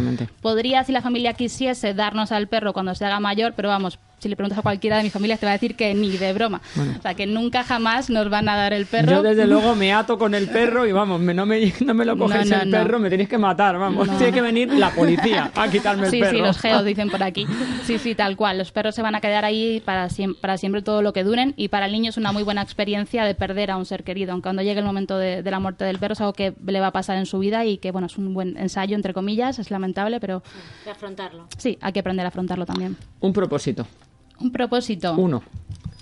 podría, 0.40 0.82
si 0.82 0.90
la 0.90 1.00
familia 1.00 1.34
quisiese, 1.34 1.94
darnos 1.94 2.32
al 2.32 2.48
perro 2.48 2.72
cuando 2.72 2.94
se 2.96 3.04
haga 3.04 3.20
mayor, 3.20 3.52
pero 3.54 3.68
vamos, 3.68 4.00
si 4.24 4.28
le 4.30 4.36
preguntas 4.36 4.58
a 4.58 4.62
cualquiera 4.62 4.96
de 4.96 5.02
mi 5.04 5.10
familia 5.10 5.36
te 5.36 5.44
va 5.46 5.52
a 5.52 5.54
decir 5.54 5.76
que 5.76 5.94
ni 5.94 6.16
de 6.16 6.32
broma. 6.32 6.60
O 6.98 7.02
sea, 7.02 7.14
que 7.14 7.26
nunca 7.26 7.62
jamás 7.62 8.08
nos 8.10 8.28
van 8.30 8.48
a 8.48 8.56
dar 8.56 8.72
el 8.72 8.86
perro. 8.86 9.12
Yo 9.12 9.22
desde 9.22 9.46
luego 9.46 9.74
me 9.76 9.92
ato 9.92 10.18
con 10.18 10.34
el 10.34 10.48
perro 10.48 10.86
y 10.86 10.92
vamos, 10.92 11.20
me- 11.20 11.34
no, 11.34 11.44
me, 11.46 11.72
no 11.84 11.94
me 11.94 12.04
lo 12.04 12.16
coges 12.16 12.48
No, 12.48 12.56
no, 12.56 12.62
el 12.62 12.70
no. 12.70 12.76
perro, 12.78 12.98
me 12.98 13.10
tenéis 13.10 13.28
que 13.28 13.38
matar, 13.38 13.78
vamos. 13.78 14.06
No. 14.08 14.16
Tiene 14.16 14.32
que 14.32 14.40
venir 14.42 14.72
la 14.72 14.90
policía 14.90 15.50
a 15.54 15.68
quitarme 15.68 16.06
el 16.06 16.10
Sí, 16.10 16.20
perro. 16.20 16.32
sí, 16.32 16.38
los 16.42 16.58
geos 16.58 16.84
dicen 16.86 17.10
por 17.10 17.22
aquí. 17.22 17.46
Sí, 17.84 17.98
sí, 17.98 18.14
tal 18.14 18.36
cual. 18.36 18.56
Los 18.58 18.72
perros 18.72 18.94
se 18.94 19.02
van 19.02 19.14
a 19.14 19.20
quedar 19.20 19.44
ahí 19.44 19.80
para, 19.84 20.08
siem- 20.08 20.34
para 20.40 20.56
siempre 20.56 20.80
todo 20.82 21.02
lo 21.02 21.12
que 21.12 21.22
duren 21.22 21.52
y 21.56 21.68
para 21.68 21.86
el 21.86 21.92
niño 21.92 22.08
es 22.10 22.16
una 22.16 22.32
muy 22.32 22.42
buena 22.42 22.62
experiencia 22.62 23.24
de 23.24 23.34
perder 23.34 23.70
a 23.70 23.76
un 23.76 23.84
ser 23.84 24.04
querido. 24.04 24.32
Aunque 24.32 24.44
cuando 24.46 24.62
llegue 24.62 24.80
el 24.80 24.86
momento 24.86 25.18
de, 25.18 25.42
de 25.42 25.50
la 25.50 25.60
muerte 25.60 25.84
del 25.84 25.98
perro 25.98 26.14
es 26.14 26.20
algo 26.22 26.32
que 26.32 26.54
le 26.66 26.80
va 26.80 26.86
a 26.88 26.92
pasar 26.92 27.18
en 27.18 27.26
su 27.26 27.38
vida 27.38 27.64
y 27.66 27.76
que, 27.78 27.90
bueno, 27.90 28.06
es 28.06 28.16
un 28.16 28.32
buen 28.32 28.56
ensayo, 28.56 28.96
entre 28.96 29.12
comillas, 29.12 29.58
es 29.58 29.70
lamentable, 29.70 30.18
pero 30.20 30.42
De 30.86 30.90
afrontarlo. 30.92 31.46
sí, 31.58 31.76
hay 31.82 31.92
que 31.92 32.00
aprender 32.00 32.24
a 32.24 32.28
afrontarlo 32.30 32.64
también. 32.64 32.96
Un 33.20 33.32
propósito, 33.32 33.86
Un 34.40 34.50
propósito. 34.52 35.14
uno. 35.16 35.42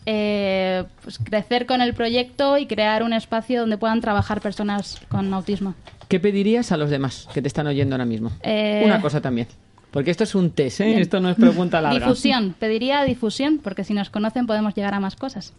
eh, 0.06 0.84
pues 1.02 1.18
crecer 1.18 1.66
con 1.66 1.80
el 1.80 1.94
proyecto 1.94 2.58
y 2.58 2.66
crear 2.66 3.02
un 3.02 3.12
espacio 3.12 3.60
donde 3.60 3.78
puedan 3.78 4.00
trabajar 4.00 4.40
personas 4.40 5.00
con 5.08 5.32
autismo. 5.32 5.74
¿Qué 6.08 6.18
pedirías 6.20 6.72
a 6.72 6.76
los 6.76 6.90
demás 6.90 7.28
que 7.32 7.40
te 7.40 7.48
están 7.48 7.66
oyendo 7.68 7.94
ahora 7.94 8.04
mismo? 8.04 8.32
Eh, 8.42 8.82
Una 8.84 9.00
cosa 9.00 9.20
también. 9.20 9.46
Porque 9.92 10.10
esto 10.10 10.24
es 10.24 10.34
un 10.34 10.50
test, 10.50 10.80
¿eh? 10.80 11.00
Esto 11.00 11.20
no 11.20 11.28
es 11.30 11.36
pregunta 11.36 11.80
larga. 11.80 11.98
Difusión, 12.06 12.54
pediría 12.58 13.04
difusión, 13.04 13.60
porque 13.62 13.84
si 13.84 13.92
nos 13.94 14.08
conocen 14.10 14.46
podemos 14.46 14.74
llegar 14.74 14.94
a 14.94 15.00
más 15.00 15.16
cosas. 15.16 15.52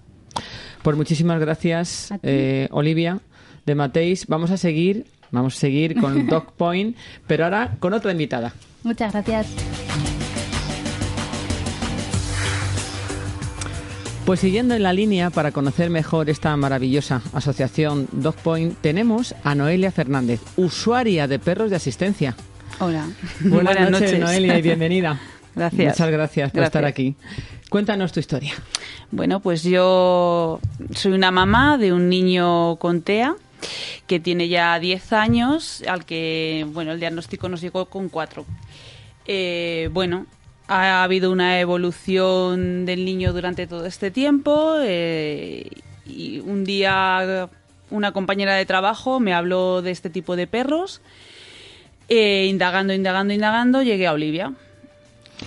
Pues 0.82 0.98
muchísimas 0.98 1.40
gracias, 1.40 2.12
eh, 2.24 2.68
Olivia 2.72 3.20
de 3.66 3.76
Mateis. 3.76 4.26
Vamos 4.28 4.50
a 4.52 4.58
seguir, 4.58 5.06
vamos 5.32 5.56
a 5.56 5.60
seguir 5.60 5.96
con 6.02 6.28
Dog 6.28 6.54
Point, 6.54 6.98
pero 7.28 7.46
ahora 7.46 7.76
con 7.80 7.94
otra 7.94 8.12
invitada. 8.12 8.54
Muchas 8.84 9.14
gracias. 9.14 9.48
Pues 14.26 14.40
siguiendo 14.40 14.74
en 14.74 14.84
la 14.84 14.94
línea 14.94 15.32
para 15.32 15.52
conocer 15.52 15.90
mejor 15.90 16.30
esta 16.30 16.56
maravillosa 16.56 17.22
asociación 17.34 18.08
Dog 18.14 18.36
Point, 18.36 18.78
tenemos 18.80 19.36
a 19.44 19.54
Noelia 19.54 19.92
Fernández, 19.92 20.40
usuaria 20.56 21.28
de 21.28 21.40
perros 21.40 21.70
de 21.70 21.76
asistencia. 21.76 22.34
Hola. 22.80 23.06
Buenas, 23.42 23.90
noches, 23.92 24.18
Noelia, 24.18 24.58
y 24.58 24.62
bienvenida. 24.62 25.20
Gracias. 25.56 26.00
Muchas 26.00 26.12
gracias 26.12 26.52
por 26.52 26.62
Gracias. 26.62 26.70
estar 26.70 26.86
aquí. 26.86 27.16
Cuéntanos 27.70 28.14
tu 28.14 28.22
historia. 28.22 28.54
Bueno, 29.12 29.42
pues 29.42 29.62
yo 29.62 30.60
soy 30.96 31.12
una 31.12 31.30
mamá 31.30 31.78
de 31.78 31.92
un 31.92 32.08
niño 32.08 32.78
con 32.78 33.02
TEA 33.02 33.36
que 34.08 34.20
tiene 34.20 34.48
ya 34.48 34.80
10 34.80 35.14
años, 35.14 35.84
al 35.88 36.06
que, 36.06 36.66
bueno, 36.70 36.94
el 36.94 37.00
diagnóstico 37.00 37.50
nos 37.50 37.62
llegó 37.62 37.86
con 37.86 38.10
4. 38.10 38.46
bueno, 39.92 40.26
ha 40.74 41.04
habido 41.04 41.32
una 41.32 41.60
evolución 41.60 42.86
del 42.86 43.06
niño 43.06 43.32
durante 43.32 43.68
todo 43.68 43.86
este 43.86 44.10
tiempo 44.10 44.76
eh, 44.82 45.70
y 46.06 46.40
un 46.40 46.64
día 46.64 47.50
una 47.92 48.12
compañera 48.12 48.56
de 48.56 48.66
trabajo 48.66 49.20
me 49.20 49.34
habló 49.34 49.84
de 49.84 49.92
este 49.92 50.10
tipo 50.10 50.36
de 50.36 50.48
perros. 50.48 51.02
Eh, 52.10 52.48
indagando, 52.50 52.94
indagando, 52.94 53.34
indagando, 53.34 53.84
llegué 53.84 54.08
a 54.08 54.14
Olivia. 54.14 54.54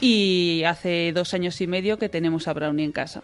Y 0.01 0.63
hace 0.67 1.13
dos 1.13 1.35
años 1.35 1.61
y 1.61 1.67
medio 1.67 1.99
que 1.99 2.09
tenemos 2.09 2.49
a 2.49 2.53
Brownie 2.53 2.85
en 2.85 2.93
casa. 2.93 3.23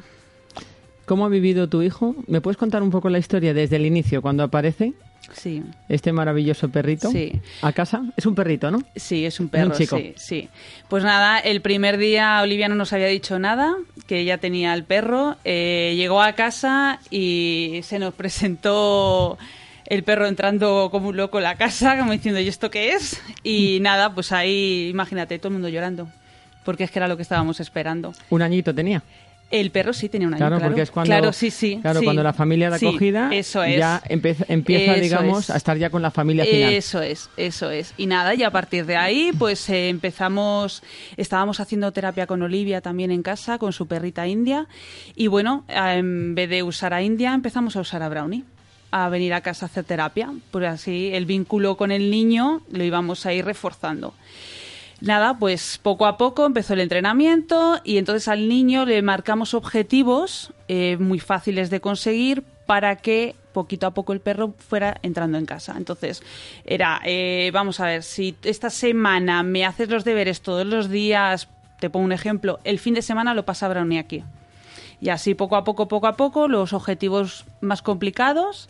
¿Cómo 1.07 1.25
ha 1.25 1.29
vivido 1.29 1.69
tu 1.69 1.83
hijo? 1.83 2.17
¿Me 2.27 2.41
puedes 2.41 2.57
contar 2.57 2.83
un 2.83 2.91
poco 2.91 3.11
la 3.11 3.19
historia 3.19 3.55
desde 3.55 3.77
el 3.77 3.87
inicio, 3.87 4.23
cuando 4.23 4.43
aparece 4.43 4.93
Sí, 5.33 5.63
este 5.89 6.13
maravilloso 6.13 6.69
perrito 6.69 7.11
Sí. 7.11 7.33
a 7.63 7.73
casa? 7.73 8.03
Es 8.17 8.27
un 8.27 8.35
perrito, 8.35 8.71
¿no? 8.71 8.83
sí, 8.97 9.25
es 9.25 9.39
un 9.41 9.45
un 9.47 9.51
perro, 9.51 9.75
chico. 9.75 9.97
sí, 9.97 10.15
sí. 10.17 10.49
Pues 10.89 11.05
nada, 11.05 11.39
el 11.39 11.61
primer 11.63 11.97
día 11.97 12.41
Olivia 12.43 12.69
no 12.69 12.75
nos 12.75 12.93
había 12.93 13.07
dicho 13.07 13.39
nada, 13.39 13.77
que 14.07 14.19
ella 14.21 14.39
tenía 14.39 14.75
el 14.75 14.85
perro. 14.85 15.37
Eh, 15.45 15.95
llegó 15.97 16.21
a 16.23 16.33
casa 16.35 17.01
y 17.11 17.81
se 17.85 17.99
nos 17.99 18.15
presentó 18.15 19.39
el 19.87 20.03
perro 20.05 20.27
entrando 20.27 20.89
como 20.91 21.09
un 21.09 21.17
loco 21.17 21.39
en 21.39 21.45
la 21.45 21.57
casa, 21.57 21.99
como 21.99 22.13
diciendo, 22.13 22.41
¿y 22.41 22.49
esto 22.49 22.71
qué 22.71 22.93
es? 22.93 23.21
Y 23.43 23.79
nada, 23.81 24.15
pues 24.15 24.33
ahí, 24.33 24.89
imagínate, 24.91 25.39
todo 25.39 25.49
el 25.49 25.55
mundo 25.55 25.69
llorando, 25.69 26.09
porque 26.65 26.85
es 26.85 26.91
que 26.91 26.99
era 26.99 27.09
lo 27.09 27.17
que 27.17 27.23
estábamos 27.23 27.59
esperando. 27.61 28.13
Un 28.31 28.43
añito 28.43 28.75
tenía. 28.75 29.03
El 29.53 29.71
perro 29.71 29.93
sí 29.93 30.09
tenía 30.09 30.27
un 30.27 30.33
año, 30.35 30.39
Claro, 30.39 30.57
claro. 30.57 30.71
porque 30.71 30.83
es 30.83 30.91
cuando, 30.91 31.09
Claro, 31.11 31.33
sí, 31.33 31.51
sí. 31.51 31.79
claro, 31.83 32.01
sí. 32.01 32.05
cuando 32.07 32.23
la 32.23 32.33
familia 32.33 32.77
Sí, 32.79 32.87
acogida 32.87 33.29
eso 33.33 33.63
es. 33.63 33.77
ya 33.79 34.03
empieza, 34.09 34.45
Eso 34.49 35.01
digamos, 35.01 35.45
es. 35.45 35.51
a 35.51 35.57
estar 35.59 35.77
ya 35.77 35.91
con 35.91 36.01
la 36.03 36.11
familia 36.11 36.45
final. 36.45 36.73
Eso 36.73 37.03
es, 37.03 37.29
eso 37.37 37.71
es. 37.71 37.93
Y 37.99 38.07
nada, 38.07 38.35
y 38.35 38.43
a 38.43 38.51
partir 38.51 38.87
de 38.87 38.97
ahí, 38.97 39.31
pues 39.39 39.69
eh, 39.69 39.91
empezamos, 39.91 40.83
estábamos 41.19 41.61
haciendo 41.61 41.93
terapia 41.93 42.27
con 42.27 42.41
Olivia 42.43 42.81
también 42.81 43.11
en 43.11 43.23
casa, 43.23 43.59
con 43.59 43.73
su 43.75 43.87
perrita 43.87 44.27
india. 44.27 44.67
Y 45.15 45.27
bueno, 45.27 45.65
eh, 45.69 45.75
en 45.99 46.35
vez 46.35 46.49
de 46.49 46.63
usar 46.63 46.95
a 46.95 47.03
India, 47.03 47.35
empezamos 47.35 47.77
a 47.77 47.81
usar 47.81 48.03
a 48.03 48.09
Brownie, 48.09 48.45
a 48.91 49.09
venir 49.11 49.35
a 49.35 49.41
casa 49.43 49.67
a 49.67 49.69
hacer 49.69 49.85
terapia. 49.85 50.33
Pues 50.51 50.67
así 50.67 51.11
el 51.13 51.27
vínculo 51.27 51.77
con 51.77 51.93
el 51.93 52.11
niño 52.11 52.63
lo 52.71 52.85
íbamos 52.85 53.27
a 53.27 53.33
ir 53.35 53.45
reforzando. 53.45 54.15
Nada, 55.03 55.37
pues 55.37 55.81
poco 55.83 56.07
a 56.07 56.17
poco 56.17 56.47
empezó 56.47 56.75
el 56.75 56.81
entrenamiento 56.81 57.81
y 57.83 57.99
entonces 57.99 58.29
al 58.29 58.49
niño 58.49 58.87
le 58.87 59.03
marcamos 59.03 59.53
objetivos 59.53 60.53
eh, 60.69 60.97
muy 60.97 61.19
fáciles 61.19 61.71
de 61.71 61.81
conseguir 61.81 62.45
para 62.67 62.95
que 62.95 63.35
poquito 63.53 63.89
a 63.89 63.91
poco 63.91 64.13
el 64.13 64.21
perro 64.21 64.55
fuera 64.57 64.99
entrando 65.03 65.39
en 65.39 65.45
casa. 65.45 65.75
Entonces 65.77 66.23
era, 66.65 67.01
eh, 67.05 67.51
vamos 67.53 67.81
a 67.81 67.87
ver, 67.87 68.05
si 68.05 68.37
esta 68.45 68.71
semana 68.71 69.43
me 69.43 69.65
haces 69.65 69.89
los 69.89 70.05
deberes 70.05 70.41
todos 70.41 70.65
los 70.65 70.89
días, 70.89 71.49
te 71.81 71.91
pongo 71.91 72.05
un 72.05 72.13
ejemplo, 72.13 72.61
el 72.63 72.79
fin 72.79 72.95
de 72.95 73.03
semana 73.03 73.35
lo 73.35 73.45
pasa 73.45 73.67
Brownie 73.67 73.99
aquí. 73.99 74.23
Y 75.01 75.09
así 75.09 75.35
poco 75.35 75.57
a 75.57 75.65
poco, 75.65 75.89
poco 75.89 76.07
a 76.07 76.17
poco, 76.17 76.47
los 76.47 76.73
objetivos 76.73 77.45
más 77.63 77.81
complicados, 77.83 78.69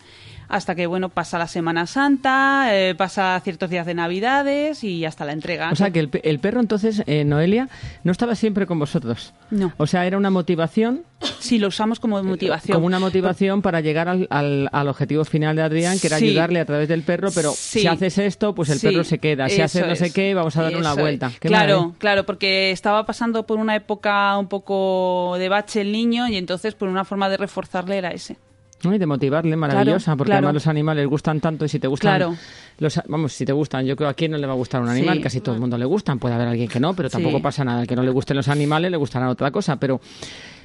hasta 0.49 0.75
que, 0.75 0.87
bueno, 0.87 1.09
pasa 1.09 1.39
la 1.39 1.47
Semana 1.47 1.87
Santa, 1.87 2.67
eh, 2.77 2.95
pasa 2.95 3.41
ciertos 3.43 3.71
días 3.71 3.87
de 3.87 3.95
Navidades 3.95 4.85
y 4.85 5.05
hasta 5.07 5.25
la 5.25 5.33
entrega. 5.33 5.71
O 5.71 5.77
sea 5.77 5.91
que 5.91 5.99
el, 6.01 6.11
el 6.23 6.39
perro 6.41 6.61
entonces, 6.61 7.03
eh, 7.07 7.25
Noelia, 7.25 7.71
no 8.05 8.13
estaba 8.13 8.35
siempre 8.35 8.67
con 8.67 8.79
vosotros. 8.79 9.33
No. 9.51 9.73
O 9.79 9.87
sea, 9.87 10.07
era 10.07 10.19
una 10.19 10.29
motivación, 10.31 11.05
Sí, 11.39 11.59
lo 11.59 11.69
usamos 11.69 12.01
como 12.01 12.23
motivación. 12.23 12.75
como 12.75 12.87
una 12.87 12.99
motivación 12.99 13.63
para 13.63 13.81
llegar 13.81 14.09
al, 14.11 14.27
al- 14.29 14.69
al 14.73 14.89
objetivo 14.89 15.25
final 15.25 15.57
de 15.57 15.63
Adrián, 15.63 15.99
que 15.99 16.09
era 16.09 16.19
Sí. 16.19 16.27
ayudarle 16.29 16.61
a 16.61 16.67
través 16.67 16.89
del 16.89 17.03
perro, 17.03 17.31
pero 17.35 17.53
Sí. 17.53 17.81
si 17.81 17.87
haces 17.87 18.19
esto, 18.19 18.55
pues 18.55 18.69
el 18.71 18.79
Sí, 18.79 18.89
perro 18.89 19.05
se 19.05 19.19
queda. 19.19 19.49
Si 19.49 19.55
eso 19.55 19.65
haces 19.65 19.87
no 19.87 19.97
sé 19.97 20.13
qué, 20.13 20.35
vamos 20.35 20.55
a 20.57 20.65
darle 20.65 20.79
una 20.79 20.95
vuelta. 20.95 21.31
Claro, 21.41 21.95
claro, 21.99 22.27
porque 22.27 22.73
estaba 22.73 23.07
pasando 23.07 23.47
por 23.47 23.59
una 23.59 23.75
época 23.77 24.37
un 24.37 24.49
poco 24.49 25.37
de 25.39 25.49
bache 25.49 25.81
el 25.81 25.93
niño 25.93 26.29
y 26.29 26.37
entonces 26.37 26.75
por 26.75 26.89
una 26.89 27.05
forma 27.07 27.31
de 27.31 27.39
reforzarle 27.39 27.97
era 27.97 28.11
ese. 28.11 28.37
¿No? 28.85 28.95
Y 28.95 28.99
de 28.99 29.07
motivarle, 29.07 29.57
maravillosa, 29.57 30.05
Claro, 30.05 30.17
porque 30.19 30.29
claro. 30.31 30.47
además 30.47 30.55
los 30.55 30.67
animales 30.67 31.07
gustan 31.07 31.41
tanto 31.41 31.65
y 31.65 31.69
si 31.69 31.79
te 31.79 31.87
gustan, 31.89 32.17
Claro. 32.17 32.37
los, 32.79 33.01
vamos, 33.09 33.33
si 33.33 33.45
te 33.45 33.53
gustan, 33.53 33.85
yo 33.87 33.97
creo 33.97 34.09
que 34.09 34.13
a 34.13 34.15
quién 34.15 34.31
no 34.33 34.39
le 34.39 34.47
va 34.47 34.53
a 34.53 34.57
gustar 34.57 34.83
un 34.83 34.89
animal, 34.89 35.17
Sí. 35.19 35.23
casi 35.23 35.41
todo 35.41 35.55
el 35.55 35.61
mundo 35.61 35.77
le 35.79 35.85
gustan, 35.85 36.19
puede 36.19 36.35
haber 36.35 36.49
alguien 36.49 36.69
que 36.69 36.81
no, 36.81 36.95
pero 36.95 37.09
Sí. 37.09 37.13
tampoco 37.15 37.41
pasa 37.41 37.65
nada, 37.65 37.81
al 37.83 37.87
que 37.87 37.97
no 37.97 38.03
le 38.03 38.11
gusten 38.11 38.37
los 38.37 38.49
animales 38.49 38.91
le 38.91 38.97
gustará 38.97 39.29
otra 39.29 39.51
cosa, 39.51 39.77
pero 39.77 40.01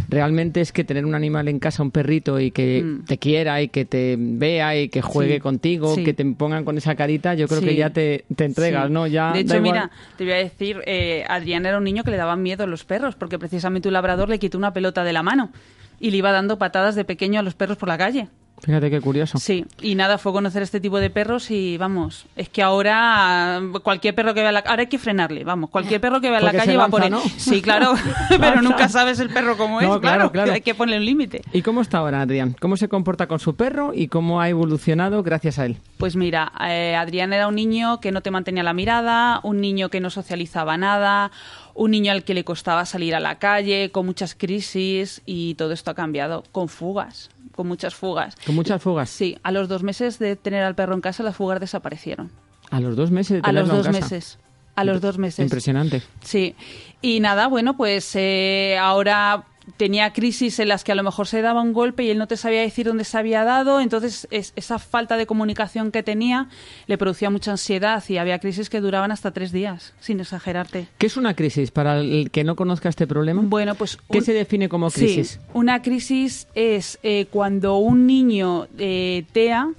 realmente 0.09 0.61
es 0.61 0.71
que 0.71 0.83
tener 0.83 1.05
un 1.05 1.15
animal 1.15 1.47
en 1.47 1.59
casa, 1.59 1.83
un 1.83 1.91
perrito 1.91 2.39
y 2.39 2.51
que 2.51 2.81
Mm. 2.83 3.05
te 3.05 3.17
quiera 3.17 3.61
y 3.61 3.67
que 3.69 3.85
te 3.85 4.15
vea 4.17 4.75
y 4.79 4.89
que 4.89 5.01
juegue 5.01 5.35
Sí. 5.35 5.39
contigo, 5.41 5.95
que 5.95 6.13
te 6.13 6.25
pongan 6.25 6.63
con 6.65 6.77
esa 6.77 6.95
carita, 6.95 7.33
yo 7.33 7.47
creo 7.47 7.61
que 7.61 7.75
ya 7.75 7.89
te, 7.89 8.25
te 8.35 8.45
entregas. 8.45 8.89
¿no? 8.89 9.07
Ya 9.07 9.31
de 9.33 9.39
hecho, 9.39 9.59
mira, 9.61 9.89
te 10.17 10.23
voy 10.23 10.33
a 10.33 10.37
decir, 10.37 10.81
eh, 10.85 11.25
Adrián 11.27 11.65
era 11.65 11.77
un 11.77 11.83
niño 11.83 12.03
que 12.03 12.11
le 12.11 12.17
daban 12.17 12.41
miedo 12.41 12.63
a 12.63 12.67
los 12.67 12.83
perros, 12.85 13.15
porque 13.15 13.37
precisamente 13.39 13.87
un 13.89 13.93
labrador 13.93 14.29
le 14.29 14.39
quitó 14.39 14.57
una 14.57 14.71
pelota 14.73 15.03
de 15.03 15.13
la 15.13 15.23
mano 15.23 15.51
y 15.99 16.11
le 16.11 16.17
iba 16.17 16.31
dando 16.31 16.57
patadas 16.57 16.95
de 16.95 17.05
pequeño 17.05 17.39
a 17.39 17.43
los 17.43 17.55
perros 17.55 17.77
por 17.77 17.89
la 17.89 17.97
calle. 17.97 18.27
Fíjate 18.59 18.89
qué 18.89 18.99
curioso. 19.01 19.37
Sí, 19.37 19.65
y 19.81 19.93
nada, 19.93 20.17
fue 20.17 20.31
conocer 20.31 20.63
este 20.63 20.79
tipo 20.79 20.99
de 20.99 21.11
perros 21.11 21.51
y 21.51 21.77
vamos, 21.77 22.25
es 22.35 22.49
que 22.49 22.63
ahora 22.63 23.61
cualquier 23.83 24.15
perro 24.15 24.33
que 24.33 24.41
vea 24.41 24.51
la 24.51 24.59
ahora 24.61 24.81
hay 24.81 24.87
que 24.87 24.97
frenarle, 24.97 25.43
vamos, 25.43 25.69
cualquier 25.69 26.01
perro 26.01 26.19
que 26.21 26.31
vea 26.31 26.39
en 26.39 26.45
la 26.45 26.53
calle 26.53 26.71
se 26.71 26.77
va 26.77 26.87
por 26.87 27.03
él. 27.03 27.11
lanza, 27.11 27.27
¿no? 27.27 27.39
Sí, 27.39 27.61
claro, 27.61 27.93
pero 28.39 28.63
nunca 28.63 28.89
sabes 28.89 29.19
el 29.19 29.29
perro 29.29 29.57
cómo 29.57 29.79
es, 29.79 29.87
No, 29.87 30.01
claro, 30.01 30.17
claro, 30.17 30.31
claro. 30.31 30.53
hay 30.53 30.61
que 30.61 30.73
ponerle 30.73 30.97
un 31.01 31.05
límite. 31.05 31.43
¿Y 31.53 31.61
cómo 31.61 31.81
está 31.81 31.99
ahora 31.99 32.21
Adrián? 32.21 32.55
¿Cómo 32.59 32.77
se 32.77 32.89
comporta 32.89 33.27
con 33.27 33.37
su 33.37 33.55
perro 33.55 33.91
y 33.93 34.07
cómo 34.07 34.41
ha 34.41 34.49
evolucionado 34.49 35.21
gracias 35.21 35.59
a 35.59 35.65
él? 35.67 35.77
Pues 35.97 36.15
mira, 36.15 36.51
eh, 36.67 36.95
Adrián 36.95 37.33
era 37.33 37.47
un 37.47 37.55
niño 37.55 37.99
que 37.99 38.11
no 38.11 38.21
te 38.21 38.31
mantenía 38.31 38.63
la 38.63 38.73
mirada, 38.73 39.39
un 39.43 39.61
niño 39.61 39.89
que 39.89 39.99
no 39.99 40.09
socializaba 40.09 40.77
nada, 40.77 41.29
un 41.77 41.91
niño 41.91 42.11
al 42.11 42.23
que 42.23 42.33
le 42.33 42.43
costaba 42.43 42.85
salir 42.85 43.15
a 43.15 43.19
la 43.19 43.37
calle, 43.37 43.91
con 43.91 44.05
muchas 44.05 44.35
crisis 44.35 45.21
y 45.25 45.53
todo 45.55 45.71
esto 45.71 45.91
ha 45.91 45.93
cambiado, 45.93 46.43
con 46.51 46.67
fugas, 46.69 47.29
con 47.55 47.67
muchas 47.67 47.93
fugas. 47.93 48.35
Con 48.45 48.55
muchas 48.55 48.81
fugas. 48.81 49.09
Sí, 49.09 49.37
a 49.43 49.51
los 49.51 49.69
dos 49.69 49.83
meses 49.83 50.17
de 50.17 50.35
tener 50.35 50.63
al 50.63 50.75
perro 50.75 50.95
en 50.95 51.01
casa 51.01 51.23
las 51.23 51.35
fugas 51.35 51.59
desaparecieron. 51.59 52.31
A 52.71 52.79
los 52.79 52.95
dos 52.95 53.11
meses 53.11 53.41
de 53.41 53.47
A 53.47 53.51
los 53.51 53.69
dos 53.69 53.89
meses. 53.89 54.39
A 54.75 54.83
los 54.83 55.01
dos 55.01 55.17
meses. 55.17 55.39
Impresionante. 55.39 56.01
Sí. 56.21 56.55
Y 57.01 57.19
nada, 57.19 57.47
bueno, 57.47 57.77
pues 57.77 58.11
eh, 58.15 58.77
ahora 58.79 59.45
tenía 59.75 60.13
crisis 60.13 60.59
en 60.59 60.69
las 60.69 60.83
que 60.85 60.93
a 60.93 60.95
lo 60.95 61.03
mejor 61.03 61.27
se 61.27 61.41
daba 61.41 61.61
un 61.61 61.73
golpe 61.73 62.03
y 62.03 62.09
él 62.09 62.17
no 62.17 62.27
te 62.27 62.37
sabía 62.37 62.61
decir 62.61 62.85
dónde 62.87 63.03
se 63.03 63.17
había 63.17 63.43
dado, 63.43 63.81
entonces 63.81 64.25
es- 64.31 64.53
esa 64.55 64.79
falta 64.79 65.17
de 65.17 65.25
comunicación 65.25 65.91
que 65.91 66.03
tenía 66.03 66.47
le 66.87 66.97
producía 66.97 67.29
mucha 67.29 67.51
ansiedad 67.51 68.01
y 68.07 68.17
había 68.17 68.39
crisis 68.39 68.69
que 68.69 68.79
duraban 68.79 69.11
hasta 69.11 69.31
tres 69.31 69.51
días, 69.51 69.93
sin 69.99 70.19
exagerarte. 70.21 70.87
¿Qué 70.97 71.07
es 71.07 71.17
una 71.17 71.33
crisis 71.35 71.71
para 71.71 71.99
el 71.99 72.31
que 72.31 72.45
no 72.45 72.55
conozca 72.55 72.87
este 72.87 73.07
problema? 73.07 73.41
Bueno, 73.43 73.75
pues... 73.75 73.97
¿Qué 74.09 74.19
un- 74.19 74.23
se 74.23 74.33
define 74.33 74.69
como 74.69 74.89
Sí, 74.89 75.01
crisis? 75.01 75.39
una 75.53 75.81
crisis 75.81 76.47
es 76.55 76.97
eh, 77.03 77.27
cuando 77.29 77.77
un 77.77 78.07
niño 78.07 78.67
eh, 78.77 79.25
TEA 79.33 79.69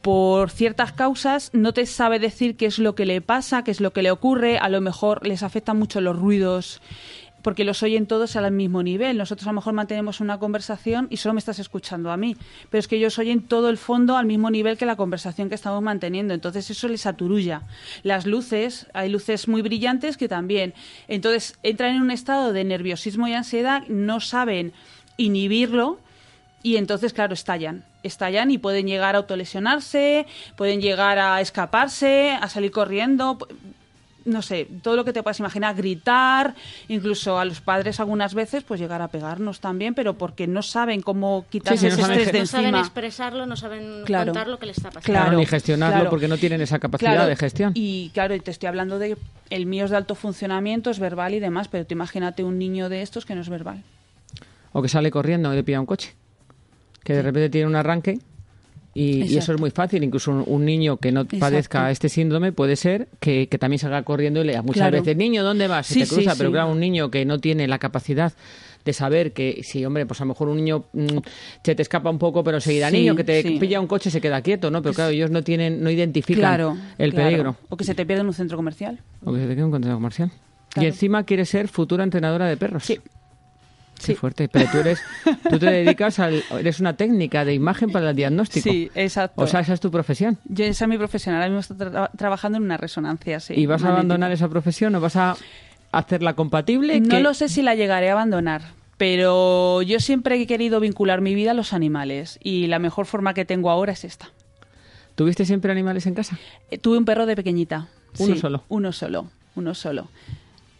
por 0.00 0.50
ciertas 0.50 0.92
causas 0.92 1.50
no 1.52 1.72
te 1.74 1.84
sabe 1.84 2.18
decir 2.18 2.56
qué 2.56 2.66
es 2.66 2.78
lo 2.78 2.94
que 2.94 3.04
le 3.04 3.20
pasa, 3.20 3.62
qué 3.64 3.72
es 3.72 3.80
lo 3.80 3.92
que 3.92 4.02
le 4.02 4.10
ocurre, 4.10 4.56
a 4.58 4.68
lo 4.68 4.80
mejor 4.80 5.26
les 5.26 5.42
afectan 5.42 5.76
mucho 5.78 6.00
los 6.00 6.16
ruidos 6.18 6.80
porque 7.42 7.64
los 7.64 7.82
oyen 7.82 8.06
todos 8.06 8.36
al 8.36 8.50
mismo 8.52 8.82
nivel. 8.82 9.16
Nosotros 9.16 9.46
a 9.46 9.50
lo 9.50 9.56
mejor 9.56 9.72
mantenemos 9.74 10.20
una 10.20 10.38
conversación 10.38 11.06
y 11.10 11.18
solo 11.18 11.34
me 11.34 11.38
estás 11.38 11.58
escuchando 11.58 12.10
a 12.10 12.16
mí, 12.16 12.36
pero 12.70 12.80
es 12.80 12.88
que 12.88 12.96
ellos 12.96 13.18
oyen 13.18 13.42
todo 13.42 13.68
el 13.70 13.78
fondo 13.78 14.16
al 14.16 14.26
mismo 14.26 14.50
nivel 14.50 14.76
que 14.76 14.86
la 14.86 14.96
conversación 14.96 15.48
que 15.48 15.54
estamos 15.54 15.82
manteniendo. 15.82 16.34
Entonces 16.34 16.70
eso 16.70 16.88
les 16.88 17.06
aturulla. 17.06 17.62
Las 18.02 18.26
luces, 18.26 18.86
hay 18.94 19.08
luces 19.08 19.48
muy 19.48 19.62
brillantes 19.62 20.16
que 20.16 20.28
también. 20.28 20.74
Entonces 21.06 21.58
entran 21.62 21.96
en 21.96 22.02
un 22.02 22.10
estado 22.10 22.52
de 22.52 22.64
nerviosismo 22.64 23.28
y 23.28 23.34
ansiedad, 23.34 23.86
no 23.88 24.20
saben 24.20 24.72
inhibirlo 25.16 25.98
y 26.62 26.76
entonces, 26.76 27.12
claro, 27.12 27.34
estallan. 27.34 27.84
Estallan 28.02 28.50
y 28.50 28.58
pueden 28.58 28.86
llegar 28.86 29.14
a 29.14 29.18
autolesionarse, 29.18 30.26
pueden 30.56 30.80
llegar 30.80 31.18
a 31.18 31.40
escaparse, 31.40 32.30
a 32.30 32.48
salir 32.48 32.70
corriendo, 32.70 33.38
no 34.28 34.42
sé, 34.42 34.68
todo 34.82 34.94
lo 34.96 35.04
que 35.04 35.12
te 35.12 35.22
puedas 35.22 35.38
imaginar, 35.40 35.74
gritar, 35.74 36.54
incluso 36.88 37.38
a 37.38 37.44
los 37.44 37.60
padres 37.60 37.98
algunas 38.00 38.34
veces, 38.34 38.62
pues 38.62 38.78
llegar 38.80 39.02
a 39.02 39.08
pegarnos 39.08 39.60
también, 39.60 39.94
pero 39.94 40.14
porque 40.14 40.46
no 40.46 40.62
saben 40.62 41.00
cómo 41.02 41.46
quitarse 41.50 41.78
Sí, 41.78 41.80
sí, 41.80 41.86
no 41.88 41.92
ese 41.94 42.02
saben 42.02 42.18
estrés 42.20 42.32
de 42.32 42.40
no 42.40 42.46
saben 42.46 42.66
encima. 42.66 42.80
expresarlo, 42.80 43.46
no 43.46 43.56
saben 43.56 44.02
Claro. 44.04 44.26
contar 44.32 44.48
lo 44.48 44.58
que 44.58 44.66
les 44.66 44.76
está 44.76 44.90
pasando. 44.90 45.04
Claro, 45.18 45.36
ni 45.36 45.46
gestionarlo 45.46 45.94
claro. 45.96 46.10
porque 46.10 46.28
no 46.28 46.36
tienen 46.38 46.60
esa 46.60 46.78
capacidad 46.78 47.12
Claro, 47.14 47.28
de 47.28 47.36
gestión. 47.36 47.72
Y 47.74 48.10
claro, 48.14 48.34
y 48.34 48.40
te 48.40 48.50
estoy 48.50 48.68
hablando 48.68 48.98
de 48.98 49.16
el 49.50 49.66
mío 49.66 49.84
es 49.86 49.90
de 49.90 49.96
alto 49.96 50.14
funcionamiento, 50.14 50.90
es 50.90 50.98
verbal 50.98 51.34
y 51.34 51.40
demás, 51.40 51.68
pero 51.68 51.86
tú 51.86 51.94
imagínate 51.94 52.44
un 52.44 52.58
niño 52.58 52.88
de 52.88 53.02
estos 53.02 53.24
que 53.26 53.34
no 53.34 53.40
es 53.40 53.48
verbal. 53.48 53.82
O 54.72 54.82
que 54.82 54.88
sale 54.88 55.10
corriendo 55.10 55.52
y 55.52 55.56
le 55.56 55.64
pilla 55.64 55.80
un 55.80 55.86
coche. 55.86 56.14
Que 57.02 57.14
de 57.14 57.22
repente 57.22 57.48
tiene 57.48 57.66
un 57.66 57.76
arranque 57.76 58.18
y, 58.98 59.24
y 59.32 59.36
eso 59.38 59.52
es 59.54 59.60
muy 59.60 59.70
fácil. 59.70 60.02
Incluso 60.04 60.30
un, 60.32 60.44
un 60.46 60.64
niño 60.64 60.96
que 60.96 61.12
no 61.12 61.20
Exacto. 61.22 61.38
padezca 61.40 61.90
este 61.90 62.08
síndrome 62.08 62.52
puede 62.52 62.76
ser 62.76 63.08
que, 63.20 63.48
que 63.48 63.58
también 63.58 63.78
salga 63.78 64.02
corriendo 64.02 64.40
y 64.42 64.44
le 64.44 64.60
muchas 64.62 64.74
Claro. 64.88 64.98
veces, 64.98 65.16
niño, 65.16 65.42
¿dónde 65.44 65.68
vas? 65.68 65.86
Sí, 65.86 66.00
te 66.00 66.06
crusa. 66.08 66.32
sí, 66.32 66.38
pero 66.38 66.50
claro, 66.50 66.70
un 66.72 66.80
niño 66.80 67.10
que 67.10 67.24
no 67.24 67.38
tiene 67.38 67.68
la 67.68 67.78
capacidad 67.78 68.32
de 68.84 68.92
saber 68.92 69.32
que, 69.32 69.60
sí, 69.64 69.84
hombre, 69.84 70.06
pues 70.06 70.20
a 70.20 70.24
lo 70.24 70.28
mejor 70.28 70.48
un 70.48 70.56
niño 70.56 70.84
mm, 70.94 71.18
se 71.62 71.74
te 71.74 71.82
escapa 71.82 72.08
un 72.08 72.18
poco, 72.18 72.42
pero 72.42 72.58
seguirá 72.60 72.88
Sí, 72.90 72.96
niño 72.98 73.14
que 73.14 73.24
te 73.24 73.42
sí. 73.42 73.58
pilla 73.58 73.80
un 73.80 73.86
coche 73.86 74.10
se 74.10 74.20
queda 74.20 74.40
quieto, 74.40 74.70
¿no? 74.70 74.80
Pero 74.82 74.94
claro, 74.94 75.10
ellos 75.10 75.30
no 75.30 75.42
tienen, 75.42 75.82
no 75.82 75.90
identifican 75.90 76.40
Claro. 76.40 76.76
el 76.96 77.12
claro. 77.12 77.28
peligro. 77.28 77.56
O 77.68 77.76
que 77.76 77.84
se 77.84 77.94
te 77.94 78.06
pierde 78.06 78.22
en 78.22 78.28
un 78.28 78.34
centro 78.34 78.56
comercial. 78.56 78.98
O 79.24 79.32
que 79.32 79.40
se 79.40 79.46
te 79.46 79.54
quede 79.54 79.64
un 79.64 79.70
contrato 79.72 79.96
comercial. 79.96 80.30
Y 80.76 80.86
encima 80.86 81.24
quieres 81.24 81.48
ser 81.50 81.68
futura 81.68 82.04
entrenadora 82.04 82.46
de 82.46 82.56
perros. 82.56 82.84
Sí. 82.84 82.98
Qué 83.98 84.06
Sí. 84.06 84.14
fuerte. 84.14 84.48
Pero 84.48 84.70
tú 84.70 84.78
eres, 84.78 85.00
tú 85.50 85.58
te 85.58 85.66
dedicas 85.66 86.18
al, 86.20 86.42
eres 86.58 86.80
una 86.80 86.96
técnica 86.96 87.44
de 87.44 87.54
imagen 87.54 87.90
para 87.90 88.10
el 88.10 88.16
diagnóstico. 88.16 88.70
Sí, 88.70 88.90
exacto. 88.94 89.42
O 89.42 89.46
sea, 89.46 89.60
esa 89.60 89.74
es 89.74 89.80
tu 89.80 89.90
profesión. 89.90 90.38
Yo 90.44 90.64
esa 90.64 90.84
es 90.84 90.88
mi 90.88 90.96
profesión, 90.98 91.34
ahora 91.34 91.48
mismo 91.48 91.60
estoy 91.60 91.76
tra- 91.76 92.10
trabajando 92.16 92.58
en 92.58 92.64
una 92.64 92.76
resonancia, 92.76 93.40
sí. 93.40 93.54
¿Y 93.56 93.66
vas 93.66 93.82
a 93.82 93.86
magnética. 93.86 93.92
abandonar 93.98 94.32
esa 94.32 94.48
profesión 94.48 94.94
o 94.94 95.00
vas 95.00 95.16
a 95.16 95.36
hacerla 95.92 96.34
compatible? 96.34 97.00
No 97.00 97.08
que- 97.08 97.20
lo 97.20 97.34
sé 97.34 97.48
si 97.48 97.62
la 97.62 97.74
llegaré 97.74 98.08
a 98.10 98.12
abandonar, 98.12 98.62
pero 98.98 99.82
yo 99.82 100.00
siempre 100.00 100.40
he 100.40 100.46
querido 100.46 100.80
vincular 100.80 101.20
mi 101.20 101.34
vida 101.34 101.50
a 101.50 101.54
los 101.54 101.72
animales 101.72 102.38
y 102.42 102.66
la 102.68 102.78
mejor 102.78 103.06
forma 103.06 103.34
que 103.34 103.44
tengo 103.44 103.70
ahora 103.70 103.92
es 103.92 104.04
esta. 104.04 104.30
¿Tuviste 105.16 105.44
siempre 105.44 105.72
animales 105.72 106.06
en 106.06 106.14
casa? 106.14 106.38
Eh, 106.70 106.78
Tuve 106.78 106.98
un 106.98 107.04
perro 107.04 107.26
de 107.26 107.34
pequeñita. 107.34 107.88
¿Uno 108.18 108.34
Sí, 108.34 108.40
solo? 108.40 108.64
Uno 108.68 108.92
solo, 108.92 109.30
uno 109.56 109.74
solo. 109.74 110.08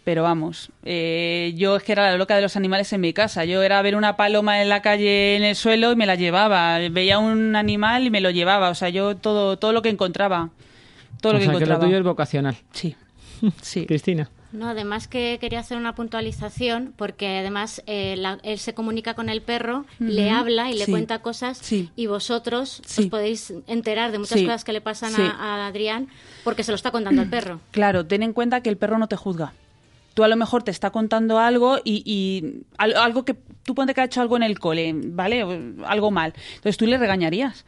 Pero 0.09 0.23
vamos, 0.23 0.71
eh, 0.87 1.53
yo 1.55 1.77
es 1.77 1.83
que 1.83 1.93
era 1.93 2.11
la 2.11 2.17
loca 2.17 2.35
de 2.35 2.41
los 2.41 2.57
animales 2.57 2.91
en 2.95 3.03
mi 3.03 3.13
casa. 3.13 3.45
Yo 3.45 3.63
era 3.63 3.83
ver 3.83 3.95
una 3.95 4.17
paloma 4.17 4.63
en 4.63 4.71
la 4.71 4.81
calle 4.81 5.37
en 5.37 5.43
el 5.43 5.55
suelo 5.55 5.93
y 5.93 5.97
me 5.97 6.07
la 6.07 6.15
llevaba. 6.15 6.79
Veía 6.91 7.19
un 7.19 7.55
animal 7.57 8.07
y 8.07 8.11
me 8.11 8.23
lo 8.23 8.31
llevaba. 8.31 8.71
O 8.71 8.75
sea, 8.75 8.89
yo 8.89 9.17
todo, 9.19 9.59
todo 9.59 9.75
lo 9.75 9.83
que 9.83 9.91
encontraba. 9.91 10.49
Todo 11.21 11.33
o 11.33 11.35
lo 11.35 11.39
que 11.41 11.45
sea, 11.45 11.53
que 11.53 11.59
lo 11.59 11.65
encontraba. 11.67 11.85
tuyo 11.85 11.99
es 11.99 12.05
vocacional. 12.05 12.57
Sí, 12.73 12.97
sí. 13.61 13.85
Cristina. 13.85 14.31
No, 14.51 14.71
además 14.71 15.09
que 15.09 15.37
quería 15.43 15.61
hacer 15.61 15.77
una 15.77 15.95
puntualización 15.95 16.95
porque 16.97 17.41
además 17.41 17.83
eh, 17.87 18.15
la- 18.17 18.39
él 18.45 18.59
se 18.59 18.73
comunica 18.73 19.13
con 19.13 19.29
el 19.29 19.43
perro, 19.43 19.85
le 19.99 20.31
habla 20.31 20.71
y 20.71 20.79
le 20.79 20.87
Sí. 20.87 20.91
cuenta 20.91 21.19
cosas 21.19 21.59
Sí. 21.59 21.91
y 21.97 22.07
vosotros 22.07 22.81
Sí. 22.87 23.03
os 23.03 23.07
podéis 23.09 23.53
enterar 23.67 24.11
de 24.11 24.21
muchas 24.21 24.39
Sí. 24.39 24.47
cosas 24.47 24.65
que 24.65 24.73
le 24.73 24.81
pasan 24.81 25.13
Sí. 25.13 25.21
a, 25.21 25.33
a 25.65 25.67
Adrián 25.67 26.09
porque 26.45 26.63
se 26.63 26.73
lo 26.73 26.77
está 26.77 26.93
contando 26.93 27.21
el 27.21 27.29
perro. 27.37 27.61
Claro, 27.73 28.07
ten 28.07 28.23
en 28.23 28.33
cuenta 28.33 28.63
que 28.63 28.71
el 28.71 28.79
perro 28.79 28.97
no 28.97 29.07
te 29.07 29.17
juzga. 29.17 29.53
Tú 30.19 30.25
a 30.25 30.29
lo 30.29 30.35
mejor 30.35 30.65
te 30.65 30.73
está 30.73 30.91
contando 30.91 31.39
algo 31.39 31.79
y, 31.85 32.03
y 32.05 32.65
al- 32.77 32.97
algo 32.97 33.25
que 33.25 33.37
tú 33.63 33.77
ponte 33.77 33.95
que 33.95 34.01
ha 34.01 34.05
hecho 34.05 34.21
algo 34.21 34.37
en 34.37 34.43
el 34.43 34.59
cole, 34.59 34.93
¿vale? 34.93 35.43
Algo 35.87 36.11
mal. 36.11 36.35
Entonces 36.57 36.77
tú 36.77 36.87
le 36.87 36.99
regañarías, 36.99 37.65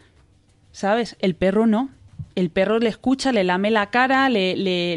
¿sabes? 0.72 1.14
El 1.20 1.36
perro 1.36 1.68
no. 1.68 1.90
El 2.34 2.50
perro 2.50 2.80
le 2.80 2.88
escucha, 2.88 3.30
le 3.30 3.44
lame 3.44 3.70
la 3.70 3.90
cara, 3.90 4.28
le, 4.28 4.56
le, 4.56 4.96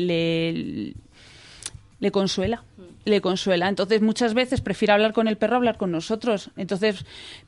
le, 1.99 2.11
consuela. 2.11 2.63
le 3.05 3.21
consuela. 3.21 3.69
Entonces, 3.69 4.01
muchas 4.01 4.33
veces 4.33 4.61
prefiere 4.61 4.93
hablar 4.93 5.13
con 5.13 5.27
el 5.27 5.37
perro 5.37 5.57
hablar 5.57 5.77
con 5.77 5.91
nosotros. 5.91 6.49
Entonces, 6.57 7.05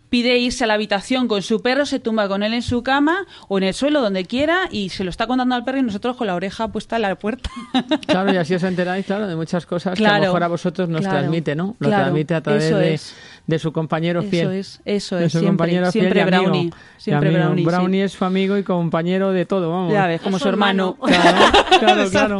pide 0.09 0.37
irse 0.37 0.63
a 0.63 0.67
la 0.67 0.75
habitación 0.75 1.27
con 1.27 1.41
su 1.41 1.61
perro, 1.61 1.85
se 1.85 1.99
tumba 1.99 2.27
con 2.27 2.43
él 2.43 2.53
en 2.53 2.61
su 2.61 2.83
cama 2.83 3.25
o 3.47 3.57
en 3.57 3.63
el 3.65 3.73
suelo, 3.73 4.01
donde 4.01 4.25
quiera, 4.25 4.69
y 4.71 4.89
se 4.89 5.03
lo 5.03 5.09
está 5.09 5.27
contando 5.27 5.55
al 5.55 5.63
perro 5.63 5.79
y 5.79 5.83
nosotros 5.83 6.15
con 6.15 6.27
la 6.27 6.35
oreja 6.35 6.67
puesta 6.69 6.95
en 6.97 7.01
la 7.03 7.15
puerta. 7.15 7.49
Claro, 8.07 8.33
y 8.33 8.37
así 8.37 8.53
os 8.55 8.63
enteráis, 8.63 9.05
claro, 9.05 9.27
de 9.27 9.35
muchas 9.35 9.65
cosas 9.65 9.97
que 9.97 10.03
a 10.05 10.07
Claro, 10.09 10.17
lo 10.25 10.29
mejor 10.29 10.43
a 10.43 10.47
vosotros 10.47 10.87
nos 10.89 11.01
claro, 11.01 11.17
transmite, 11.19 11.55
¿no? 11.55 11.75
Lo 11.79 11.87
claro, 11.89 12.03
transmite 12.03 12.33
a 12.35 12.41
través 12.41 12.69
de, 12.69 12.99
de 13.47 13.59
su 13.59 13.71
compañero 13.73 14.21
fiel. 14.23 14.47
Eso 14.47 14.51
es, 14.51 14.81
eso 14.85 15.15
De 15.17 15.25
es, 15.25 15.31
su 15.31 15.39
siempre, 15.39 15.47
compañero 15.67 15.91
fiel 15.91 16.03
siempre 16.05 16.21
amigo. 16.21 16.43
Brownie, 16.43 16.71
siempre 16.97 17.29
amigo. 17.29 17.43
Brownie, 17.43 17.63
sí. 17.63 17.65
Brownie 17.65 18.03
es 18.03 18.11
su 18.13 18.25
amigo 18.25 18.57
y 18.57 18.63
compañero 18.63 19.31
de 19.31 19.45
todo, 19.45 19.69
vamos. 19.69 19.91
Ya 19.93 20.07
ves, 20.07 20.21
como 20.21 20.37
Es 20.37 20.41
su 20.43 20.45
su 20.45 20.49
hermano. 20.49 20.97
hermano. 21.07 21.63
Claro, 21.79 22.09
claro, 22.09 22.39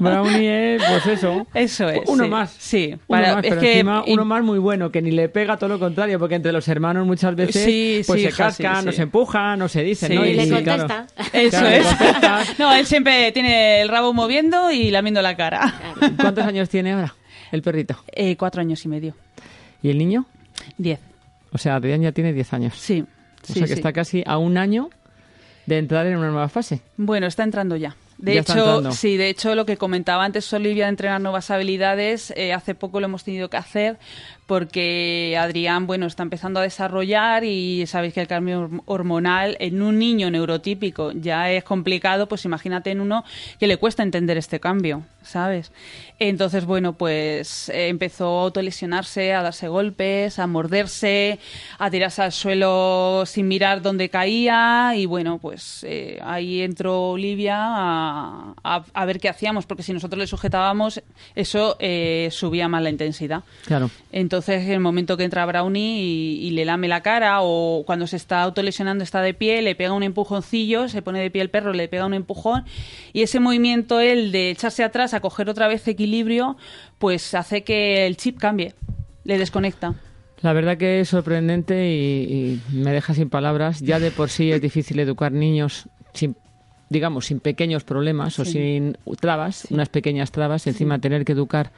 Brownie 0.00 0.74
es, 0.76 0.82
pues 0.82 1.06
eso. 1.06 1.46
Eso 1.54 1.88
es. 1.88 2.00
Uno 2.06 2.24
sí. 2.24 2.30
más. 2.30 2.50
Sí, 2.58 2.86
Uno 2.92 3.00
para- 3.06 3.34
más, 3.36 3.44
es 3.44 3.50
pero 3.50 3.60
que 3.60 3.72
encima 3.72 4.02
y- 4.06 4.12
uno 4.12 4.24
más 4.24 4.42
muy 4.42 4.58
bueno, 4.58 4.90
que 4.90 5.02
ni 5.02 5.10
le 5.12 5.28
pega 5.28 5.56
todo 5.56 5.68
lo 5.68 5.78
contrario, 5.78 6.18
porque 6.18 6.34
entre 6.34 6.52
los 6.52 6.66
hermanos 6.68 6.95
muchas 7.04 7.34
veces 7.34 7.64
Sí, 7.64 8.02
pues 8.06 8.20
sí, 8.20 8.24
se 8.26 8.30
hija, 8.30 8.50
sí, 8.50 8.62
cascan, 8.62 8.80
sí. 8.80 8.86
nos 8.86 8.98
empujan, 8.98 9.58
no 9.58 9.68
se 9.68 9.82
dicen, 9.82 10.08
Sí, 10.10 10.14
¿no? 10.16 10.24
Y 10.24 10.34
le 10.34 10.46
claro. 10.62 10.86
contesta. 10.88 11.06
Eso 11.32 11.50
Claro, 11.50 11.68
es. 11.68 11.86
contesta. 11.86 12.42
No, 12.58 12.74
él 12.74 12.86
siempre 12.86 13.32
tiene 13.32 13.82
el 13.82 13.88
rabo 13.88 14.12
moviendo 14.14 14.70
y 14.70 14.90
lamiendo 14.90 15.20
la 15.22 15.36
cara. 15.36 15.74
¿Cuántos 16.18 16.44
años 16.44 16.68
tiene 16.68 16.92
ahora 16.92 17.14
el 17.52 17.62
perrito? 17.62 17.96
Eh, 18.12 18.36
cuatro 18.36 18.60
años 18.60 18.84
y 18.84 18.88
medio. 18.88 19.14
¿Y 19.82 19.90
el 19.90 19.98
niño? 19.98 20.26
Diez. 20.78 21.00
O 21.52 21.58
sea, 21.58 21.76
Adrián 21.76 22.02
ya 22.02 22.12
tiene 22.12 22.32
10 22.32 22.52
años. 22.54 22.74
Sí. 22.76 23.02
O 23.02 23.46
sí, 23.46 23.52
sea 23.54 23.62
que 23.62 23.68
sí. 23.68 23.72
está 23.74 23.92
casi 23.92 24.22
a 24.26 24.36
un 24.38 24.58
año 24.58 24.90
de 25.66 25.78
entrar 25.78 26.06
en 26.06 26.16
una 26.16 26.30
nueva 26.30 26.48
fase. 26.48 26.80
Bueno, 26.96 27.26
está 27.26 27.44
entrando 27.44 27.76
ya. 27.76 27.94
De 28.18 28.34
Ya 28.34 28.40
hecho, 28.40 28.90
sí, 28.92 29.16
de 29.18 29.28
hecho, 29.28 29.54
lo 29.54 29.66
que 29.66 29.76
comentaba 29.76 30.24
antes 30.24 30.50
Olivia 30.54 30.84
de 30.86 30.90
entrenar 30.90 31.20
nuevas 31.20 31.50
habilidades, 31.50 32.32
eh, 32.36 32.52
hace 32.54 32.74
poco 32.74 32.98
lo 32.98 33.06
hemos 33.06 33.24
tenido 33.24 33.50
que 33.50 33.58
hacer 33.58 33.98
porque 34.46 35.36
Adrián, 35.38 35.86
bueno, 35.86 36.06
está 36.06 36.22
empezando 36.22 36.60
a 36.60 36.62
desarrollar 36.62 37.44
y 37.44 37.84
sabéis 37.86 38.14
que 38.14 38.20
el 38.20 38.28
cambio 38.28 38.68
horm- 38.68 38.82
hormonal 38.86 39.56
en 39.58 39.82
un 39.82 39.98
niño 39.98 40.30
neurotípico 40.30 41.10
ya 41.12 41.50
es 41.50 41.64
complicado, 41.64 42.28
pues 42.28 42.44
imagínate 42.44 42.90
en 42.92 43.00
uno 43.00 43.24
que 43.58 43.66
le 43.66 43.76
cuesta 43.76 44.04
entender 44.04 44.36
este 44.36 44.60
cambio, 44.60 45.02
¿sabes? 45.22 45.72
Entonces, 46.20 46.64
bueno, 46.64 46.92
pues 46.92 47.68
eh, 47.70 47.88
empezó 47.88 48.38
a 48.40 48.42
autolesionarse, 48.44 49.34
a 49.34 49.42
darse 49.42 49.66
golpes, 49.68 50.38
a 50.38 50.46
morderse, 50.46 51.38
a 51.78 51.90
tirarse 51.90 52.22
al 52.22 52.32
suelo 52.32 53.24
sin 53.26 53.48
mirar 53.48 53.82
dónde 53.82 54.08
caía 54.08 54.92
y 54.96 55.06
bueno, 55.06 55.38
pues 55.38 55.84
eh, 55.88 56.20
ahí 56.24 56.62
entró 56.62 57.10
Olivia 57.10 57.56
a, 57.58 58.54
a- 58.62 58.84
a 58.94 59.04
ver 59.04 59.18
qué 59.18 59.28
hacíamos, 59.28 59.66
porque 59.66 59.82
si 59.82 59.92
nosotros 59.92 60.18
le 60.20 60.26
sujetábamos, 60.28 61.02
eso 61.34 61.76
eh, 61.80 62.28
subía 62.30 62.68
más 62.68 62.82
la 62.82 62.90
intensidad. 62.90 63.42
Claro. 63.66 63.90
Entonces, 64.12 64.35
en 64.46 64.70
el 64.70 64.80
momento 64.80 65.16
que 65.16 65.24
entra 65.24 65.46
Brownie 65.46 66.00
y, 66.00 66.46
y 66.46 66.50
le 66.50 66.64
lame 66.64 66.88
la 66.88 67.02
cara 67.02 67.38
o 67.42 67.84
cuando 67.86 68.06
se 68.06 68.16
está 68.16 68.42
autolesionando 68.42 69.04
está 69.04 69.20
de 69.20 69.34
pie, 69.34 69.62
le 69.62 69.74
pega 69.74 69.92
un 69.92 70.02
empujoncillo, 70.02 70.88
se 70.88 71.02
pone 71.02 71.20
de 71.20 71.30
pie 71.30 71.42
el 71.42 71.50
perro, 71.50 71.72
le 71.72 71.88
pega 71.88 72.06
un 72.06 72.14
empujón 72.14 72.64
y 73.12 73.22
ese 73.22 73.40
movimiento 73.40 74.00
él 74.00 74.32
de 74.32 74.50
echarse 74.50 74.84
atrás 74.84 75.14
a 75.14 75.20
coger 75.20 75.48
otra 75.48 75.68
vez 75.68 75.86
equilibrio, 75.88 76.56
pues 76.98 77.34
hace 77.34 77.64
que 77.64 78.06
el 78.06 78.16
chip 78.16 78.38
cambie, 78.38 78.74
le 79.24 79.38
desconecta. 79.38 79.94
La 80.42 80.52
verdad 80.52 80.76
que 80.76 81.00
es 81.00 81.08
sorprendente 81.08 81.88
y, 81.88 82.60
y 82.72 82.76
me 82.76 82.92
deja 82.92 83.14
sin 83.14 83.30
palabras. 83.30 83.80
Ya 83.80 83.98
de 83.98 84.10
por 84.10 84.28
sí 84.28 84.52
es 84.52 84.60
difícil 84.60 85.00
educar 85.00 85.32
niños 85.32 85.88
sin, 86.12 86.36
digamos, 86.90 87.26
sin 87.26 87.40
pequeños 87.40 87.84
problemas 87.84 88.38
o 88.38 88.44
sin 88.44 88.98
trabas, 89.18 89.66
unas 89.70 89.88
pequeñas 89.88 90.30
trabas. 90.30 90.66
Encima 90.66 90.98
tener 90.98 91.24
que 91.24 91.32
educar 91.32 91.72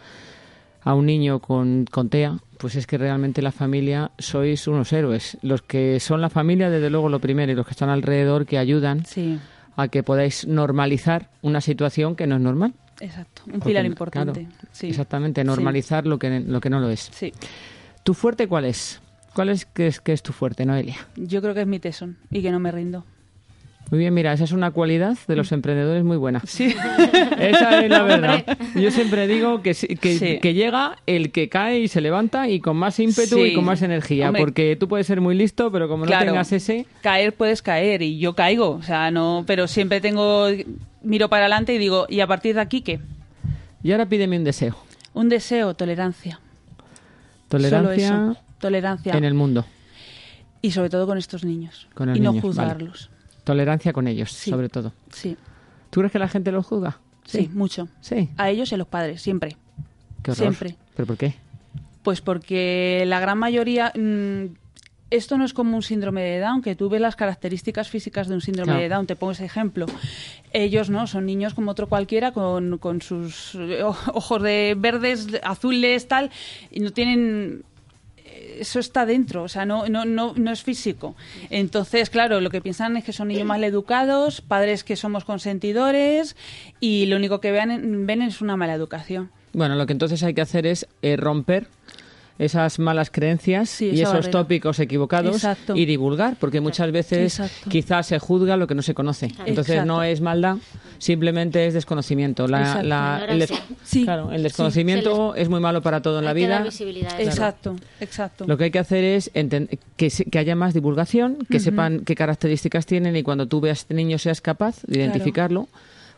a 0.82 0.94
un 0.94 1.06
niño 1.06 1.40
con, 1.40 1.86
con 1.90 2.08
TEA, 2.08 2.38
pues 2.58 2.74
es 2.76 2.86
que 2.86 2.98
realmente 2.98 3.40
la 3.42 3.52
familia 3.52 4.10
sois 4.18 4.66
unos 4.68 4.92
héroes. 4.92 5.38
Los 5.42 5.62
que 5.62 5.98
son 6.00 6.20
la 6.20 6.28
familia, 6.30 6.68
desde 6.70 6.90
luego, 6.90 7.08
lo 7.08 7.20
primero, 7.20 7.52
y 7.52 7.54
los 7.54 7.64
que 7.66 7.72
están 7.72 7.88
alrededor 7.88 8.44
que 8.46 8.58
ayudan 8.58 9.04
Sí, 9.06 9.38
a 9.76 9.88
que 9.88 10.02
podáis 10.02 10.46
normalizar 10.46 11.30
una 11.42 11.60
situación 11.60 12.16
que 12.16 12.26
no 12.26 12.36
es 12.36 12.42
normal. 12.42 12.74
exacto, 13.00 13.42
un 13.46 13.52
Porque, 13.52 13.66
pilar 13.66 13.86
importante. 13.86 14.40
claro, 14.46 14.56
sí. 14.72 14.88
Exactamente, 14.88 15.44
normalizar 15.44 16.06
lo 16.06 16.18
que, 16.18 16.40
lo 16.40 16.60
que 16.60 16.68
no 16.70 16.80
lo 16.80 16.90
es. 16.90 17.08
Sí, 17.12 17.32
¿Tu 18.02 18.14
fuerte 18.14 18.48
cuál 18.48 18.64
es? 18.64 19.00
¿Cuál 19.34 19.50
es 19.50 19.66
que 19.66 19.86
es, 19.86 20.00
que 20.00 20.12
es 20.12 20.22
tu 20.22 20.32
fuerte, 20.32 20.64
Noelia? 20.66 20.96
yo 21.14 21.40
creo 21.40 21.54
que 21.54 21.60
es 21.60 21.66
mi 21.66 21.78
tesón 21.78 22.16
y 22.30 22.42
que 22.42 22.50
no 22.50 22.58
me 22.58 22.72
rindo. 22.72 23.04
Muy 23.90 24.00
bien, 24.00 24.12
mira, 24.12 24.34
esa 24.34 24.44
es 24.44 24.52
una 24.52 24.70
cualidad 24.70 25.16
de 25.26 25.34
los 25.36 25.50
emprendedores 25.50 26.04
muy 26.04 26.18
buena. 26.18 26.42
Sí, 26.46 26.66
Esa 27.38 27.80
es 27.82 27.90
la 27.90 28.02
verdad. 28.02 28.44
Yo 28.74 28.90
siempre 28.90 29.26
digo 29.26 29.62
que, 29.62 29.70
que, 29.74 30.18
Sí. 30.18 30.38
que 30.40 30.52
llega 30.52 30.96
el 31.06 31.32
que 31.32 31.48
cae 31.48 31.80
y 31.80 31.88
se 31.88 32.02
levanta 32.02 32.48
y 32.50 32.60
con 32.60 32.76
más 32.76 32.98
ímpetu 33.00 33.36
Sí. 33.36 33.40
y 33.42 33.54
con 33.54 33.64
más 33.64 33.80
energía, 33.80 34.26
Hombre. 34.26 34.42
porque 34.42 34.76
tú 34.76 34.88
puedes 34.88 35.06
ser 35.06 35.22
muy 35.22 35.34
listo, 35.34 35.72
pero 35.72 35.88
como 35.88 36.04
no 36.04 36.18
tengas 36.18 36.52
ese... 36.52 36.86
caer 37.02 37.32
puedes 37.34 37.62
caer 37.62 38.02
y 38.02 38.18
yo 38.18 38.34
caigo, 38.34 38.70
o 38.72 38.82
sea, 38.82 39.10
no, 39.10 39.44
pero 39.46 39.66
siempre 39.66 40.02
tengo 40.02 40.48
miro 41.02 41.30
para 41.30 41.44
adelante 41.44 41.72
y 41.74 41.78
digo, 41.78 42.04
¿y 42.10 42.20
a 42.20 42.26
partir 42.26 42.56
de 42.56 42.60
aquí 42.60 42.82
qué? 42.82 43.00
Y 43.82 43.92
ahora 43.92 44.06
pídeme 44.06 44.36
un 44.36 44.44
deseo. 44.44 44.76
Un 45.14 45.30
deseo, 45.30 45.72
tolerancia. 45.74 46.40
Tolerancia 47.48 48.08
Solo 48.08 48.32
eso, 48.32 48.40
tolerancia. 48.58 49.14
en 49.14 49.24
el 49.24 49.32
mundo. 49.32 49.64
Y 50.60 50.72
sobre 50.72 50.90
todo 50.90 51.06
con 51.06 51.16
estos 51.16 51.44
niños. 51.44 51.88
Con 51.94 52.14
y 52.14 52.20
no 52.20 52.34
vale. 52.34 52.90
Tolerancia 53.48 53.92
con 53.92 54.06
ellos, 54.06 54.30
Sí. 54.32 54.50
sobre 54.50 54.68
todo. 54.68 54.92
Sí, 55.10 55.36
¿Tú 55.90 56.00
crees 56.00 56.12
que 56.12 56.18
la 56.18 56.28
gente 56.28 56.52
los 56.52 56.66
juzga? 56.66 56.98
sí, 57.24 57.50
mucho. 57.52 57.88
Sí. 58.00 58.28
A 58.36 58.50
ellos 58.50 58.70
y 58.70 58.74
a 58.74 58.78
los 58.78 58.86
padres, 58.88 59.20
siempre. 59.22 59.56
Qué 60.22 60.30
horror. 60.32 60.36
Siempre. 60.54 60.76
¿Pero 60.94 61.06
por 61.06 61.16
qué? 61.16 61.34
Pues 62.02 62.20
porque 62.20 63.04
la 63.06 63.20
gran 63.20 63.38
mayoría... 63.38 63.92
mm, 63.94 64.54
esto 65.10 65.38
no 65.38 65.46
es 65.46 65.54
como 65.54 65.74
un 65.74 65.82
síndrome 65.82 66.22
de 66.22 66.38
Down, 66.38 66.60
que 66.60 66.76
tú 66.76 66.90
ves 66.90 67.00
las 67.00 67.16
características 67.16 67.88
físicas 67.88 68.28
de 68.28 68.34
un 68.34 68.42
síndrome 68.42 68.74
de 68.78 68.90
Down. 68.90 69.06
Te 69.06 69.16
pongo 69.16 69.30
ese 69.32 69.46
ejemplo. 69.46 69.86
Ellos 70.52 70.90
no, 70.90 71.06
son 71.06 71.24
niños 71.24 71.54
como 71.54 71.70
otro 71.70 71.88
cualquiera, 71.88 72.32
con, 72.32 72.76
con 72.76 73.00
sus 73.00 73.54
eh, 73.54 73.82
ojos 73.82 74.42
de 74.42 74.74
verdes, 74.76 75.26
de- 75.32 75.40
azules, 75.42 76.08
tal, 76.08 76.30
y 76.70 76.80
no 76.80 76.90
tienen 76.90 77.62
eso 78.60 78.78
está 78.78 79.06
dentro, 79.06 79.42
o 79.42 79.48
sea, 79.48 79.64
no, 79.64 79.86
no, 79.88 80.04
no, 80.04 80.34
no 80.36 80.50
es 80.50 80.62
físico. 80.62 81.16
Entonces, 81.50 82.10
claro, 82.10 82.40
lo 82.40 82.50
que 82.50 82.60
piensan 82.60 82.96
es 82.96 83.04
que 83.04 83.12
son 83.12 83.28
niños 83.28 83.46
mal 83.46 83.64
educados, 83.64 84.40
padres 84.40 84.84
que 84.84 84.96
somos 84.96 85.24
consentidores 85.24 86.36
y 86.80 87.06
lo 87.06 87.16
único 87.16 87.40
que 87.40 87.52
ven 87.52 88.22
es 88.22 88.40
una 88.40 88.56
mala 88.56 88.74
educación. 88.74 89.30
Bueno, 89.52 89.76
lo 89.76 89.86
que 89.86 89.92
entonces 89.92 90.22
hay 90.22 90.34
que 90.34 90.40
hacer 90.40 90.66
es 90.66 90.86
eh, 91.02 91.16
romper 91.16 91.68
esas 92.38 92.78
malas 92.78 93.10
creencias 93.10 93.68
Sí, 93.68 93.86
y 93.86 94.00
esos 94.00 94.12
barrera. 94.14 94.30
tópicos 94.30 94.78
equivocados 94.78 95.36
Exacto. 95.36 95.74
y 95.76 95.86
divulgar, 95.86 96.36
porque 96.38 96.60
muchas 96.60 96.92
veces 96.92 97.38
Exacto. 97.40 97.70
quizás 97.70 98.06
se 98.06 98.18
juzga 98.18 98.56
lo 98.56 98.66
que 98.66 98.74
no 98.74 98.82
se 98.82 98.94
conoce. 98.94 99.26
Entonces 99.44 99.74
Exacto. 99.76 99.84
no 99.86 100.02
es 100.02 100.20
maldad, 100.20 100.56
simplemente 100.98 101.66
es 101.66 101.74
desconocimiento. 101.74 102.46
La- 102.46 102.82
la- 102.82 103.24
el, 103.28 103.40
des- 103.40 103.50
Ignorancia. 103.50 103.76
Sí. 103.84 104.04
claro, 104.04 104.32
el 104.32 104.42
desconocimiento 104.42 105.34
es 105.34 105.48
muy 105.48 105.60
malo 105.60 105.82
para 105.82 106.00
todo 106.02 106.18
en 106.18 106.24
la 106.24 106.30
dar 106.30 106.36
vida. 106.36 106.62
visibilidad. 106.62 107.20
Exacto, 107.20 107.76
exacto. 108.00 108.44
Lo 108.46 108.56
que 108.56 108.64
hay 108.64 108.70
que 108.70 108.78
hacer 108.78 109.04
es 109.04 109.30
que, 109.96 110.10
se- 110.10 110.24
que 110.24 110.38
haya 110.38 110.54
más 110.54 110.74
divulgación, 110.74 111.38
que 111.50 111.60
sepan 111.60 112.00
qué 112.04 112.14
características 112.14 112.86
tienen 112.86 113.16
y 113.16 113.22
cuando 113.22 113.46
tú 113.48 113.60
veas 113.60 113.78
a 113.78 113.80
este 113.82 113.94
niño 113.94 114.18
seas 114.18 114.40
capaz 114.40 114.82
de 114.86 114.98
identificarlo. 115.00 115.68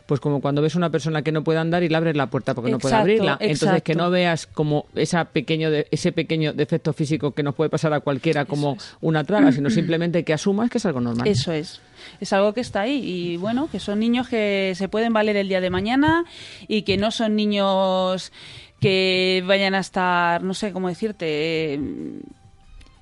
Pues 0.05 0.19
como 0.19 0.41
cuando 0.41 0.61
ves 0.61 0.75
una 0.75 0.89
persona 0.89 1.21
que 1.21 1.31
no 1.31 1.43
puede 1.43 1.59
andar 1.59 1.83
y 1.83 1.89
le 1.89 1.95
abres 1.95 2.15
la 2.15 2.27
puerta 2.27 2.53
porque 2.53 2.71
no 2.71 2.79
puede 2.79 2.95
abrirla. 2.95 3.33
Entonces 3.39 3.61
exacto. 3.63 3.83
que 3.83 3.95
no 3.95 4.09
veas 4.09 4.47
como 4.47 4.85
esa 4.95 5.25
pequeño 5.25 5.71
de- 5.71 5.87
ese 5.91 6.11
pequeño 6.11 6.53
defecto 6.53 6.91
físico 6.93 7.31
que 7.31 7.43
nos 7.43 7.55
puede 7.55 7.69
pasar 7.69 7.93
a 7.93 7.99
cualquiera 8.01 8.45
como 8.45 8.77
una 8.99 9.23
traga, 9.23 9.51
sino 9.51 9.69
simplemente 9.69 10.23
que 10.23 10.33
asumas 10.33 10.69
que 10.69 10.77
es 10.79 10.85
algo 10.85 10.99
normal. 11.01 11.27
Eso 11.27 11.51
es. 11.51 11.81
Es 12.19 12.33
algo 12.33 12.53
que 12.53 12.61
está 12.61 12.81
ahí 12.81 13.01
y 13.03 13.37
bueno, 13.37 13.69
que 13.71 13.79
son 13.79 13.99
niños 13.99 14.27
que 14.27 14.73
se 14.75 14.87
pueden 14.89 15.13
valer 15.13 15.37
el 15.37 15.47
día 15.47 15.61
de 15.61 15.69
mañana 15.69 16.25
y 16.67 16.81
que 16.81 16.97
no 16.97 17.11
son 17.11 17.35
niños 17.35 18.31
que 18.79 19.43
vayan 19.45 19.75
a 19.75 19.79
estar, 19.79 20.41
no 20.43 20.53
sé 20.55 20.71
cómo 20.71 20.87
decirte, 20.89 21.75
eh, 21.75 21.79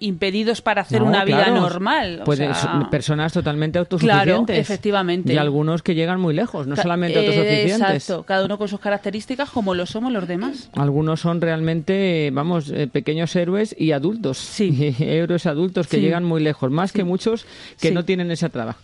impedidos 0.01 0.62
para 0.62 0.81
hacer 0.81 1.01
No, 1.01 1.07
una 1.07 1.25
vida 1.25 1.49
normal. 1.49 2.23
o 2.25 2.35
sea, 2.35 2.88
personas 2.89 3.33
totalmente 3.33 3.79
autosuficientes. 3.79 4.45
Claro, 4.45 4.62
efectivamente. 4.62 5.33
Y 5.33 5.38
algunos 5.38 5.83
que 5.83 5.93
llegan 5.95 6.19
muy 6.21 6.33
lejos, 6.33 6.67
no 6.67 6.75
ca- 6.75 6.83
solamente 6.83 7.19
eh, 7.19 7.27
autosuficientes. 7.27 7.95
Exacto, 8.09 8.23
cada 8.23 8.45
uno 8.45 8.57
con 8.57 8.67
sus 8.69 8.79
características 8.79 9.49
como 9.49 9.75
lo 9.75 9.85
somos 9.85 10.12
los 10.13 10.27
demás. 10.27 10.69
Algunos 10.75 11.19
son 11.19 11.41
realmente, 11.41 12.29
vamos, 12.33 12.69
eh, 12.71 12.88
pequeños 12.88 13.35
héroes 13.35 13.75
y 13.77 13.91
adultos. 13.91 14.38
Sí. 14.38 14.95
héroes 14.99 15.45
adultos 15.45 15.88
que 15.88 15.97
Sí. 15.97 16.03
llegan 16.03 16.23
muy 16.23 16.41
lejos, 16.41 16.71
más 16.71 16.91
que 16.93 17.03
muchos 17.03 17.45
que 17.81 17.89
Sí. 17.89 17.93
no 17.93 18.05
tienen 18.05 18.31
esa 18.31 18.49
traba. 18.49 18.77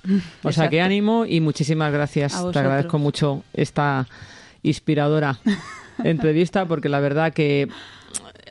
O 0.43 0.51
sea, 0.51 0.69
que 0.69 0.81
ánimo 0.81 1.25
y 1.25 1.39
muchísimas 1.39 1.93
gracias. 1.93 2.33
Te 2.51 2.59
agradezco 2.59 2.99
mucho 2.99 3.43
esta 3.53 4.07
inspiradora 4.63 5.37
entrevista 6.03 6.65
porque 6.65 6.89
la 6.89 6.99
verdad 6.99 7.31
que 7.33 7.67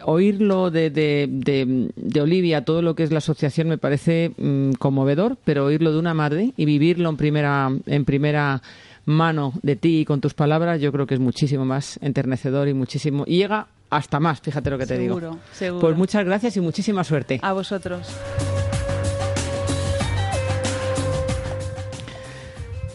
oírlo 0.05 0.71
de, 0.71 0.90
de, 0.90 1.27
de- 1.31 1.90
de 1.97 2.21
Olivia, 2.21 2.64
todo 2.64 2.83
lo 2.83 2.95
que 2.95 3.03
es 3.03 3.11
la 3.12 3.19
asociación, 3.19 3.69
me 3.69 3.79
parece 3.79 4.33
mm, 4.37 4.73
conmovedor, 4.73 5.37
pero 5.45 5.64
oírlo 5.67 5.93
de 5.93 5.99
una 5.99 6.14
madre 6.14 6.53
y 6.57 6.64
vivirlo 6.64 7.09
en 7.09 7.17
primera, 7.17 7.71
en 7.87 8.05
primera 8.05 8.62
mano 9.07 9.53
de 9.62 9.77
ti 9.77 10.01
y 10.01 10.05
con 10.05 10.21
tus 10.21 10.35
palabras, 10.35 10.81
yo 10.81 10.90
creo 10.93 11.07
que 11.07 11.14
es 11.14 11.21
muchísimo 11.21 11.64
más 11.64 11.99
enternecedor 12.03 12.69
y 12.69 12.75
muchísimo. 12.75 13.25
Y 13.27 13.38
llega 13.38 13.67
hasta 13.90 14.19
más, 14.21 14.40
fíjate 14.40 14.71
lo 14.71 14.79
que 14.79 14.87
te 14.87 14.99
digo. 14.99 15.14
Seguro, 15.21 15.38
seguro. 15.53 15.81
Pues 15.81 15.97
muchas 15.97 16.25
gracias 16.25 16.57
y 16.57 16.61
muchísima 16.61 17.05
suerte. 17.05 17.38
A 17.43 17.53
vosotros. 17.53 18.07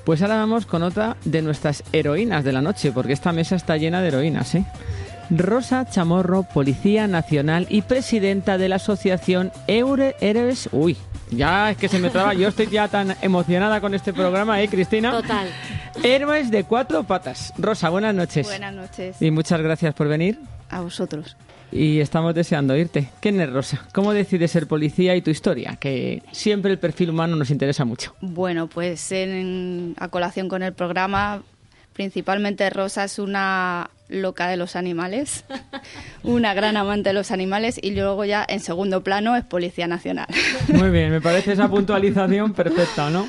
Pues 0.03 0.21
ahora 0.23 0.37
vamos 0.37 0.65
con 0.65 0.81
otra 0.81 1.17
de 1.25 1.41
nuestras 1.43 1.83
heroínas 1.93 2.43
de 2.43 2.51
la 2.51 2.61
noche, 2.61 2.91
porque 2.91 3.13
esta 3.13 3.31
mesa 3.31 3.55
está 3.55 3.77
llena 3.77 4.01
de 4.01 4.07
heroínas, 4.07 4.55
¿eh? 4.55 4.65
Rosa 5.29 5.85
Chamorro, 5.89 6.43
Policía 6.43 7.07
Nacional 7.07 7.67
y 7.69 7.83
presidenta 7.83 8.57
de 8.57 8.69
la 8.69 8.75
asociación 8.77 9.51
Eure 9.67 10.15
Héroes. 10.21 10.69
Uy, 10.71 10.97
ya 11.31 11.71
es 11.71 11.77
que 11.77 11.87
se 11.87 11.99
me 11.99 12.09
traba. 12.09 12.33
Yo 12.33 12.47
estoy 12.47 12.67
ya 12.67 12.87
tan 12.87 13.15
emocionada 13.21 13.79
con 13.81 13.93
este 13.93 14.13
programa, 14.13 14.61
¿eh, 14.61 14.67
Cristina? 14.67 15.11
Total. 15.11 15.47
Héroes 16.03 16.49
de 16.49 16.63
cuatro 16.63 17.03
patas. 17.03 17.53
Rosa, 17.57 17.89
buenas 17.89 18.15
noches. 18.15 18.47
Buenas 18.47 18.73
noches. 18.73 19.21
Y 19.21 19.31
muchas 19.31 19.61
gracias 19.61 19.93
por 19.93 20.07
venir. 20.07 20.39
A 20.69 20.81
vosotros. 20.81 21.35
Y 21.71 21.99
estamos 21.99 22.33
deseando 22.33 22.75
irte. 22.75 23.09
¿Quién 23.19 23.39
es 23.39 23.51
Rosa? 23.51 23.85
¿Cómo 23.93 24.13
decides 24.13 24.49
ser 24.49 24.67
policía 24.67 25.15
y 25.15 25.21
tu 25.21 25.29
historia? 25.29 25.77
Que 25.79 26.23
siempre 26.31 26.71
el 26.71 26.79
perfil 26.79 27.11
humano 27.11 27.35
nos 27.35 27.51
interesa 27.51 27.85
mucho. 27.85 28.15
Bueno, 28.21 28.67
pues 28.67 29.11
en, 29.11 29.93
a 29.99 30.07
colación 30.07 30.49
con 30.49 30.63
el 30.63 30.73
programa, 30.73 31.43
principalmente 31.99 32.69
Rosa 32.69 33.03
es 33.03 33.19
una 33.19 33.89
loca 34.07 34.47
de 34.47 34.55
los 34.55 34.77
animales, 34.77 35.43
una 36.23 36.53
gran 36.53 36.77
amante 36.77 37.09
de 37.09 37.13
los 37.13 37.29
animales 37.29 37.77
y 37.83 37.91
luego 37.91 38.23
ya 38.23 38.45
en 38.47 38.61
segundo 38.61 39.03
plano 39.03 39.35
es 39.35 39.43
Policía 39.43 39.85
Nacional. 39.85 40.27
Muy 40.69 40.91
bien, 40.91 41.11
me 41.11 41.19
parece 41.19 41.51
esa 41.51 41.67
puntualización 41.67 42.53
perfecta, 42.53 43.09
¿no? 43.09 43.27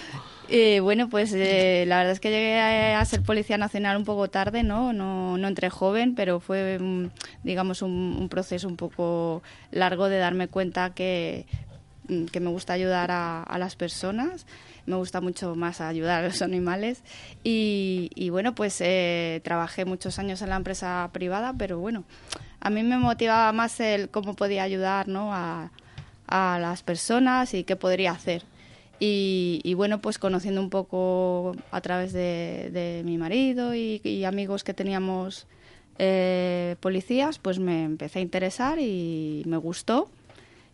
Eh, 0.48 0.78
bueno, 0.78 1.09
pues 1.09 1.33
eh, 1.33 1.83
la 1.88 1.96
verdad 1.96 2.12
es 2.12 2.20
que 2.20 2.30
llegué 2.30 2.61
a, 2.61 3.00
a 3.00 3.04
ser 3.06 3.22
policía 3.22 3.59
nacional 3.59 3.96
un 3.96 4.04
poco 4.04 4.30
tarde, 4.30 4.62
¿no? 4.62 4.92
No, 4.92 5.37
no 5.37 5.48
entré 5.48 5.68
joven, 5.68 6.14
pero 6.14 6.38
fue, 6.38 6.78
mm, 6.78 7.09
digamos, 7.42 7.83
un, 7.83 8.16
un 8.20 8.28
proceso 8.28 8.68
un 8.68 8.76
poco 8.76 9.42
largo 9.72 10.09
de 10.09 10.18
darme 10.18 10.46
cuenta 10.46 10.90
que, 10.90 11.44
que 12.33 12.40
me 12.40 12.51
gusta 12.51 12.73
ayudar 12.73 13.11
a, 13.11 13.42
a 13.42 13.59
las 13.59 13.77
personas, 13.77 14.46
me 14.87 14.96
gusta 14.96 15.20
mucho 15.20 15.55
más 15.55 15.81
ayudar 15.81 16.25
a 16.25 16.29
los 16.29 16.42
animales 16.51 17.03
y, 17.44 18.11
y 18.14 18.31
bueno, 18.31 18.55
pues 18.55 18.81
eh, 18.81 19.40
trabajé 19.44 19.85
muchos 19.85 20.18
años 20.18 20.42
en 20.42 20.51
la 20.51 20.57
empresa 20.57 21.09
privada, 21.12 21.55
pero 21.57 21.79
bueno, 21.79 22.05
a 22.61 22.70
mí 22.70 22.83
me 22.83 22.99
motivaba 22.99 23.53
más 23.53 23.81
el 23.81 24.11
cómo 24.11 24.35
podía 24.35 24.62
ayudar, 24.62 25.09
¿no? 25.09 25.33
A, 25.33 25.70
a 26.27 26.59
las 26.61 26.83
personas 26.83 27.55
y 27.55 27.64
qué 27.64 27.77
podría 27.77 28.12
hacer. 28.12 28.44
Y, 29.01 29.61
y, 29.64 29.73
bueno, 29.75 30.03
pues 30.03 30.18
conociendo 30.18 30.61
un 30.61 30.68
poco 30.68 31.57
a 31.70 31.81
través 31.81 32.12
de, 32.12 32.68
de 32.70 33.03
mi 33.03 33.16
marido 33.16 33.75
y, 33.75 34.03
y, 34.05 34.25
amigos 34.25 34.62
que 34.62 34.75
teníamos 34.75 35.46
eh, 35.99 36.77
policías, 36.81 37.38
pues 37.38 37.59
me 37.59 37.85
empecé 37.85 38.18
a 38.18 38.23
interesar 38.23 38.79
y 38.79 39.42
me 39.46 39.57
gustó 39.57 40.11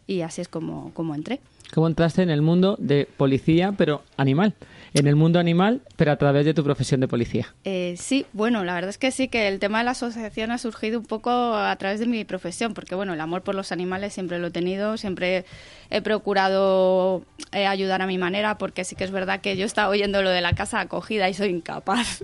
y 0.07 0.21
así 0.21 0.41
es 0.41 0.49
como, 0.49 0.93
como 0.95 1.15
entré. 1.15 1.41
¿Cómo 1.75 1.89
entraste 1.89 2.23
en 2.23 2.31
el 2.31 2.43
mundo 2.43 2.77
de 2.79 3.09
policía, 3.17 3.73
pero 3.77 4.03
animal? 4.17 4.55
En 4.95 5.07
el 5.07 5.17
mundo 5.17 5.39
animal, 5.39 5.83
pero 5.97 6.13
a 6.13 6.17
través 6.17 6.45
de 6.45 6.55
tu 6.55 6.63
profesión 6.63 7.01
de 7.01 7.09
policía. 7.09 7.55
Eh, 7.65 7.97
sí, 7.99 8.25
bueno, 8.33 8.65
la 8.65 8.75
verdad 8.75 8.91
es 8.91 8.99
que 8.99 9.11
sí, 9.11 9.29
que 9.29 9.49
el 9.49 9.59
tema 9.59 9.79
de 9.79 9.85
la 9.85 9.91
asociación 9.91 10.53
ha 10.53 10.59
surgido 10.59 11.01
un 11.01 11.05
poco 11.05 11.31
a 11.31 11.75
través 11.77 12.01
de 12.01 12.07
mi 12.07 12.25
profesión, 12.25 12.73
porque 12.73 12.95
bueno, 12.95 13.15
el 13.15 13.21
amor 13.21 13.43
por 13.43 13.55
los 13.55 13.73
animales 13.73 14.15
siempre 14.15 14.39
lo 14.39 14.47
he 14.47 14.51
tenido, 14.51 14.97
siempre 14.97 15.45
he 15.91 16.01
procurado 16.03 17.25
eh, 17.53 17.67
ayudar 17.67 18.01
a 18.01 18.07
mi 18.07 18.17
manera, 18.17 18.59
porque 18.59 18.85
sí 18.85 18.97
que 18.97 19.05
es 19.05 19.11
verdad 19.11 19.41
que 19.41 19.57
yo 19.57 19.67
estaba 19.67 19.89
oyendo 19.89 20.23
lo 20.23 20.31
de 20.31 20.41
la 20.41 20.55
casa 20.55 20.81
acogida 20.81 21.29
y 21.29 21.35
soy 21.35 21.49
incapaz. 21.49 22.23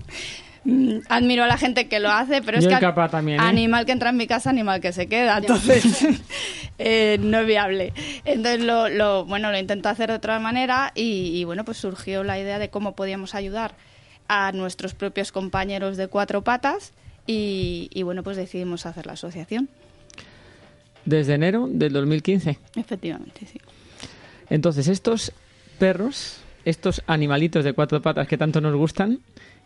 Mm, 0.65 0.99
admiro 1.09 1.43
a 1.43 1.47
la 1.49 1.59
gente 1.59 1.89
que 1.89 1.99
lo 1.99 2.11
hace, 2.11 2.41
pero 2.41 2.61
Yo 2.61 2.71
es 2.71 2.79
que 2.79 3.09
también, 3.11 3.41
¿eh? 3.41 3.43
animal 3.43 3.85
que 3.85 3.93
entra 3.93 4.11
en 4.11 4.17
mi 4.17 4.29
casa, 4.29 4.51
animal 4.51 4.81
que 4.81 4.93
se 4.93 5.09
queda, 5.09 5.39
entonces 5.39 6.07
eh, 6.79 7.19
no 7.21 7.41
es 7.41 7.47
viable. 7.47 7.93
Entonces 8.25 8.65
lo, 8.65 8.89
lo, 8.89 9.25
bueno, 9.25 9.51
lo 9.51 9.59
intento 9.59 9.89
hacer 9.89 10.11
de 10.11 10.17
otra 10.17 10.39
manera 10.39 10.93
y, 10.95 11.33
y, 11.35 11.45
bueno, 11.45 11.65
pues 11.65 11.79
surgió 11.79 12.23
la 12.23 12.39
idea 12.39 12.61
de 12.61 12.71
cómo 12.71 12.95
podíamos 12.95 13.35
ayudar 13.35 13.75
a 14.29 14.53
nuestros 14.53 14.95
propios 14.95 15.33
compañeros 15.33 15.97
de 15.97 16.07
cuatro 16.07 16.43
patas 16.43 16.93
y, 17.27 17.91
y 17.93 18.05
bueno, 18.05 18.23
pues 18.23 18.37
decidimos 18.37 18.87
hacer 18.87 19.07
la 19.07 19.15
asociación. 19.15 19.69
Desde 21.05 21.35
enero 21.35 21.67
del 21.69 21.93
2015. 21.93 22.59
Efectivamente, 22.77 23.47
sí. 23.47 23.61
Entonces 24.49 24.87
estos 24.87 25.33
perros, 25.81 26.37
estos 26.65 27.03
animalitos 27.09 27.65
de 27.65 27.73
cuatro 27.73 28.01
patas 28.01 28.29
que 28.29 28.39
tanto 28.39 28.61
nos 28.61 28.77
gustan, 28.77 29.19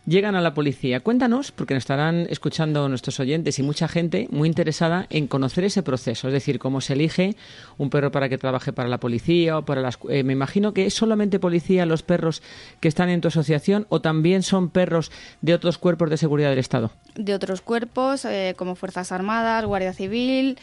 llegan 0.06 0.36
a 0.36 0.40
la 0.40 0.54
policía. 0.54 1.00
Cuéntanos, 1.00 1.52
porque 1.52 1.74
nos 1.74 1.82
estarán 1.82 2.26
escuchando 2.30 2.88
nuestros 2.88 3.20
oyentes 3.20 3.58
y 3.58 3.62
mucha 3.62 3.88
gente 3.88 4.28
muy 4.30 4.48
interesada 4.48 5.06
en 5.10 5.26
conocer 5.26 5.64
ese 5.64 5.82
proceso, 5.82 6.28
es 6.28 6.32
decir, 6.32 6.58
cómo 6.58 6.80
se 6.80 6.94
elige 6.94 7.36
un 7.76 7.90
perro 7.90 8.10
para 8.10 8.28
que 8.28 8.38
trabaje 8.38 8.72
para 8.72 8.88
la 8.88 8.98
policía 8.98 9.58
o 9.58 9.64
para 9.64 9.80
las... 9.80 9.98
Eh, 10.08 10.22
me 10.22 10.32
imagino 10.32 10.72
que 10.72 10.86
es 10.86 10.94
solamente 10.94 11.38
policía 11.38 11.86
los 11.86 12.02
perros 12.02 12.42
que 12.80 12.88
están 12.88 13.08
en 13.08 13.20
tu 13.20 13.28
asociación 13.28 13.86
o 13.88 14.00
también 14.00 14.42
son 14.42 14.70
perros 14.70 15.10
de 15.42 15.54
otros 15.54 15.78
cuerpos 15.78 16.08
de 16.08 16.16
seguridad 16.16 16.50
del 16.50 16.58
Estado. 16.60 16.92
De 17.16 17.34
otros 17.34 17.60
cuerpos, 17.60 18.24
eh, 18.24 18.54
como 18.56 18.76
Fuerzas 18.76 19.12
Armadas, 19.12 19.64
Guardia 19.64 19.92
Civil, 19.92 20.58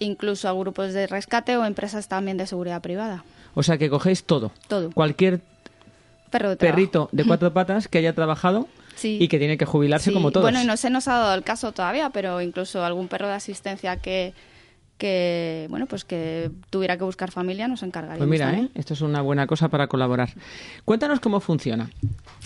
incluso 0.00 0.48
a 0.48 0.52
grupos 0.52 0.92
de 0.92 1.06
rescate 1.06 1.56
o 1.56 1.64
empresas 1.64 2.08
también 2.08 2.36
de 2.36 2.46
seguridad 2.46 2.82
privada. 2.82 3.24
O 3.54 3.62
sea 3.62 3.78
que 3.78 3.88
cogéis 3.88 4.24
todo. 4.24 4.52
Todo. 4.68 4.90
Cualquier 4.92 5.40
Perro 6.30 6.50
de 6.50 6.56
perrito 6.56 7.08
de 7.12 7.24
cuatro 7.24 7.52
patas 7.52 7.88
que 7.88 7.98
haya 7.98 8.12
trabajado 8.12 8.68
Sí. 8.98 9.16
y 9.20 9.28
que 9.28 9.38
tiene 9.38 9.56
que 9.56 9.64
jubilarse 9.64 10.10
sí. 10.10 10.14
como 10.14 10.32
todos. 10.32 10.42
Bueno, 10.42 10.60
y 10.60 10.66
no 10.66 10.76
se 10.76 10.90
nos 10.90 11.06
ha 11.06 11.18
dado 11.18 11.34
el 11.34 11.44
caso 11.44 11.70
todavía, 11.70 12.10
pero 12.10 12.40
incluso 12.40 12.84
algún 12.84 13.06
perro 13.06 13.28
de 13.28 13.34
asistencia 13.34 13.96
que, 13.98 14.34
que 14.98 15.66
bueno, 15.70 15.86
pues 15.86 16.04
que 16.04 16.50
tuviera 16.68 16.98
que 16.98 17.04
buscar 17.04 17.30
familia 17.30 17.68
nos 17.68 17.84
encargaríamos. 17.84 18.26
Pues 18.26 18.28
mira. 18.28 18.58
¿eh? 18.58 18.68
esto 18.74 18.94
es 18.94 19.00
una 19.00 19.22
buena 19.22 19.46
cosa 19.46 19.68
para 19.68 19.86
colaborar. 19.86 20.30
Cuéntanos 20.84 21.20
cómo 21.20 21.38
funciona. 21.38 21.90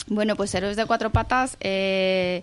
Bueno, 0.09 0.37
pues 0.37 0.55
Héroes 0.55 0.77
de 0.77 0.85
Cuatro 0.85 1.11
Patas, 1.11 1.57
eh, 1.61 2.43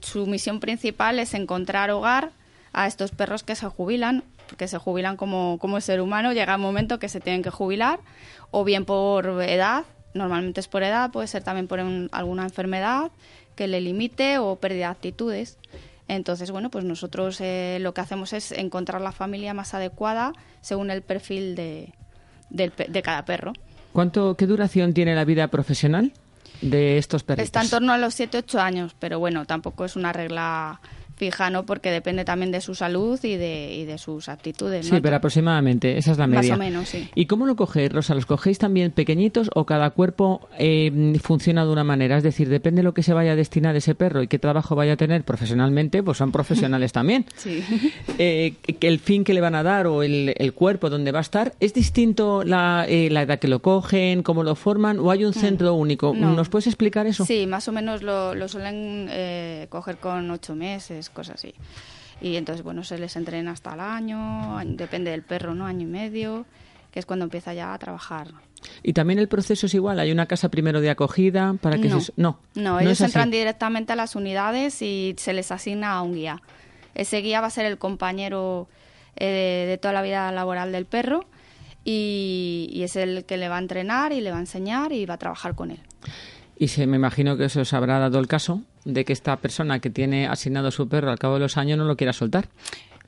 su 0.00 0.26
misión 0.26 0.58
principal 0.60 1.18
es 1.18 1.34
encontrar 1.34 1.90
hogar 1.90 2.30
a 2.72 2.86
estos 2.86 3.10
perros 3.10 3.42
que 3.42 3.54
se 3.54 3.66
jubilan, 3.66 4.24
que 4.56 4.66
se 4.66 4.78
jubilan 4.78 5.16
como, 5.16 5.58
como 5.58 5.80
ser 5.82 6.00
humano, 6.00 6.32
llega 6.32 6.56
un 6.56 6.62
momento 6.62 6.98
que 6.98 7.10
se 7.10 7.20
tienen 7.20 7.42
que 7.42 7.50
jubilar, 7.50 8.00
o 8.50 8.64
bien 8.64 8.86
por 8.86 9.42
edad, 9.42 9.84
normalmente 10.14 10.60
es 10.60 10.68
por 10.68 10.82
edad, 10.82 11.10
puede 11.10 11.26
ser 11.26 11.42
también 11.42 11.66
por 11.66 11.80
un, 11.80 12.08
alguna 12.12 12.44
enfermedad 12.44 13.10
que 13.56 13.68
le 13.68 13.80
limite 13.80 14.38
o 14.38 14.56
pérdida 14.56 14.86
de 14.86 14.92
actitudes. 14.92 15.58
Entonces, 16.08 16.50
bueno, 16.50 16.70
pues 16.70 16.84
nosotros 16.84 17.40
eh, 17.40 17.78
lo 17.80 17.94
que 17.94 18.00
hacemos 18.00 18.32
es 18.32 18.52
encontrar 18.52 19.00
la 19.00 19.12
familia 19.12 19.54
más 19.54 19.74
adecuada 19.74 20.32
según 20.60 20.90
el 20.90 21.02
perfil 21.02 21.54
de, 21.54 21.92
de, 22.50 22.70
de 22.88 23.02
cada 23.02 23.24
perro. 23.24 23.52
¿Cuánto, 23.92 24.36
¿Qué 24.36 24.46
duración 24.46 24.92
tiene 24.92 25.14
la 25.14 25.24
vida 25.24 25.48
profesional 25.48 26.12
de 26.60 26.98
estos 26.98 27.22
perritos? 27.22 27.46
Está 27.46 27.62
en 27.62 27.70
torno 27.70 27.92
a 27.92 27.98
los 27.98 28.18
7-8 28.18 28.58
años, 28.58 28.96
pero 28.98 29.18
bueno, 29.18 29.46
tampoco 29.46 29.84
es 29.84 29.96
una 29.96 30.12
regla 30.12 30.80
fija, 31.16 31.50
¿no? 31.50 31.64
Porque 31.64 31.90
depende 31.90 32.24
también 32.24 32.50
de 32.52 32.60
su 32.60 32.74
salud 32.74 33.18
y 33.22 33.36
de, 33.36 33.74
y 33.74 33.84
de 33.84 33.98
sus 33.98 34.28
aptitudes, 34.28 34.88
¿no? 34.90 34.96
Sí, 34.96 35.00
pero 35.00 35.16
aproximadamente, 35.16 35.96
esa 35.96 36.12
es 36.12 36.18
la 36.18 36.26
media. 36.26 36.50
Más 36.50 36.58
o 36.58 36.62
menos, 36.62 36.88
sí. 36.88 37.08
¿Y 37.14 37.26
cómo 37.26 37.46
lo 37.46 37.56
cogéis, 37.56 37.92
Rosa? 37.92 38.14
¿Los 38.14 38.26
cogéis 38.26 38.58
también 38.58 38.90
pequeñitos 38.90 39.50
o 39.54 39.64
cada 39.64 39.90
cuerpo 39.90 40.48
eh, 40.58 41.18
funciona 41.22 41.64
de 41.64 41.72
una 41.72 41.84
manera? 41.84 42.16
Es 42.16 42.22
decir, 42.22 42.48
depende 42.48 42.80
de 42.80 42.84
lo 42.84 42.94
que 42.94 43.02
se 43.02 43.12
vaya 43.12 43.32
a 43.32 43.36
destinar 43.36 43.76
ese 43.76 43.94
perro 43.94 44.22
y 44.22 44.28
qué 44.28 44.38
trabajo 44.38 44.74
vaya 44.74 44.94
a 44.94 44.96
tener 44.96 45.24
profesionalmente, 45.24 46.02
pues 46.02 46.18
son 46.18 46.32
profesionales 46.32 46.92
también. 46.92 47.26
Sí. 47.36 47.62
Eh, 48.18 48.54
el 48.80 48.98
fin 48.98 49.24
que 49.24 49.34
le 49.34 49.40
van 49.40 49.54
a 49.54 49.62
dar 49.62 49.86
o 49.86 50.02
el, 50.02 50.34
el 50.36 50.52
cuerpo 50.52 50.90
donde 50.90 51.12
va 51.12 51.18
a 51.18 51.22
estar, 51.22 51.54
¿es 51.60 51.74
distinto 51.74 52.44
la, 52.44 52.86
eh, 52.88 53.08
la, 53.10 53.22
edad 53.22 53.38
que 53.38 53.48
lo 53.48 53.60
cogen, 53.60 54.22
cómo 54.22 54.42
lo 54.42 54.54
forman 54.54 54.98
o 54.98 55.10
hay 55.10 55.24
un 55.24 55.32
centro 55.32 55.74
mm. 55.74 55.78
único? 55.78 56.14
No. 56.14 56.34
¿Nos 56.34 56.48
puedes 56.48 56.66
explicar 56.66 57.06
eso? 57.06 57.24
Sí, 57.24 57.46
más 57.46 57.68
o 57.68 57.72
menos 57.72 58.02
lo, 58.02 58.34
lo 58.34 58.48
suelen 58.48 59.08
eh, 59.10 59.66
coger 59.68 59.96
con 59.96 60.30
ocho 60.30 60.54
meses, 60.54 61.03
cosas 61.10 61.36
así. 61.36 61.54
Y 62.20 62.36
entonces, 62.36 62.64
bueno, 62.64 62.84
se 62.84 62.98
les 62.98 63.16
entrena 63.16 63.52
hasta 63.52 63.74
el 63.74 63.80
año, 63.80 64.58
depende 64.64 65.10
del 65.10 65.22
perro, 65.22 65.54
¿no? 65.54 65.66
Año 65.66 65.82
y 65.82 65.90
medio, 65.90 66.46
que 66.90 67.00
es 67.00 67.06
cuando 67.06 67.24
empieza 67.24 67.54
ya 67.54 67.74
a 67.74 67.78
trabajar. 67.78 68.28
¿Y 68.82 68.92
también 68.92 69.18
el 69.18 69.28
proceso 69.28 69.66
es 69.66 69.74
igual? 69.74 69.98
¿Hay 69.98 70.10
una 70.12 70.26
casa 70.26 70.48
primero 70.48 70.80
de 70.80 70.90
acogida 70.90 71.54
para 71.60 71.78
que 71.78 71.88
no. 71.88 72.00
se... 72.00 72.12
No, 72.16 72.38
no, 72.54 72.80
ellos 72.80 73.00
no 73.00 73.06
entran 73.06 73.30
directamente 73.30 73.92
a 73.92 73.96
las 73.96 74.16
unidades 74.16 74.80
y 74.80 75.14
se 75.18 75.32
les 75.32 75.50
asigna 75.50 75.92
a 75.92 76.02
un 76.02 76.14
guía. 76.14 76.40
Ese 76.94 77.18
guía 77.18 77.40
va 77.40 77.48
a 77.48 77.50
ser 77.50 77.66
el 77.66 77.78
compañero 77.78 78.68
eh, 79.16 79.64
de, 79.66 79.70
de, 79.70 79.78
toda 79.78 79.92
la 79.92 80.02
vida 80.02 80.30
laboral 80.32 80.72
del 80.72 80.86
perro 80.86 81.26
y, 81.84 82.70
y 82.72 82.84
es 82.84 82.96
el 82.96 83.24
que 83.24 83.36
le 83.36 83.48
va 83.48 83.56
a 83.56 83.60
entrenar 83.60 84.12
y 84.12 84.20
le 84.20 84.30
va 84.30 84.38
a 84.38 84.40
enseñar 84.40 84.92
y 84.92 85.04
va 85.04 85.14
a 85.14 85.18
trabajar 85.18 85.54
con 85.54 85.72
él. 85.72 85.80
Y 86.58 86.68
se 86.68 86.86
me 86.86 86.96
imagino 86.96 87.36
que 87.36 87.46
eso 87.46 87.60
os 87.60 87.72
habrá 87.72 87.98
dado 87.98 88.18
el 88.18 88.26
caso 88.28 88.62
de 88.84 89.04
que 89.04 89.12
esta 89.12 89.36
persona 89.36 89.80
que 89.80 89.90
tiene 89.90 90.26
asignado 90.26 90.70
su 90.70 90.88
perro 90.88 91.10
al 91.10 91.18
cabo 91.18 91.34
de 91.34 91.40
los 91.40 91.56
años 91.56 91.78
no 91.78 91.84
lo 91.84 91.96
quiera 91.96 92.12
soltar. 92.12 92.48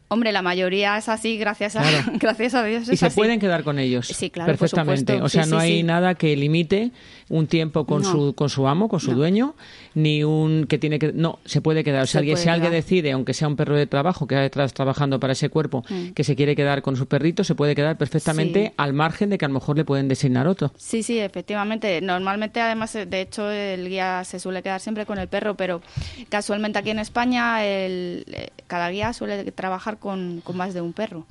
Hombre, 0.09 0.31
la 0.31 0.43
mayoría 0.43 0.97
es 0.97 1.09
así, 1.09 1.37
gracias 1.37 1.75
a, 1.75 1.83
claro. 1.83 2.13
gracias 2.15 2.55
a 2.55 2.65
Dios. 2.65 2.85
Es 2.85 2.95
y 2.95 2.97
se 2.97 3.07
así. 3.07 3.17
pueden 3.17 3.41
quedar 3.41 3.65
con 3.65 3.81
ellos. 3.81 4.07
Sí, 4.07 4.31
claro. 4.31 4.47
Perfectamente. 4.53 5.15
Por 5.15 5.25
o 5.25 5.29
sea, 5.29 5.45
sí, 5.45 5.51
no 5.51 5.59
sí, 5.61 5.67
hay 5.67 5.77
sí. 5.79 5.83
nada 5.83 6.15
que 6.15 6.37
limite 6.37 6.93
un 7.29 7.49
tiempo 7.49 7.87
con, 7.87 8.03
No. 8.03 8.11
su, 8.13 8.35
con 8.35 8.49
su 8.49 8.69
amo, 8.69 8.89
con 8.89 9.01
su 9.01 9.11
No. 9.11 9.17
dueño, 9.19 9.55
ni 9.95 10.23
un 10.23 10.67
que 10.69 10.79
tiene 10.79 10.99
que 11.01 11.13
no 11.13 11.41
se 11.45 11.61
puede 11.61 11.83
quedar 11.83 12.05
o 12.05 12.07
sea 12.07 12.21
Se 12.21 12.37
si 12.37 12.49
alguien 12.49 12.71
quedar. 12.71 12.83
decide 12.83 13.11
aunque 13.13 13.35
sea 13.35 13.49
un 13.49 13.57
perro 13.57 13.77
de 13.77 13.87
trabajo 13.87 14.27
que 14.29 14.45
está 14.45 14.69
trabajando 14.69 15.19
para 15.19 15.33
ese 15.33 15.49
cuerpo 15.49 15.85
Mm. 15.91 16.11
que 16.11 16.23
se 16.23 16.37
quiere 16.37 16.55
quedar 16.55 16.83
con 16.83 16.95
su 16.97 17.07
perrito 17.07 17.43
se 17.43 17.55
puede 17.57 17.75
quedar 17.75 17.99
perfectamente 17.99 18.67
Sí. 18.69 18.73
al 18.77 18.93
margen 18.93 19.31
de 19.31 19.39
que 19.39 19.45
a 19.45 19.49
lo 19.49 19.55
mejor 19.55 19.77
le 19.77 19.85
pueden 19.85 20.07
designar 20.09 20.47
otro 20.47 20.71
Sí, 20.77 21.03
sí, 21.03 21.19
efectivamente. 21.19 22.01
Normalmente, 22.01 22.61
además, 22.61 22.95
eh, 22.95 23.07
de 23.07 23.21
hecho, 23.23 23.51
el 23.51 23.89
guía 23.89 24.23
se 24.25 24.39
suele 24.39 24.63
quedar 24.63 24.81
siempre 24.81 25.05
con 25.05 25.19
el 25.19 25.27
perro, 25.29 25.57
pero 25.57 25.83
casualmente 26.29 26.79
aquí 26.79 26.91
en 26.91 26.99
España 27.01 27.65
el, 27.65 28.25
eh, 28.29 28.51
cada 28.67 28.89
guía 28.91 29.13
suele 29.13 29.51
trabajar 29.53 29.99
con, 29.99 30.41
con 30.45 30.57
más 30.57 30.75
de 30.75 30.81
un 30.81 30.93
perro, 30.93 31.27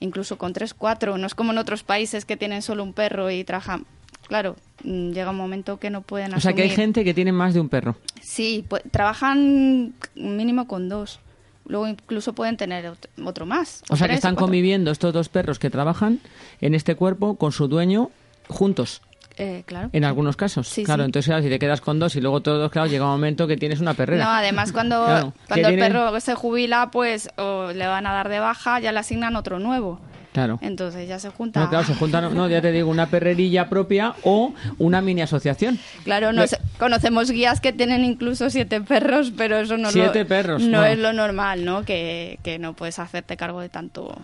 incluso 0.00 0.36
con 0.38 0.52
tres, 0.52 0.74
cuatro. 0.74 1.16
No 1.18 1.26
es 1.26 1.34
como 1.34 1.52
en 1.52 1.58
otros 1.58 1.82
países 1.82 2.24
que 2.24 2.36
tienen 2.36 2.62
solo 2.62 2.82
un 2.82 2.92
perro 2.92 3.30
y 3.30 3.44
trabajan. 3.44 3.86
Claro, 4.30 4.54
mm, 4.84 5.10
llega 5.10 5.30
un 5.30 5.36
momento 5.36 5.78
que 5.80 5.90
no 5.90 6.02
pueden 6.02 6.32
o 6.34 6.38
sea 6.40 6.52
que 6.52 6.62
hay 6.62 6.68
asumir. 6.68 6.84
gente 6.86 7.04
que 7.04 7.12
tiene 7.14 7.32
más 7.32 7.52
de 7.52 7.58
un 7.60 7.68
perro 7.68 7.96
Sí, 8.22 8.64
pues, 8.68 8.82
trabajan 8.92 9.92
mínimo 10.14 10.68
con 10.68 10.88
dos. 10.88 11.18
Luego 11.66 11.88
incluso 11.88 12.32
pueden 12.32 12.56
tener 12.56 12.86
ot- 12.86 13.08
otro 13.26 13.44
más. 13.44 13.82
o 13.90 13.96
sea 13.96 14.06
que 14.06 14.14
están 14.14 14.36
conviviendo 14.36 14.92
estos 14.92 15.12
dos 15.12 15.28
perros 15.28 15.58
que 15.58 15.68
trabajan 15.68 16.20
en 16.60 16.74
este 16.76 16.94
cuerpo 16.94 17.34
con 17.36 17.50
su 17.50 17.66
dueño 17.66 18.10
juntos 18.48 19.02
Eh, 19.36 19.62
claro. 19.66 19.88
en 19.92 20.04
algunos 20.04 20.36
casos 20.36 20.68
Sí, 20.68 20.84
claro 20.84 21.02
sí. 21.02 21.06
entonces 21.06 21.26
claro, 21.28 21.42
si 21.42 21.48
te 21.48 21.58
quedas 21.58 21.80
con 21.80 21.98
dos 21.98 22.14
y 22.14 22.20
luego 22.20 22.40
todos 22.40 22.58
dos 22.60 22.70
claro 22.70 22.88
llega 22.88 23.04
un 23.06 23.10
momento 23.12 23.46
que 23.48 23.56
tienes 23.56 23.80
una 23.80 23.94
perrera 23.94 24.24
No, 24.24 24.30
además 24.30 24.70
cuando, 24.72 25.04
Claro, 25.04 25.32
cuando 25.48 25.68
el 25.68 25.78
perro 25.78 26.20
se 26.20 26.34
jubila, 26.36 26.90
pues 26.92 27.28
o 27.36 27.72
le 27.72 27.86
van 27.86 28.06
a 28.06 28.12
dar 28.12 28.28
de 28.28 28.38
baja, 28.38 28.78
ya 28.80 28.92
le 28.92 28.98
asignan 29.00 29.34
otro 29.36 29.58
nuevo. 29.58 29.98
Claro 30.32 30.58
Entonces 30.62 31.08
ya 31.08 31.18
se 31.18 31.30
junta. 31.30 31.60
No, 31.60 31.68
claro, 31.68 31.86
se 31.86 31.94
juntan, 31.94 32.34
no, 32.34 32.48
ya 32.48 32.60
te 32.60 32.72
digo, 32.72 32.90
una 32.90 33.06
perrerilla 33.06 33.68
propia 33.68 34.14
o 34.22 34.54
una 34.78 35.00
mini 35.00 35.22
asociación. 35.22 35.78
Claro, 36.04 36.32
no 36.32 36.44
conocemos 36.78 37.30
guías 37.30 37.60
que 37.60 37.72
tienen 37.72 38.04
incluso 38.04 38.50
siete 38.50 38.80
perros, 38.80 39.32
pero 39.36 39.58
eso 39.58 39.76
no, 39.76 39.90
Siete 39.90 40.20
lo, 40.20 40.26
perros, 40.28 40.62
no 40.62 40.78
wow. 40.78 40.86
es 40.86 40.98
lo 40.98 41.12
normal, 41.12 41.64
¿no? 41.64 41.84
Que, 41.84 42.38
que 42.42 42.58
no 42.58 42.74
puedes 42.74 42.98
hacerte 42.98 43.36
cargo 43.36 43.60
de 43.60 43.68
tanto 43.68 44.16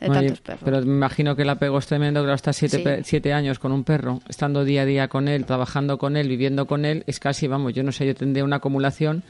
de 0.00 0.10
Oye, 0.10 0.20
tantos 0.20 0.40
perros. 0.40 0.62
Pero 0.64 0.80
me 0.82 0.92
imagino 0.92 1.34
que 1.36 1.42
el 1.42 1.50
apego 1.50 1.78
es 1.78 1.86
tremendo, 1.86 2.20
claro, 2.20 2.34
estás 2.34 2.56
siete, 2.56 2.98
Sí. 2.98 3.02
siete 3.04 3.32
años 3.32 3.58
con 3.58 3.72
un 3.72 3.84
perro, 3.84 4.20
estando 4.28 4.64
día 4.64 4.82
a 4.82 4.84
día 4.84 5.08
con 5.08 5.28
él, 5.28 5.46
trabajando 5.46 5.98
con 5.98 6.16
él, 6.16 6.28
viviendo 6.28 6.66
con 6.66 6.84
él, 6.84 7.04
es 7.06 7.20
casi, 7.20 7.46
vamos, 7.46 7.72
yo 7.74 7.82
no 7.82 7.92
sé, 7.92 8.06
yo 8.06 8.14
tendría 8.14 8.44
una 8.44 8.56
acumulación 8.56 9.22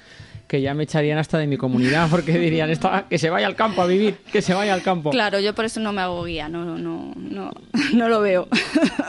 que 0.46 0.60
ya 0.60 0.74
me 0.74 0.84
echarían 0.84 1.18
hasta 1.18 1.38
de 1.38 1.46
mi 1.46 1.56
comunidad, 1.56 2.08
porque 2.10 2.38
dirían, 2.38 2.70
"Esta- 2.70 3.06
que 3.08 3.18
se 3.18 3.30
vaya 3.30 3.46
al 3.46 3.56
campo 3.56 3.82
a 3.82 3.86
vivir, 3.86 4.16
que 4.32 4.42
se 4.42 4.54
vaya 4.54 4.74
al 4.74 4.82
campo. 4.82 5.10
Claro, 5.10 5.40
yo 5.40 5.54
por 5.54 5.64
eso 5.64 5.80
no 5.80 5.92
me 5.92 6.00
hago 6.02 6.24
guía, 6.24 6.48
no, 6.48 6.64
no, 6.64 6.76
no, 6.78 7.12
no, 7.16 7.50
no 7.94 8.08
lo 8.08 8.20
veo. 8.20 8.48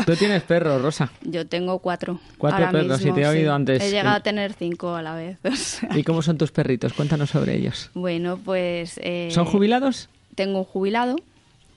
Tú 0.06 0.16
tienes 0.16 0.44
perros, 0.44 0.82
Rosa. 0.82 1.12
Yo 1.24 1.46
tengo 1.48 1.80
cuatro. 1.80 2.20
Cuatro 2.38 2.72
perros, 2.72 3.00
mismo, 3.00 3.16
te 3.16 3.22
he 3.22 3.28
oído 3.28 3.52
sí. 3.52 3.56
antes. 3.56 3.84
He 3.84 3.92
llegado 3.92 4.16
a 4.16 4.20
tener 4.22 4.54
cinco 4.54 4.96
a 4.96 5.02
la 5.02 5.16
vez. 5.16 5.38
o 5.44 5.56
sea. 5.56 5.98
¿Y 5.98 6.04
cómo 6.04 6.22
son 6.22 6.38
tus 6.38 6.52
perritos? 6.52 6.94
Cuéntanos 6.94 7.30
sobre 7.30 7.56
ellos. 7.56 7.90
Bueno, 7.94 8.38
pues... 8.44 9.00
eh, 9.04 9.30
¿Son 9.32 9.46
jubilados? 9.46 10.10
Tengo 10.36 10.60
un 10.60 10.66
jubilado, 10.66 11.16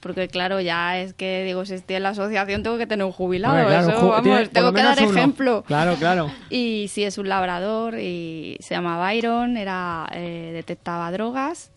porque 0.00 0.28
claro, 0.28 0.60
ya 0.60 0.98
es 0.98 1.14
que 1.14 1.44
digo, 1.44 1.64
si 1.64 1.74
estoy 1.74 1.96
en 1.96 2.02
la 2.04 2.10
asociación 2.10 2.62
tengo 2.62 2.78
que 2.78 2.86
tener 2.86 3.04
un 3.04 3.12
jubilado. 3.12 3.54
Hombre, 3.54 3.68
claro, 3.68 3.88
eso, 3.90 3.98
ju- 4.00 4.08
vamos, 4.10 4.22
tiene 4.22 4.46
tengo 4.48 4.72
que 4.72 4.82
dar 4.82 4.98
uno. 5.02 5.10
ejemplo. 5.10 5.64
Claro, 5.66 5.94
claro. 5.96 6.30
Y 6.50 6.86
sí, 6.88 7.04
es 7.04 7.18
un 7.18 7.28
labrador 7.28 7.98
y 7.98 8.56
se 8.60 8.74
llama 8.74 8.98
Byron, 8.98 9.56
era 9.56 10.08
eh, 10.12 10.50
detectaba 10.52 11.10
drogas 11.12 11.70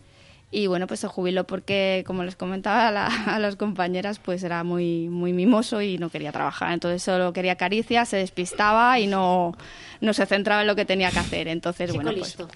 y 0.51 0.67
bueno, 0.67 0.85
pues 0.85 0.99
se 0.99 1.07
jubiló 1.07 1.45
porque, 1.45 2.03
como 2.05 2.23
les 2.25 2.35
comentaba 2.35 2.87
a, 2.87 2.91
la- 2.91 3.07
a 3.35 3.39
las 3.39 3.55
compañeras, 3.55 4.19
pues 4.19 4.43
era 4.43 4.63
muy, 4.63 5.07
muy 5.07 5.31
mimoso 5.33 5.81
y 5.81 5.97
no 5.97 6.09
quería 6.09 6.31
trabajar. 6.31 6.73
Entonces 6.73 7.01
solo 7.01 7.31
quería 7.33 7.55
caricias, 7.55 8.09
se 8.09 8.17
despistaba 8.17 8.99
y 8.99 9.07
no, 9.07 9.53
no 10.01 10.13
se 10.13 10.25
centraba 10.25 10.61
en 10.61 10.67
lo 10.67 10.75
que 10.75 10.83
tenía 10.85 11.09
que 11.09 11.19
hacer. 11.19 11.47
Entonces, 11.47 11.89
Chico 11.91 12.03
bueno, 12.03 12.17
pues... 12.19 12.37
listo. 12.37 12.49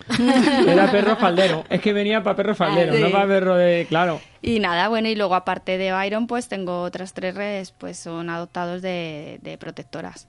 Era 0.67 0.91
perro 0.91 1.15
faldero. 1.19 1.63
Es 1.69 1.79
que 1.81 1.93
venía 1.93 2.21
para 2.21 2.35
perro 2.35 2.53
faldero, 2.55 2.91
Ah, 2.93 2.95
sí. 2.97 3.01
no 3.01 3.11
para 3.11 3.27
perro 3.27 3.55
de... 3.55 3.85
Claro. 3.87 4.19
Y 4.41 4.59
nada, 4.59 4.89
bueno, 4.89 5.07
y 5.09 5.15
luego 5.15 5.33
aparte 5.33 5.77
de 5.79 5.91
Byron, 5.91 6.27
pues 6.27 6.47
tengo 6.47 6.81
otras 6.83 7.13
tres 7.13 7.33
redes, 7.33 7.71
pues 7.71 7.97
son 7.97 8.29
adoptados 8.29 8.81
de, 8.83 9.39
de 9.41 9.57
protectoras. 9.57 10.27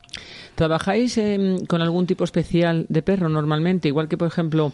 ¿Trabajáis 0.54 1.18
eh, 1.18 1.58
con 1.68 1.82
algún 1.82 2.06
tipo 2.06 2.24
especial 2.24 2.86
de 2.88 3.02
perro 3.02 3.28
normalmente? 3.28 3.88
Igual 3.88 4.08
que, 4.08 4.16
por 4.16 4.28
ejemplo, 4.28 4.72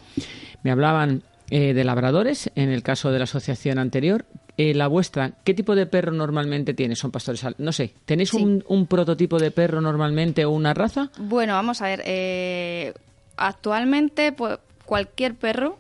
me 0.63 0.71
hablaban 0.71 1.23
eh, 1.51 1.75
de 1.75 1.85
labradores, 1.85 2.51
en 2.55 2.71
el 2.71 2.83
caso 2.83 3.11
de 3.13 3.19
la 3.19 3.25
asociación 3.25 3.79
anterior. 3.79 4.25
Eh, 4.59 4.75
la 4.75 4.87
vuestra, 4.87 5.33
¿qué 5.45 5.55
tipo 5.55 5.75
de 5.75 5.87
perro 5.87 6.13
normalmente 6.13 6.75
tiene? 6.75 6.95
¿Son 6.95 7.11
pastores? 7.11 7.43
No 7.59 7.73
sé, 7.73 7.95
¿tenéis 8.05 8.31
Sí. 8.31 8.37
un, 8.37 8.63
un 8.69 8.87
prototipo 8.87 9.39
de 9.39 9.51
perro 9.51 9.81
normalmente 9.81 10.45
o 10.45 10.51
una 10.51 10.75
raza? 10.75 11.11
Bueno, 11.19 11.55
vamos 11.55 11.81
a 11.81 11.87
ver. 11.87 12.03
eh, 12.05 12.93
actualmente, 13.37 14.33
pues, 14.33 14.59
cualquier 14.85 15.35
perro 15.35 15.79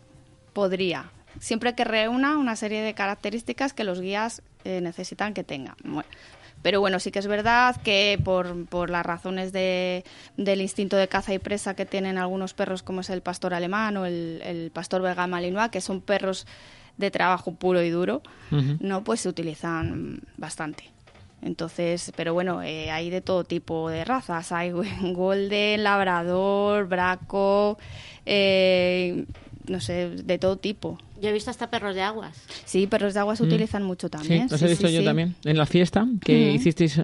podría, 0.52 1.10
siempre 1.38 1.74
que 1.74 1.84
reúna 1.84 2.36
una 2.38 2.56
serie 2.56 2.80
de 2.82 2.94
características 2.94 3.72
que 3.72 3.84
los 3.84 4.00
guías 4.00 4.42
eh, 4.64 4.80
necesitan 4.80 5.34
que 5.34 5.44
tenga. 5.44 5.76
Bueno, 5.84 6.08
pero 6.62 6.80
bueno, 6.80 7.00
sí 7.00 7.10
que 7.10 7.18
es 7.18 7.26
verdad 7.26 7.76
que 7.82 8.20
por, 8.24 8.66
por 8.66 8.90
las 8.90 9.04
razones 9.04 9.52
de, 9.52 10.04
del 10.36 10.60
instinto 10.60 10.96
de 10.96 11.08
caza 11.08 11.34
y 11.34 11.38
presa 11.38 11.74
que 11.74 11.86
tienen 11.86 12.18
algunos 12.18 12.54
perros, 12.54 12.82
como 12.82 13.00
es 13.00 13.10
el 13.10 13.20
pastor 13.20 13.54
alemán 13.54 13.96
o 13.96 14.06
el, 14.06 14.40
el 14.44 14.70
pastor 14.70 15.02
belga 15.02 15.26
malinois, 15.26 15.70
que 15.70 15.80
son 15.80 16.00
perros 16.00 16.46
de 16.96 17.10
trabajo 17.10 17.54
puro 17.54 17.82
y 17.82 17.90
duro, 17.90 18.22
no, 18.80 19.02
pues 19.02 19.20
se 19.20 19.28
utilizan 19.28 20.20
bastante. 20.36 20.90
Entonces, 21.40 22.12
pero 22.14 22.34
bueno, 22.34 22.62
eh, 22.62 22.90
hay 22.90 23.10
de 23.10 23.20
todo 23.20 23.44
tipo 23.44 23.90
de 23.90 24.04
razas. 24.04 24.52
Hay 24.52 24.70
golden, 25.12 25.82
labrador, 25.82 26.86
braco, 26.86 27.78
eh, 28.24 29.24
no 29.66 29.80
sé, 29.80 30.10
de 30.10 30.38
todo 30.38 30.56
tipo. 30.56 30.98
Yo 31.22 31.28
he 31.28 31.32
visto 31.32 31.50
hasta 31.50 31.70
perros 31.70 31.94
de 31.94 32.02
aguas. 32.02 32.36
Sí, 32.64 32.86
perros 32.88 33.14
de 33.14 33.20
agua 33.20 33.36
se 33.36 33.44
utilizan 33.44 33.84
mucho 33.84 34.08
Mm. 34.08 34.10
Sí, 34.10 34.18
también. 34.18 34.48
los 34.50 34.58
sí, 34.58 34.66
he 34.66 34.68
visto 34.68 34.88
sí, 34.88 34.92
yo 34.94 35.00
sí. 35.00 35.04
también. 35.06 35.34
En 35.44 35.56
la 35.56 35.66
fiesta, 35.66 36.06
que 36.24 36.50
hicisteis 36.52 37.00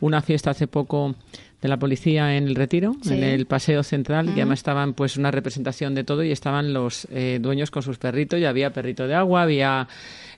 una 0.00 0.22
fiesta 0.22 0.50
hace 0.52 0.68
poco 0.68 1.16
de 1.60 1.68
la 1.68 1.76
policía 1.76 2.36
en 2.36 2.46
el 2.46 2.54
Retiro, 2.54 2.94
Sí. 3.02 3.14
en 3.14 3.24
el 3.24 3.46
Paseo 3.46 3.82
Central, 3.82 4.26
y 4.26 4.28
Ujú. 4.30 4.38
además 4.40 4.60
estaban 4.60 4.94
pues 4.94 5.16
una 5.16 5.30
representación 5.32 5.94
de 5.94 6.04
todo 6.04 6.22
y 6.22 6.30
estaban 6.30 6.72
los 6.72 7.08
eh, 7.10 7.38
dueños 7.40 7.70
con 7.72 7.82
sus 7.82 7.98
perritos 7.98 8.38
y 8.38 8.44
había 8.44 8.72
perrito 8.72 9.06
de 9.08 9.14
agua, 9.16 9.42
había 9.42 9.88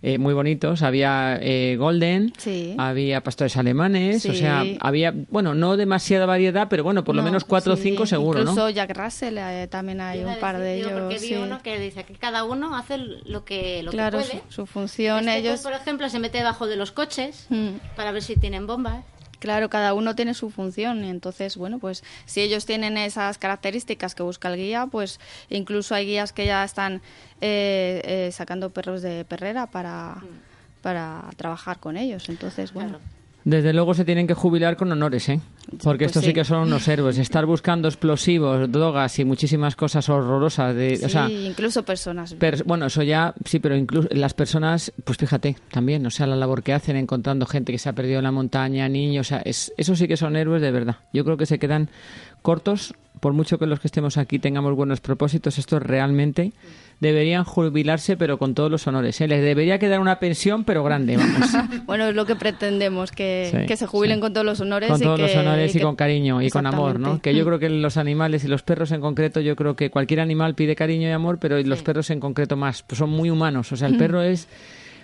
eh, 0.02 0.16
muy 0.16 0.32
bonitos, 0.32 0.80
había 0.80 1.38
eh, 1.42 1.76
golden, 1.78 2.32
Sí. 2.38 2.74
había 2.78 3.22
pastores 3.22 3.58
alemanes, 3.58 4.24
o 4.24 4.32
sea, 4.32 4.64
había, 4.80 5.12
bueno, 5.28 5.54
no 5.54 5.76
demasiada 5.76 6.24
variedad, 6.24 6.68
pero 6.70 6.82
bueno, 6.84 7.04
por 7.04 7.14
lo 7.14 7.20
No, 7.20 7.26
menos 7.26 7.44
cuatro 7.44 7.74
o 7.74 7.76
sí, 7.76 7.82
cinco 7.82 8.06
seguro, 8.06 8.40
Incluso 8.40 8.60
¿no? 8.64 8.70
Jack 8.70 8.96
Russell 8.96 9.36
eh, 9.36 9.68
también 9.70 10.00
hay 10.00 10.24
un 10.24 10.36
par 10.40 10.58
de 10.58 10.76
ellos. 10.76 10.92
Porque 10.92 11.18
vi 11.18 11.34
uno 11.34 11.60
que 11.62 11.78
dice 11.78 12.04
que 12.04 12.14
cada 12.14 12.44
uno 12.44 12.74
hace 12.74 12.96
lo 12.96 13.44
que, 13.44 13.82
lo 13.82 13.90
claro, 13.90 14.20
que 14.20 14.24
su, 14.24 14.30
puede. 14.30 14.42
su 14.48 14.64
función 14.64 15.18
Este, 15.28 15.32
pues, 15.32 15.44
ellos. 15.44 15.60
por 15.60 15.72
ejemplo, 15.74 16.08
se 16.08 16.18
mete 16.18 16.38
debajo 16.38 16.66
de 16.66 16.76
los 16.76 16.92
coches 16.92 17.44
Mm. 17.50 17.72
para 17.94 18.10
ver 18.10 18.22
si 18.22 18.36
tienen 18.36 18.66
bombas. 18.66 19.04
Claro, 19.40 19.70
cada 19.70 19.94
uno 19.94 20.14
tiene 20.14 20.34
su 20.34 20.50
función 20.50 21.02
y 21.04 21.08
entonces, 21.10 21.56
bueno, 21.56 21.78
pues 21.78 22.04
si 22.26 22.42
ellos 22.42 22.66
tienen 22.66 22.96
esas 22.98 23.38
características 23.38 24.14
que 24.14 24.22
busca 24.22 24.48
el 24.48 24.56
guía, 24.56 24.86
pues 24.86 25.18
incluso 25.48 25.94
hay 25.94 26.06
guías 26.06 26.32
que 26.32 26.44
ya 26.46 26.62
están 26.62 27.00
eh, 27.40 28.02
eh, 28.04 28.30
sacando 28.32 28.70
perros 28.70 29.00
de 29.00 29.24
perrera 29.24 29.66
para, 29.66 30.22
para 30.82 31.24
trabajar 31.36 31.80
con 31.80 31.96
ellos. 31.96 32.28
Entonces, 32.28 32.72
bueno, 32.72 32.98
Claro. 32.98 33.19
Desde 33.50 33.72
luego 33.72 33.94
se 33.94 34.04
tienen 34.04 34.28
que 34.28 34.34
jubilar 34.34 34.76
con 34.76 34.92
honores, 34.92 35.28
¿eh? 35.28 35.40
Porque 35.82 36.04
Pues 36.04 36.10
estos 36.10 36.22
sí. 36.22 36.28
sí. 36.28 36.34
que 36.34 36.44
son 36.44 36.60
unos 36.68 36.86
héroes. 36.86 37.18
Estar 37.18 37.46
buscando 37.46 37.88
explosivos, 37.88 38.70
drogas 38.70 39.18
y 39.18 39.24
muchísimas 39.24 39.74
cosas 39.74 40.08
horrorosas. 40.08 40.74
De, 40.76 40.96
sí, 40.96 41.04
o 41.04 41.08
sea, 41.08 41.28
incluso 41.28 41.82
personas. 41.84 42.34
Per- 42.34 42.62
bueno, 42.62 42.86
eso 42.86 43.02
ya, 43.02 43.34
sí, 43.44 43.58
pero 43.58 43.76
incluso 43.76 44.08
las 44.12 44.34
personas, 44.34 44.92
pues 45.04 45.18
fíjate, 45.18 45.56
también, 45.72 46.06
o 46.06 46.10
sea, 46.10 46.28
la 46.28 46.36
labor 46.36 46.62
que 46.62 46.72
hacen 46.72 46.94
encontrando 46.96 47.44
gente 47.44 47.72
que 47.72 47.78
se 47.78 47.88
ha 47.88 47.92
perdido 47.92 48.18
en 48.18 48.24
la 48.24 48.30
montaña, 48.32 48.88
niños, 48.88 49.26
o 49.26 49.28
sea, 49.30 49.38
es, 49.44 49.72
eso 49.76 49.96
sí 49.96 50.06
que 50.06 50.16
son 50.16 50.36
héroes 50.36 50.62
de 50.62 50.70
verdad. 50.70 50.96
Yo 51.12 51.24
creo 51.24 51.36
que 51.36 51.46
se 51.46 51.58
quedan 51.58 51.88
cortos, 52.42 52.94
por 53.20 53.32
mucho 53.34 53.58
que 53.58 53.66
los 53.66 53.78
que 53.80 53.88
estemos 53.88 54.16
aquí 54.16 54.38
tengamos 54.38 54.74
buenos 54.74 55.00
propósitos, 55.00 55.58
estos 55.58 55.82
realmente 55.82 56.52
deberían 57.00 57.44
jubilarse, 57.44 58.16
pero 58.16 58.38
con 58.38 58.54
todos 58.54 58.70
los 58.70 58.86
honores. 58.86 59.20
¿eh? 59.20 59.28
Les 59.28 59.42
debería 59.42 59.78
quedar 59.78 60.00
una 60.00 60.18
pensión, 60.18 60.64
pero 60.64 60.82
grande, 60.84 61.16
vamos. 61.16 61.48
Bueno, 61.86 62.06
es 62.08 62.14
lo 62.14 62.26
que 62.26 62.36
pretendemos, 62.36 63.10
que, 63.10 63.48
Sí, 63.52 63.66
que 63.66 63.76
se 63.76 63.86
jubilen 63.86 64.18
sí. 64.18 64.20
con 64.22 64.32
todos 64.32 64.44
los 64.46 64.60
honores. 64.60 64.90
con 64.90 65.00
y 65.00 65.04
todos 65.04 65.16
que- 65.18 65.22
los 65.26 65.36
honores 65.36 65.74
y, 65.74 65.78
que- 65.78 65.84
con 65.84 65.96
cariño 65.96 66.42
y 66.42 66.50
con 66.50 66.66
amor, 66.66 67.00
¿no? 67.00 67.20
Que 67.20 67.34
yo 67.34 67.44
creo 67.46 67.58
que 67.58 67.68
los 67.70 67.96
animales 67.96 68.44
y 68.44 68.48
los 68.48 68.62
perros 68.62 68.92
en 68.92 69.00
concreto, 69.00 69.40
yo 69.40 69.56
creo 69.56 69.76
que 69.76 69.90
cualquier 69.90 70.20
animal 70.20 70.54
pide 70.54 70.76
cariño 70.76 71.08
y 71.08 71.12
amor, 71.12 71.38
pero 71.40 71.60
los 71.62 71.78
Sí. 71.78 71.84
perros 71.84 72.10
en 72.10 72.20
concreto 72.20 72.56
más, 72.56 72.82
pues 72.82 72.98
son 72.98 73.10
muy 73.10 73.30
humanos. 73.30 73.72
O 73.72 73.76
sea, 73.76 73.88
el 73.88 73.96
perro 73.96 74.22
es 74.22 74.46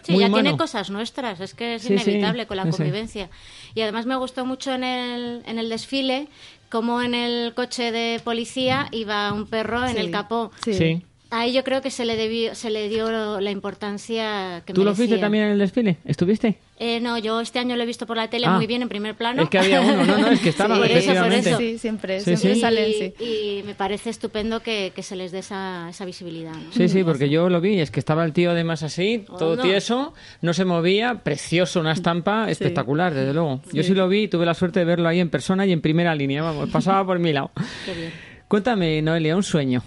Sí, 0.03 0.13
muy 0.13 0.21
ya 0.21 0.29
humano. 0.29 0.43
tiene 0.45 0.57
cosas 0.59 0.89
nuestras, 0.91 1.41
es 1.41 1.55
que 1.55 1.75
es 1.77 1.83
Sí, 1.83 1.99
sí, 1.99 2.11
inevitable 2.11 2.47
con 2.47 2.57
la 2.59 2.69
convivencia. 2.71 3.29
Y 3.75 3.81
además 3.81 4.07
me 4.07 4.15
gustó 4.15 4.47
mucho 4.47 4.73
en 4.73 4.85
el, 4.85 5.43
en 5.47 5.59
el 5.59 5.69
desfile 5.69 6.29
como 6.71 7.01
en 7.03 7.15
el 7.15 7.55
coche 7.55 7.93
de 7.93 8.21
policía 8.23 8.89
iba 8.93 9.33
un 9.33 9.47
perro 9.47 9.85
en 9.87 9.93
Sí. 9.95 9.99
el 9.99 10.11
capó 10.11 10.51
Sí. 10.65 10.75
Sí. 10.75 11.03
Ahí 11.39 11.53
yo 11.53 11.65
creo 11.65 11.83
que 11.83 11.91
se 11.91 12.07
le, 12.07 12.17
debió, 12.17 12.55
se 12.55 12.71
le 12.71 12.89
dio 12.89 13.41
la 13.41 13.51
importancia 13.51 14.63
que 14.65 14.73
¿Tú 14.73 14.81
lo 14.81 14.87
merecía. 14.93 15.07
fuiste 15.07 15.19
también 15.19 15.45
en 15.45 15.51
el 15.51 15.59
desfile? 15.59 15.99
¿Estuviste? 16.07 16.57
Eh, 16.79 16.99
no, 17.01 17.19
yo 17.19 17.41
este 17.43 17.59
año 17.59 17.77
lo 17.77 17.83
he 17.83 17.87
visto 17.87 18.07
por 18.07 18.17
la 18.17 18.29
tele 18.31 18.47
Ah. 18.47 18.57
muy 18.57 18.67
bien 18.67 18.81
en 18.81 18.89
primer 18.89 19.15
plano. 19.17 19.43
Es 19.43 19.51
que 19.51 19.59
había 19.59 19.83
uno, 19.83 20.05
no, 20.07 20.17
no, 20.19 20.29
es 20.29 20.41
que 20.41 20.49
estaba, 20.49 20.77
Sí, 20.77 20.81
por 20.81 20.91
eso, 20.91 21.23
por 21.23 21.33
eso. 21.33 21.59
Sí, 21.59 21.79
siempre, 21.79 22.21
Sí, 22.21 22.25
siempre 22.37 22.55
sí. 22.55 22.61
salen, 22.61 22.93
sí. 22.93 23.15
y 23.23 23.63
me 23.65 23.75
parece 23.75 24.09
estupendo 24.11 24.61
que, 24.61 24.93
que 24.95 25.03
se 25.03 25.15
les 25.17 25.31
dé 25.33 25.41
esa, 25.41 25.89
esa 25.91 26.05
visibilidad. 26.07 26.53
¿no? 26.53 26.73
Sí, 26.73 26.89
sí, 26.89 27.05
porque 27.05 27.29
yo 27.29 27.51
lo 27.51 27.61
vi, 27.61 27.81
es 27.81 27.91
que 27.91 28.01
estaba 28.01 28.25
el 28.25 28.33
tío 28.33 28.53
además 28.53 28.83
así, 28.83 29.25
todo 29.39 29.53
Oh, 29.53 29.57
no. 29.57 29.63
tieso, 29.63 30.15
no 30.41 30.55
se 30.55 30.65
movía, 30.65 31.21
precioso, 31.23 31.81
una 31.81 31.93
estampa 31.93 32.51
espectacular, 32.51 33.13
desde 33.13 33.35
luego. 33.35 33.61
Yo 33.73 33.83
sí 33.83 33.95
lo 33.95 34.09
vi 34.09 34.23
y 34.23 34.29
tuve 34.29 34.47
la 34.47 34.55
suerte 34.55 34.79
de 34.81 34.85
verlo 34.87 35.09
ahí 35.09 35.21
en 35.21 35.29
persona 35.29 35.67
y 35.67 35.73
en 35.73 35.81
primera 35.83 36.15
línea, 36.15 36.43
vamos, 36.43 36.71
pasaba 36.71 37.05
por 37.05 37.19
mi 37.19 37.33
lado. 37.33 37.51
Qué 37.85 37.93
bien. 37.95 38.13
Cuéntame, 38.49 39.03
Noelia, 39.03 39.37
un 39.37 39.43
sueño. 39.43 39.83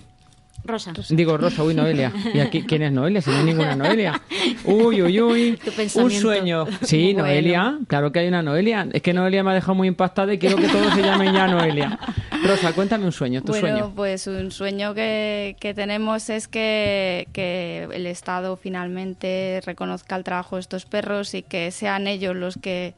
Rosa. 0.70 0.94
Digo, 1.10 1.38
Rosa, 1.38 1.64
uy, 1.64 1.74
Noelia. 1.74 2.12
¿Y 2.34 2.40
aquí 2.40 2.64
quién 2.64 2.84
es 2.84 2.92
Noelia? 2.92 3.22
Si 3.22 3.30
no 3.30 3.38
hay 3.38 3.44
ninguna 3.44 3.76
Noelia. 3.76 4.22
Uy, 4.66 5.02
uy, 5.02 5.22
uy. 5.22 5.60
Tu 5.64 6.00
Un 6.02 6.12
sueño. 6.12 6.66
Sí, 6.84 7.14
Bueno. 7.14 7.28
Noelia. 7.28 7.78
Claro 7.88 8.12
que 8.12 8.20
hay 8.20 8.28
una 8.28 8.42
Noelia. 8.42 8.88
Es 8.94 9.02
que 9.02 9.14
Noelia 9.14 9.44
me 9.44 9.52
ha 9.52 9.54
dejado 9.54 9.76
muy 9.76 9.88
impactada 9.88 10.34
y 10.34 10.38
quiero 10.40 10.56
que 10.58 10.68
todos 10.68 10.94
se 10.94 11.02
llamen 11.02 11.34
ya 11.34 11.48
Noelia. 11.48 12.00
Rosa, 12.46 12.72
cuéntame 12.74 13.06
un 13.06 13.12
sueño, 13.12 13.42
tu 13.42 13.52
bueno, 13.52 13.68
sueño. 13.68 13.94
pues 13.96 14.26
un 14.28 14.52
sueño 14.52 14.94
que, 14.94 15.58
que 15.60 15.74
tenemos 15.74 16.30
es 16.30 16.48
que, 16.48 17.28
que 17.34 17.88
el 17.92 18.06
Estado 18.08 18.56
finalmente 18.56 19.62
reconozca 19.66 20.16
el 20.16 20.24
trabajo 20.24 20.56
de 20.56 20.62
estos 20.62 20.86
perros 20.86 21.34
y 21.34 21.42
que 21.42 21.72
sean 21.72 22.08
ellos 22.08 22.36
los 22.36 22.58
que 22.58 22.94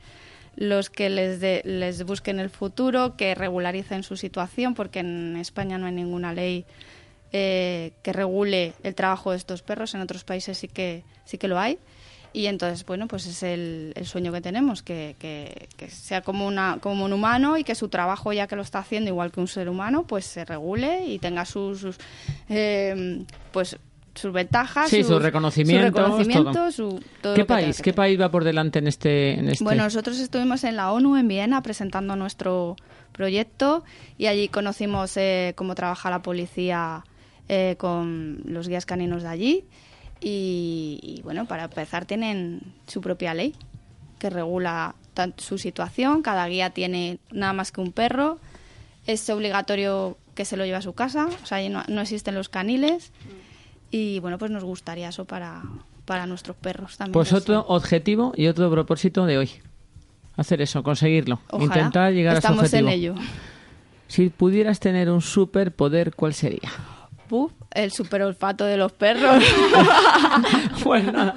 los 0.58 0.90
que 0.90 1.10
les, 1.10 1.40
de- 1.40 1.62
les 1.64 2.04
busquen 2.06 2.40
el 2.40 2.50
futuro, 2.50 3.16
que 3.16 3.34
regularicen 3.36 4.04
su 4.04 4.18
situación, 4.18 4.74
porque 4.76 5.00
en 5.00 5.38
España 5.38 5.78
no 5.78 5.86
hay 5.88 5.94
ninguna 5.94 6.34
ley 6.34 6.66
eh, 7.34 7.94
que 8.04 8.14
regule 8.14 8.74
el 8.84 8.96
trabajo 8.96 9.32
de 9.32 9.38
estos 9.38 9.62
perros. 9.62 9.94
En 9.96 10.02
otros 10.02 10.24
países 10.24 10.58
sí 10.58 10.68
que 10.68 11.04
sí 11.26 11.38
que 11.38 11.48
lo 11.48 11.58
hay. 11.60 11.78
Y 12.34 12.46
entonces, 12.46 12.86
bueno, 12.86 13.08
pues 13.10 13.26
es 13.26 13.44
el, 13.44 13.92
el 13.96 14.06
sueño 14.06 14.32
que 14.32 14.40
tenemos, 14.40 14.82
que, 14.84 15.18
que- 15.20 15.68
que 15.76 15.90
sea 15.90 16.22
como, 16.22 16.48
una, 16.48 16.78
como 16.80 17.04
un 17.04 17.12
humano 17.12 17.58
y 17.58 17.66
que 17.66 17.76
su 17.76 17.90
trabajo, 17.90 18.32
ya 18.32 18.48
que 18.48 18.56
lo 18.56 18.62
está 18.62 18.80
haciendo 18.80 19.10
igual 19.10 19.34
que 19.34 19.42
un 19.42 19.50
ser 19.50 19.68
humano, 19.68 20.04
pues 20.08 20.26
se 20.26 20.46
regule 20.46 21.06
y 21.08 21.20
tenga 21.20 21.44
sus, 21.44 21.80
sus, 21.82 21.98
eh, 22.50 23.24
pues 23.52 23.78
sus 24.16 24.32
ventajas, 24.34 24.90
Sí, 24.90 25.00
sus 25.04 25.08
sus 25.08 25.22
reconocimientos, 25.22 25.90
su 25.92 25.96
reconocimiento, 26.02 26.54
todo. 26.54 26.72
su- 26.72 27.04
todo 27.22 27.34
¿Qué 27.36 27.46
país? 27.46 27.78
que 27.78 27.84
¿Qué 27.84 27.94
país 27.94 28.20
va 28.20 28.30
por 28.32 28.44
delante 28.46 28.80
en 28.80 28.88
este, 28.88 29.34
en 29.34 29.50
este? 29.50 29.64
Bueno, 29.64 29.84
nosotros 29.84 30.18
estuvimos 30.20 30.64
en 30.64 30.76
la 30.78 30.92
ONU 30.92 31.18
en 31.18 31.28
Viena 31.28 31.62
presentando 31.62 32.16
nuestro 32.16 32.76
proyecto 33.12 33.84
y 34.18 34.28
allí 34.28 34.48
conocimos 34.48 35.16
eh, 35.18 35.54
cómo 35.56 35.76
trabaja 35.76 36.10
la 36.10 36.22
policía 36.22 37.04
eh, 37.54 37.76
con 37.78 38.40
los 38.46 38.70
guías 38.70 38.86
caninos 38.86 39.24
de 39.24 39.28
allí 39.28 39.66
y, 40.22 41.02
y, 41.04 41.22
bueno, 41.22 41.48
para 41.48 41.66
empezar 41.66 42.06
tienen 42.06 42.62
su 42.88 43.02
propia 43.02 43.34
ley 43.34 43.54
que 44.20 44.30
regula 44.30 44.96
su 45.36 45.58
situación, 45.58 46.22
cada 46.22 46.48
guía 46.48 46.70
tiene 46.70 47.20
nada 47.30 47.52
más 47.52 47.74
que 47.74 47.82
un 47.82 47.92
perro, 47.92 48.40
es 49.06 49.30
obligatorio 49.30 50.18
que 50.34 50.46
se 50.46 50.56
lo 50.56 50.64
lleve 50.64 50.78
a 50.78 50.82
su 50.82 50.94
casa, 50.94 51.28
o 51.44 51.46
sea, 51.46 51.68
no, 51.70 51.84
no 51.90 52.00
existen 52.00 52.36
los 52.36 52.48
caniles 52.48 53.12
y 53.90 54.22
bueno, 54.22 54.38
pues 54.38 54.50
nos 54.50 54.64
gustaría 54.64 55.10
eso 55.10 55.26
para, 55.26 55.62
para 56.06 56.28
nuestros 56.28 56.56
perros 56.56 56.96
también. 56.96 57.12
Pues 57.12 57.34
otro 57.34 57.66
objetivo 57.68 58.32
y 58.38 58.48
otro 58.48 58.72
propósito 58.72 59.26
de 59.26 59.40
hoy. 59.40 59.50
Hacer 60.38 60.62
eso, 60.62 60.84
conseguirlo. 60.84 61.42
Ojalá. 61.50 61.66
Intentar 61.66 62.14
llegar 62.14 62.38
Estamos 62.38 62.74
a 62.74 62.78
en 62.78 62.86
objetivo. 62.86 63.16
ello. 63.16 63.28
Si 64.08 64.30
pudieras 64.30 64.80
tener 64.80 65.10
un 65.10 65.22
superpoder, 65.22 66.16
¿cuál 66.16 66.34
sería? 66.34 66.72
El 67.74 67.92
super 67.92 68.22
olfato 68.24 68.66
de 68.66 68.76
los 68.78 68.92
perros. 68.92 69.42
pues 70.84 71.04
nada. 71.12 71.36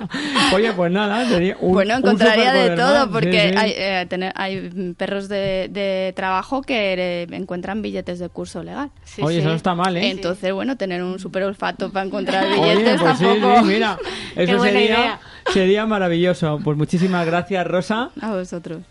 Oye, 0.54 0.72
pues 0.72 0.90
nada, 0.90 1.26
sería 1.28 1.56
un 1.60 1.72
bueno, 1.74 1.94
un 1.94 2.00
encontraría 2.00 2.52
de 2.52 2.70
todo, 2.76 3.10
porque 3.10 3.40
Sí, 3.40 3.48
sí. 3.50 3.54
Hay, 3.56 3.72
eh, 3.76 4.06
tener- 4.08 4.32
hay 4.34 4.94
perros 4.96 5.28
de, 5.28 5.68
de 5.70 6.12
trabajo 6.16 6.62
que 6.62 6.94
eh, 7.22 7.26
encuentran 7.30 7.82
billetes 7.82 8.18
de 8.18 8.28
curso 8.28 8.62
legal. 8.62 8.90
Sí, 9.04 9.22
Oye, 9.22 9.36
sí. 9.36 9.40
eso 9.40 9.50
no 9.50 9.54
está 9.54 9.74
mal, 9.74 9.96
¿eh? 9.96 10.10
Entonces, 10.10 10.52
bueno, 10.52 10.76
tener 10.76 11.02
un 11.02 11.18
super 11.18 11.44
olfato 11.44 11.92
para 11.92 12.06
encontrar 12.06 12.44
Oye, 12.46 12.54
billetes 12.76 13.00
pues 13.00 13.18
sí, 13.18 13.24
tampoco. 13.24 13.60
sí, 13.60 13.64
mira, 13.66 13.98
eso 14.36 14.60
sería, 14.60 14.80
idea. 14.84 15.20
sería 15.52 15.86
maravilloso. 15.86 16.58
Pues 16.64 16.76
muchísimas 16.76 17.24
gracias, 17.26 17.64
Rosa. 17.66 18.10
A 18.20 18.32
vosotros. 18.32 18.82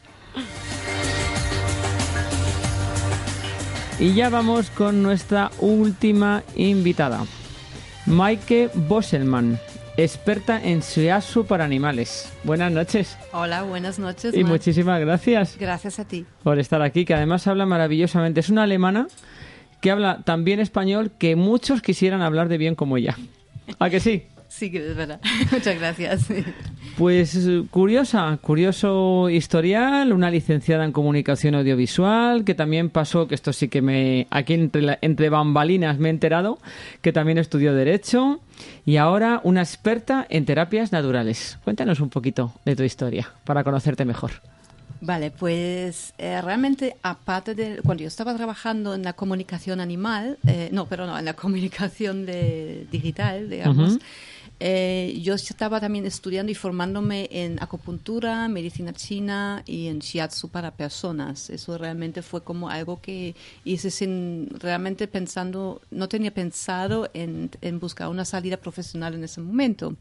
Y 3.99 4.13
ya 4.13 4.29
vamos 4.29 4.69
con 4.69 5.01
nuestra 5.03 5.51
última 5.59 6.43
invitada. 6.55 7.25
Maike 8.05 8.69
Bosselman, 8.73 9.59
experta 9.95 10.61
en 10.61 10.81
shiatsu 10.81 11.45
para 11.45 11.63
animales. 11.63 12.31
Buenas 12.43 12.71
noches 12.71 13.17
Hola, 13.31 13.63
buenas 13.63 13.97
noches. 13.99 14.35
y 14.35 14.43
Mar. 14.43 14.51
muchísimas 14.53 14.99
gracias 14.99 15.55
Gracias 15.57 15.99
a 15.99 16.05
ti. 16.05 16.25
por 16.43 16.59
estar 16.59 16.81
aquí, 16.81 17.05
que 17.05 17.13
además 17.13 17.47
habla 17.47 17.65
maravillosamente. 17.65 18.41
Es 18.41 18.49
una 18.49 18.63
alemana 18.63 19.07
que 19.79 19.91
habla 19.91 20.19
tan 20.25 20.43
bien 20.43 20.59
español 20.59 21.11
que 21.17 21.35
muchos 21.35 21.81
quisieran 21.81 22.21
hablar 22.21 22.49
de 22.49 22.57
bien 22.57 22.75
como 22.75 22.97
ella. 22.97 23.17
¿A 23.79 23.89
que 23.89 23.99
sí? 24.01 24.23
Sí, 24.55 24.69
que 24.69 24.87
es 24.91 24.95
verdad. 24.95 25.19
Muchas 25.51 25.79
gracias. 25.79 26.27
Pues 26.95 27.35
eh, 27.35 27.63
curiosa, 27.71 28.37
curioso 28.39 29.27
historial, 29.31 30.13
una 30.13 30.29
licenciada 30.29 30.85
en 30.85 30.91
comunicación 30.91 31.55
audiovisual, 31.55 32.43
que 32.43 32.53
también 32.53 32.91
pasó, 32.91 33.27
que 33.27 33.33
esto 33.33 33.51
sí 33.51 33.67
que 33.67 33.81
me, 33.81 34.27
aquí 34.29 34.53
entre, 34.53 34.83
la- 34.83 34.99
entre 35.01 35.29
bambalinas 35.29 35.97
me 35.97 36.09
he 36.09 36.11
enterado, 36.11 36.59
que 37.01 37.11
también 37.11 37.39
estudió 37.39 37.73
Derecho 37.73 38.41
y 38.85 38.97
ahora 38.97 39.41
una 39.43 39.61
experta 39.61 40.27
en 40.29 40.45
terapias 40.45 40.91
naturales. 40.91 41.57
Cuéntanos 41.63 41.99
un 41.99 42.09
poquito 42.09 42.53
de 42.63 42.75
tu 42.75 42.83
historia 42.83 43.31
para 43.45 43.63
conocerte 43.63 44.05
mejor. 44.05 44.31
Vale, 45.01 45.31
pues 45.31 46.13
eh, 46.19 46.39
realmente 46.41 46.95
aparte 47.01 47.55
de 47.55 47.81
cuando 47.83 48.03
yo 48.03 48.07
estaba 48.07 48.35
trabajando 48.35 48.93
en 48.93 49.01
la 49.03 49.13
comunicación 49.13 49.81
animal, 49.81 50.37
eh, 50.47 50.69
no, 50.71 50.85
pero 50.85 51.07
no, 51.07 51.17
en 51.17 51.25
la 51.25 51.33
comunicación 51.33 52.25
de, 52.27 52.85
digital, 52.91 53.49
digamos. 53.49 53.97
Eh, 54.65 55.19
yo 55.21 55.33
estaba 55.33 55.81
también 55.81 56.05
estudiando 56.05 56.49
y 56.49 56.55
formándome 56.55 57.27
en 57.33 57.61
acupuntura, 57.61 58.47
medicina 58.47 58.93
china 58.93 59.61
y 59.65 59.87
en 59.87 59.99
shiatsu 59.99 60.47
para 60.47 60.71
personas. 60.71 61.49
Eso 61.49 61.77
realmente 61.77 62.21
fue 62.21 62.45
como 62.45 62.69
algo 62.69 63.01
que 63.01 63.35
hice 63.65 63.91
sin 63.91 64.47
realmente 64.57 65.09
pensando, 65.09 65.81
no 65.91 66.07
tenía 66.07 66.33
pensado 66.33 67.09
en, 67.13 67.49
en 67.59 67.81
buscar 67.81 68.07
una 68.07 68.23
salida 68.23 68.55
profesional 68.55 69.15
en 69.15 69.25
ese 69.25 69.41
momento. 69.41 69.97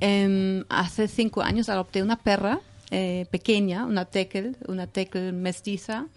Em, 0.00 0.64
hace 0.68 1.06
cinco 1.06 1.40
años 1.40 1.68
adopté 1.68 2.02
una 2.02 2.16
perra 2.16 2.58
eh, 2.90 3.26
pequeña, 3.30 3.84
una 3.84 4.04
tekel, 4.04 4.56
una 4.66 4.88
tekel 4.88 5.32
mestiza, 5.32 6.08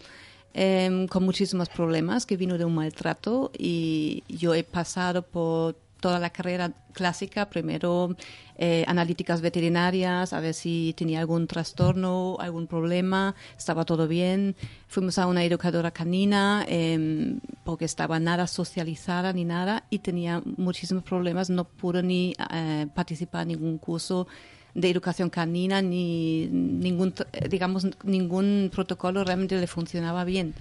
em, 0.55 1.05
con 1.07 1.23
muchísimos 1.23 1.69
problemas, 1.69 2.25
que 2.25 2.35
vino 2.35 2.57
de 2.57 2.65
un 2.65 2.73
maltrato 2.73 3.51
y 3.55 4.23
yo 4.27 4.55
he 4.55 4.63
pasado 4.63 5.21
por 5.21 5.75
toda 6.01 6.19
la 6.19 6.31
carrera 6.31 6.73
clásica, 6.91 7.49
primero 7.49 8.17
eh, 8.57 8.83
analíticas 8.87 9.39
veterinarias, 9.39 10.33
a 10.33 10.41
ver 10.41 10.53
si 10.53 10.93
tenía 10.97 11.21
algún 11.21 11.47
trastorno, 11.47 12.35
algún 12.39 12.67
problema, 12.67 13.35
estaba 13.57 13.85
todo 13.85 14.07
bien. 14.07 14.55
Fuimos 14.87 15.17
a 15.17 15.27
una 15.27 15.45
educadora 15.45 15.91
canina 15.91 16.65
em, 16.67 17.39
porque 17.63 17.85
estaba 17.85 18.19
nada 18.19 18.47
socializada 18.47 19.31
ni 19.31 19.45
nada 19.45 19.85
y 19.89 19.99
tenía 19.99 20.41
muchísimos 20.57 21.03
problemas, 21.03 21.49
no 21.49 21.63
pudo 21.63 22.01
ni 22.01 22.33
eh, 22.53 22.87
participar 22.93 23.43
en 23.43 23.49
ningún 23.49 23.77
curso 23.77 24.27
de 24.73 24.89
educación 24.89 25.29
canina 25.29 25.81
ni 25.81 26.47
ningún, 26.47 27.13
eh, 27.33 27.47
digamos, 27.49 27.87
ningún 28.03 28.69
protocolo 28.73 29.23
realmente 29.23 29.59
le 29.59 29.67
funcionaba 29.67 30.23
bien. 30.23 30.53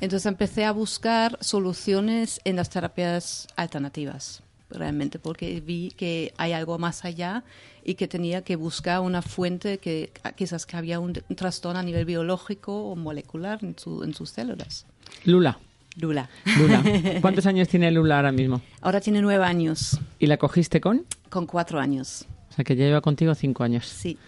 Entonces 0.00 0.26
empecé 0.26 0.64
a 0.64 0.72
buscar 0.72 1.38
soluciones 1.40 2.40
en 2.44 2.56
las 2.56 2.68
terapias 2.68 3.48
alternativas, 3.56 4.42
realmente, 4.70 5.18
porque 5.18 5.60
vi 5.60 5.90
que 5.96 6.32
hay 6.36 6.52
algo 6.52 6.78
más 6.78 7.04
allá 7.04 7.44
y 7.84 7.94
que 7.94 8.08
tenía 8.08 8.42
que 8.42 8.56
buscar 8.56 9.00
una 9.00 9.22
fuente 9.22 9.78
que 9.78 10.10
quizás 10.36 10.66
que 10.66 10.76
había 10.76 10.98
un, 11.00 11.12
un 11.28 11.36
trastorno 11.36 11.78
a 11.78 11.82
nivel 11.82 12.04
biológico 12.04 12.90
o 12.90 12.96
molecular 12.96 13.58
en, 13.62 13.78
su- 13.78 14.02
en 14.02 14.12
sus 14.14 14.30
células. 14.30 14.86
Lula, 15.24 15.58
Lula. 15.98 16.28
Lula. 16.58 16.82
¿Cuántos 17.20 17.46
años 17.46 17.68
tiene 17.68 17.90
Lula 17.92 18.16
ahora 18.16 18.32
mismo? 18.32 18.60
Ahora 18.80 19.00
tiene 19.00 19.22
nueve 19.22 19.44
años, 19.44 19.98
¿Y 20.18 20.26
la 20.26 20.36
cogiste 20.36 20.80
con? 20.80 21.04
con 21.30 21.46
cuatro 21.46 21.78
años. 21.80 22.26
O 22.50 22.52
sea, 22.54 22.64
que 22.64 22.74
ya 22.74 22.84
lleva 22.86 23.00
contigo 23.00 23.34
cinco 23.34 23.62
años. 23.64 23.86
Sí. 23.86 24.18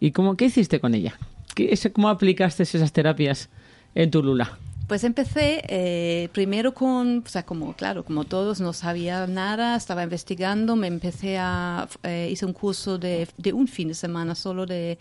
¿Y 0.00 0.10
cómo, 0.12 0.36
qué 0.36 0.46
hiciste 0.46 0.80
con 0.80 0.94
ella? 0.94 1.14
¿Qué, 1.54 1.72
ese- 1.72 1.92
¿Cómo 1.92 2.08
aplicaste 2.08 2.62
esas 2.64 2.92
terapias 2.92 3.48
en 3.94 4.10
tu 4.10 4.22
Lula? 4.22 4.58
Pues 4.88 5.04
empecé 5.04 5.62
eh, 5.68 6.30
primero 6.32 6.72
con, 6.72 7.18
o 7.18 7.28
sea, 7.28 7.44
como, 7.44 7.74
claro, 7.74 8.06
como 8.06 8.24
todos, 8.24 8.58
no 8.58 8.72
sabía 8.72 9.26
nada, 9.26 9.76
estaba 9.76 10.02
investigando, 10.02 10.76
me 10.76 10.86
empecé 10.86 11.36
a, 11.36 11.86
eh, 12.04 12.30
hice 12.32 12.46
un 12.46 12.54
curso 12.54 12.96
de, 12.96 13.28
de 13.36 13.52
un 13.52 13.68
fin 13.68 13.88
de 13.88 13.94
semana 13.94 14.34
solo 14.34 14.64
de 14.64 14.98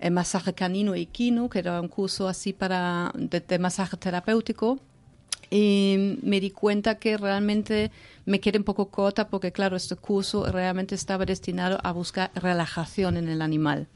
eh, 0.00 0.10
masaje 0.10 0.52
canino 0.52 0.96
y 0.96 1.02
equino, 1.02 1.48
que 1.48 1.60
era 1.60 1.80
un 1.80 1.86
curso 1.86 2.26
así 2.26 2.52
para, 2.52 3.12
de, 3.14 3.38
de 3.38 3.58
masaje 3.60 3.96
terapéutico. 3.96 4.80
y 5.48 6.18
me 6.22 6.40
di 6.40 6.50
cuenta 6.50 6.96
que 6.96 7.16
realmente 7.16 7.92
me 8.26 8.40
quedé 8.40 8.58
un 8.58 8.64
poco 8.64 8.86
corta 8.90 9.28
porque, 9.28 9.52
claro, 9.52 9.76
este 9.76 9.94
curso 9.96 10.44
realmente 10.50 10.96
estaba 10.96 11.24
destinado 11.24 11.78
a 11.84 11.92
buscar 11.92 12.32
relajación 12.34 13.16
en 13.16 13.28
el 13.28 13.42
animal. 13.42 13.86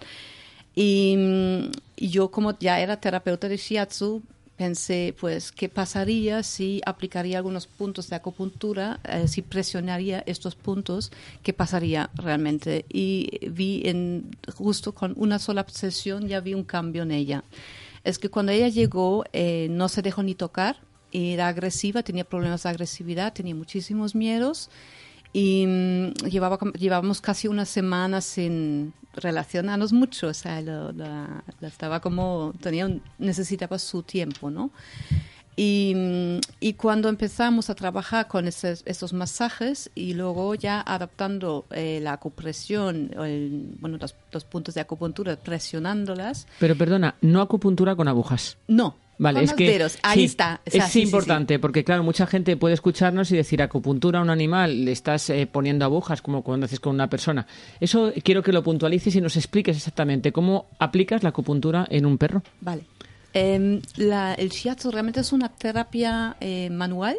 Y, 0.77 1.17
mm, 1.17 1.73
y 1.97 2.09
yo 2.11 2.31
como 2.31 2.57
ya 2.59 2.81
era 2.81 3.01
terapeuta 3.01 3.49
de 3.49 3.57
shiatsu, 3.57 4.23
pensé, 4.57 5.15
pues, 5.19 5.53
¿qué 5.53 5.69
pasaría 5.69 6.43
si 6.43 6.81
aplicaría 6.87 7.39
algunos 7.39 7.67
puntos 7.67 8.09
de 8.09 8.17
acupuntura, 8.17 9.01
eh, 9.05 9.27
si 9.29 9.43
presionaría 9.43 10.23
estos 10.27 10.55
puntos, 10.55 11.11
qué 11.43 11.53
pasaría 11.53 12.11
realmente? 12.15 12.85
Y 12.89 13.49
vi 13.49 13.83
en, 13.85 14.37
justo 14.55 14.93
con 14.93 15.15
una 15.17 15.39
sola 15.39 15.67
sesión, 15.69 16.29
ya 16.29 16.41
vi 16.41 16.55
un 16.55 16.65
cambio 16.65 17.03
en 17.03 17.11
ella. 17.11 17.45
Es 18.05 18.19
que 18.19 18.29
cuando 18.29 18.53
ella 18.53 18.69
llegó, 18.69 19.25
eh, 19.33 19.69
no 19.71 19.89
se 19.89 20.03
dejó 20.03 20.23
ni 20.23 20.35
tocar, 20.35 20.77
era 21.13 21.49
agresiva, 21.49 22.03
tenía 22.03 22.25
problemas 22.25 22.65
de 22.65 22.69
agresividad, 22.69 23.33
tenía 23.33 23.55
muchísimos 23.55 24.15
miedos 24.15 24.69
y 25.35 25.67
mm, 25.67 26.13
llevaba, 26.31 26.59
llevábamos 26.79 27.21
casi 27.21 27.49
una 27.49 27.67
semana 27.67 28.21
sin 28.21 28.95
relacionarnos 29.15 29.93
mucho, 29.93 30.29
o 30.29 30.35
sea, 30.35 30.61
la, 30.63 31.43
estaba 31.61 32.01
como, 32.01 32.55
tenía, 32.61 32.89
necesitaba 33.19 33.79
su 33.79 34.05
tiempo, 34.05 34.49
¿no? 34.51 34.71
Y, 35.57 35.93
mm, 35.95 36.39
y, 36.61 36.75
cuando 36.75 37.09
empezamos 37.09 37.69
a 37.69 37.75
trabajar 37.75 38.29
con 38.29 38.47
esos, 38.47 39.13
masajes 39.13 39.91
y 39.97 40.15
luego 40.15 40.55
ya 40.55 40.81
adaptando 40.81 41.65
eh, 41.71 41.99
la 42.01 42.13
acupresión, 42.13 43.11
bueno, 43.81 43.99
los, 44.01 44.15
los, 44.33 44.45
puntos 44.45 44.75
de 44.75 44.81
acupuntura, 44.83 45.37
presionándolas. 45.37 46.47
Pero 46.61 46.77
perdona, 46.77 47.17
no 47.21 47.41
acupuntura 47.41 47.97
con 47.97 48.07
agujas. 48.07 48.57
No, 48.69 48.97
Vale, 49.19 49.43
es 49.43 49.53
que 49.53 49.87
ahí 50.03 50.25
está. 50.25 50.61
es 50.65 50.97
importante 50.97 51.59
porque 51.59 51.85
claro, 51.85 52.03
mucha 52.03 52.27
gente 52.27 52.57
puede 52.57 52.75
escucharnos 52.75 53.31
y 53.31 53.37
decir 53.37 53.63
acupuntura 53.63 54.19
a 54.19 54.23
un 54.23 54.31
animal, 54.31 54.85
le 54.85 54.93
estás 54.93 55.31
eh, 55.31 55.47
poniendo 55.51 55.85
agujas 55.85 56.23
como 56.23 56.43
cuando 56.43 56.67
haces 56.67 56.81
con 56.81 56.95
una 56.95 57.09
persona. 57.09 57.47
Eso 57.81 58.13
quiero 58.23 58.43
que 58.43 58.53
lo 58.53 58.63
puntualices 58.63 59.15
y 59.17 59.21
nos 59.21 59.37
expliques 59.37 59.77
exactamente 59.77 60.33
cómo 60.33 60.67
aplicas 60.79 61.23
la 61.23 61.31
acupuntura 61.31 61.87
en 61.91 62.07
un 62.07 62.19
perro. 62.19 62.43
Vale. 62.61 62.85
Em, 63.33 63.81
el 63.97 64.49
shiatsu 64.49 64.93
realmente 64.93 65.21
es 65.21 65.33
una 65.33 65.49
terapia 65.49 66.37
eh, 66.41 66.71
manual 66.71 67.17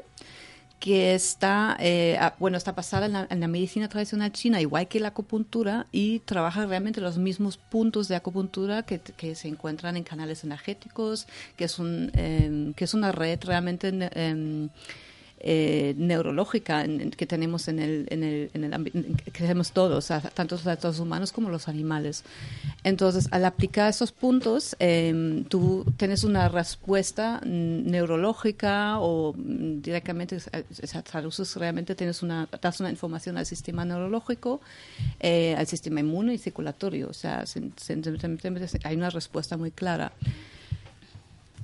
que 0.80 1.16
está, 1.16 1.78
eh, 1.80 2.20
bueno, 2.40 2.58
está 2.58 2.74
basada 2.74 3.28
en 3.30 3.40
la, 3.40 3.48
medicina 3.48 3.88
tradicional 3.88 4.32
china, 4.32 4.62
igual 4.62 4.88
que 4.88 5.00
la 5.00 5.10
acupuntura, 5.10 5.88
y 5.92 6.20
trabaja 6.20 6.66
realmente 6.66 7.02
los 7.02 7.18
mismos 7.18 7.58
puntos 7.58 8.08
de 8.08 8.16
acupuntura 8.16 8.84
que, 8.84 9.36
se 9.36 9.48
encuentran 9.48 9.98
en 9.98 10.04
canales 10.04 10.44
energéticos, 10.44 11.28
que 11.56 11.66
es, 11.66 11.80
un, 11.80 12.12
em, 12.14 12.74
que 12.74 12.84
es 12.86 12.94
una 12.94 13.12
red 13.12 13.40
realmente... 13.44 13.90
Em, 14.14 14.70
eh, 15.40 15.94
neurológica 15.98 16.86
que 17.18 17.26
tenemos 17.26 17.68
en 17.68 17.80
el, 17.80 18.08
en 18.10 18.24
el, 18.24 18.50
en 18.54 18.64
el 18.64 19.16
que 19.26 19.32
tenemos 19.32 19.72
todos, 19.72 20.08
tanto 20.34 20.58
los 20.84 21.00
humanos 21.00 21.32
como 21.32 21.50
los 21.50 21.68
animales. 21.68 22.24
Entonces, 22.84 23.28
al 23.32 23.46
aplicar 23.46 23.90
esos 23.90 24.12
puntos, 24.12 24.76
em, 24.80 25.44
tú 25.46 25.86
tienes 25.98 26.24
una 26.24 26.50
respuesta 26.50 27.42
neurológica 27.44 29.00
o 29.00 29.34
mm, 29.34 29.82
directamente, 29.82 30.38
traduces 31.04 31.56
realmente, 31.56 31.96
tienes 31.96 32.24
una, 32.24 32.48
das 32.62 32.80
una 32.80 32.90
información 32.90 33.38
al 33.38 33.46
sistema 33.46 33.86
neurológico, 33.86 34.62
eh, 35.20 35.56
al 35.58 35.68
sistema 35.68 36.00
inmune 36.00 36.34
y 36.34 36.38
circulatorio. 36.38 37.10
O 37.10 37.14
sea, 37.14 37.44
hay 38.84 38.96
una 38.96 39.10
respuesta 39.10 39.58
muy 39.58 39.72
clara. 39.72 40.12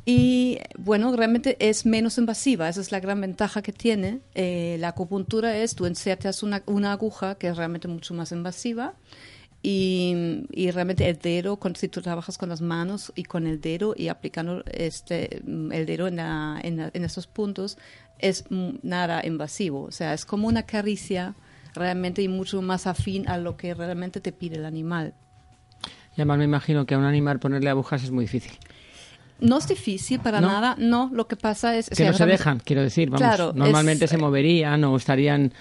Y 0.05 0.57
bueno, 0.79 1.15
realmente 1.15 1.57
es 1.59 1.85
menos 1.85 2.17
invasiva, 2.17 2.67
esa 2.67 2.81
es 2.81 2.91
la 2.91 2.99
gran 2.99 3.21
ventaja 3.21 3.61
que 3.61 3.71
tiene. 3.71 4.21
Eh, 4.33 4.77
la 4.79 4.89
acupuntura 4.89 5.55
es, 5.57 5.75
tú 5.75 5.85
insertas 5.85 6.41
una, 6.41 6.63
una, 6.65 6.91
aguja 6.91 7.35
que 7.35 7.47
es 7.47 7.57
realmente 7.57 7.87
mucho 7.87 8.15
más 8.15 8.31
invasiva 8.31 8.95
y, 9.61 10.47
y 10.49 10.71
realmente 10.71 11.07
el 11.07 11.19
dedo, 11.19 11.59
si 11.75 11.87
tú 11.87 12.01
trabajas 12.01 12.39
con 12.39 12.49
las 12.49 12.61
manos 12.61 13.13
y 13.15 13.23
con 13.23 13.45
el 13.45 13.61
dedo 13.61 13.93
y 13.95 14.07
aplicando 14.07 14.63
este, 14.65 15.37
el 15.37 15.85
dedo 15.85 16.07
en, 16.07 16.19
en, 16.19 16.91
en 16.93 17.03
estos 17.03 17.27
puntos, 17.27 17.77
es 18.17 18.45
nada 18.49 19.25
invasivo, 19.25 19.83
o 19.83 19.91
sea, 19.91 20.13
es 20.13 20.25
como 20.25 20.47
una 20.47 20.63
caricia 20.63 21.35
realmente 21.75 22.21
y 22.21 22.27
mucho 22.27 22.61
más 22.61 22.87
afín 22.87 23.27
a 23.29 23.37
lo 23.37 23.55
que 23.55 23.73
realmente 23.75 24.19
te 24.19 24.31
pide 24.31 24.57
el 24.57 24.65
animal. 24.65 25.13
Y 26.11 26.21
además 26.21 26.39
me 26.39 26.43
imagino 26.43 26.85
que 26.85 26.95
a 26.95 26.97
un 26.97 27.05
animal 27.05 27.39
ponerle 27.39 27.69
agujas 27.69 28.03
es 28.03 28.11
muy 28.11 28.25
difícil. 28.25 28.51
No 29.41 29.57
es 29.57 29.67
difícil 29.67 30.19
para 30.19 30.39
nada, 30.39 30.75
no. 30.77 31.09
Lo 31.13 31.27
que 31.27 31.35
pasa 31.35 31.75
es 31.75 31.89
que 31.89 32.05
no 32.05 32.13
se 32.13 32.25
dejan, 32.25 32.59
quiero 32.59 32.81
decir. 32.81 33.09
Vamos, 33.09 33.55
normalmente 33.55 34.07
se 34.07 34.17
moverían 34.17 34.83
o 34.83 34.95
estarían 34.95 35.53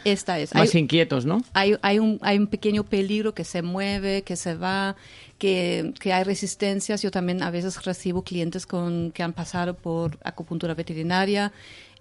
más 0.54 0.74
inquietos, 0.74 1.24
¿no? 1.24 1.42
Hay, 1.54 1.76
hay, 1.82 1.98
un, 1.98 2.18
hay 2.22 2.38
un 2.38 2.46
pequeño 2.46 2.84
peligro 2.84 3.34
que 3.34 3.44
se 3.44 3.62
mueve, 3.62 4.22
que 4.22 4.36
se 4.36 4.54
va, 4.54 4.96
que, 5.38 5.94
que 5.98 6.12
hay 6.12 6.24
resistencias. 6.24 7.02
Yo 7.02 7.10
también 7.10 7.42
a 7.42 7.50
veces 7.50 7.82
recibo 7.84 8.22
clientes 8.22 8.66
con 8.66 9.12
que 9.12 9.22
han 9.22 9.32
pasado 9.32 9.74
por 9.74 10.18
acupuntura 10.22 10.74
veterinaria 10.74 11.52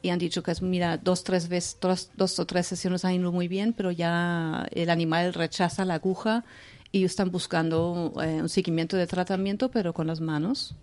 y 0.01 0.09
han 0.09 0.19
dicho 0.19 0.43
que 0.43 0.51
es, 0.51 0.61
mira, 0.61 0.97
dos, 0.97 1.23
tres 1.23 1.47
veces, 1.47 1.77
dos, 1.81 2.09
dos 2.15 2.39
o 2.39 2.45
tres 2.45 2.67
sesiones 2.67 3.05
han 3.05 3.13
ido 3.13 3.31
muy 3.31 3.47
bien, 3.47 3.73
pero 3.73 3.91
ya 3.91 4.67
el 4.71 4.89
animal 4.89 5.33
rechaza 5.33 5.85
la 5.85 5.95
aguja 5.95 6.43
y 6.91 7.03
están 7.03 7.31
buscando 7.31 8.13
eh, 8.21 8.41
un 8.41 8.49
seguimiento 8.49 8.97
de 8.97 9.07
tratamiento, 9.07 9.69
pero 9.69 9.93
con 9.93 10.07
las 10.07 10.21
manos. 10.21 10.75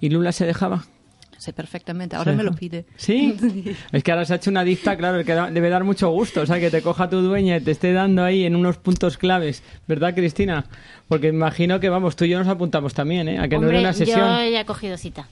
¿Y 0.00 0.10
Lula 0.10 0.32
se 0.32 0.46
dejaba? 0.46 0.84
Sé 1.36 1.54
perfectamente, 1.54 2.16
ahora 2.16 2.32
me 2.32 2.42
lo 2.42 2.52
pide. 2.52 2.84
¿Sí? 2.96 3.34
es 3.92 4.02
que 4.02 4.12
ahora 4.12 4.26
se 4.26 4.34
ha 4.34 4.36
hecho 4.36 4.50
una 4.50 4.62
dicta, 4.62 4.94
claro, 4.98 5.24
que 5.24 5.32
debe 5.32 5.70
dar 5.70 5.84
mucho 5.84 6.10
gusto, 6.10 6.42
o 6.42 6.46
sea, 6.46 6.60
que 6.60 6.70
te 6.70 6.82
coja 6.82 7.08
tu 7.08 7.22
dueña 7.22 7.56
y 7.56 7.60
te 7.62 7.70
esté 7.70 7.94
dando 7.94 8.22
ahí 8.22 8.44
en 8.44 8.54
unos 8.56 8.76
puntos 8.76 9.16
claves, 9.16 9.62
¿verdad, 9.88 10.14
Cristina? 10.14 10.66
Porque 11.08 11.28
imagino 11.28 11.80
que, 11.80 11.88
vamos, 11.88 12.14
tú 12.14 12.26
y 12.26 12.28
yo 12.28 12.38
nos 12.38 12.48
apuntamos 12.48 12.92
también, 12.92 13.26
¿eh? 13.26 13.38
A 13.38 13.48
que 13.48 13.58
no 13.58 13.68
dé 13.68 13.80
una 13.80 13.94
sesión. 13.94 14.18
yo 14.18 14.50
ya 14.50 14.60
he 14.60 14.64
cogido 14.66 14.98
cita. 14.98 15.28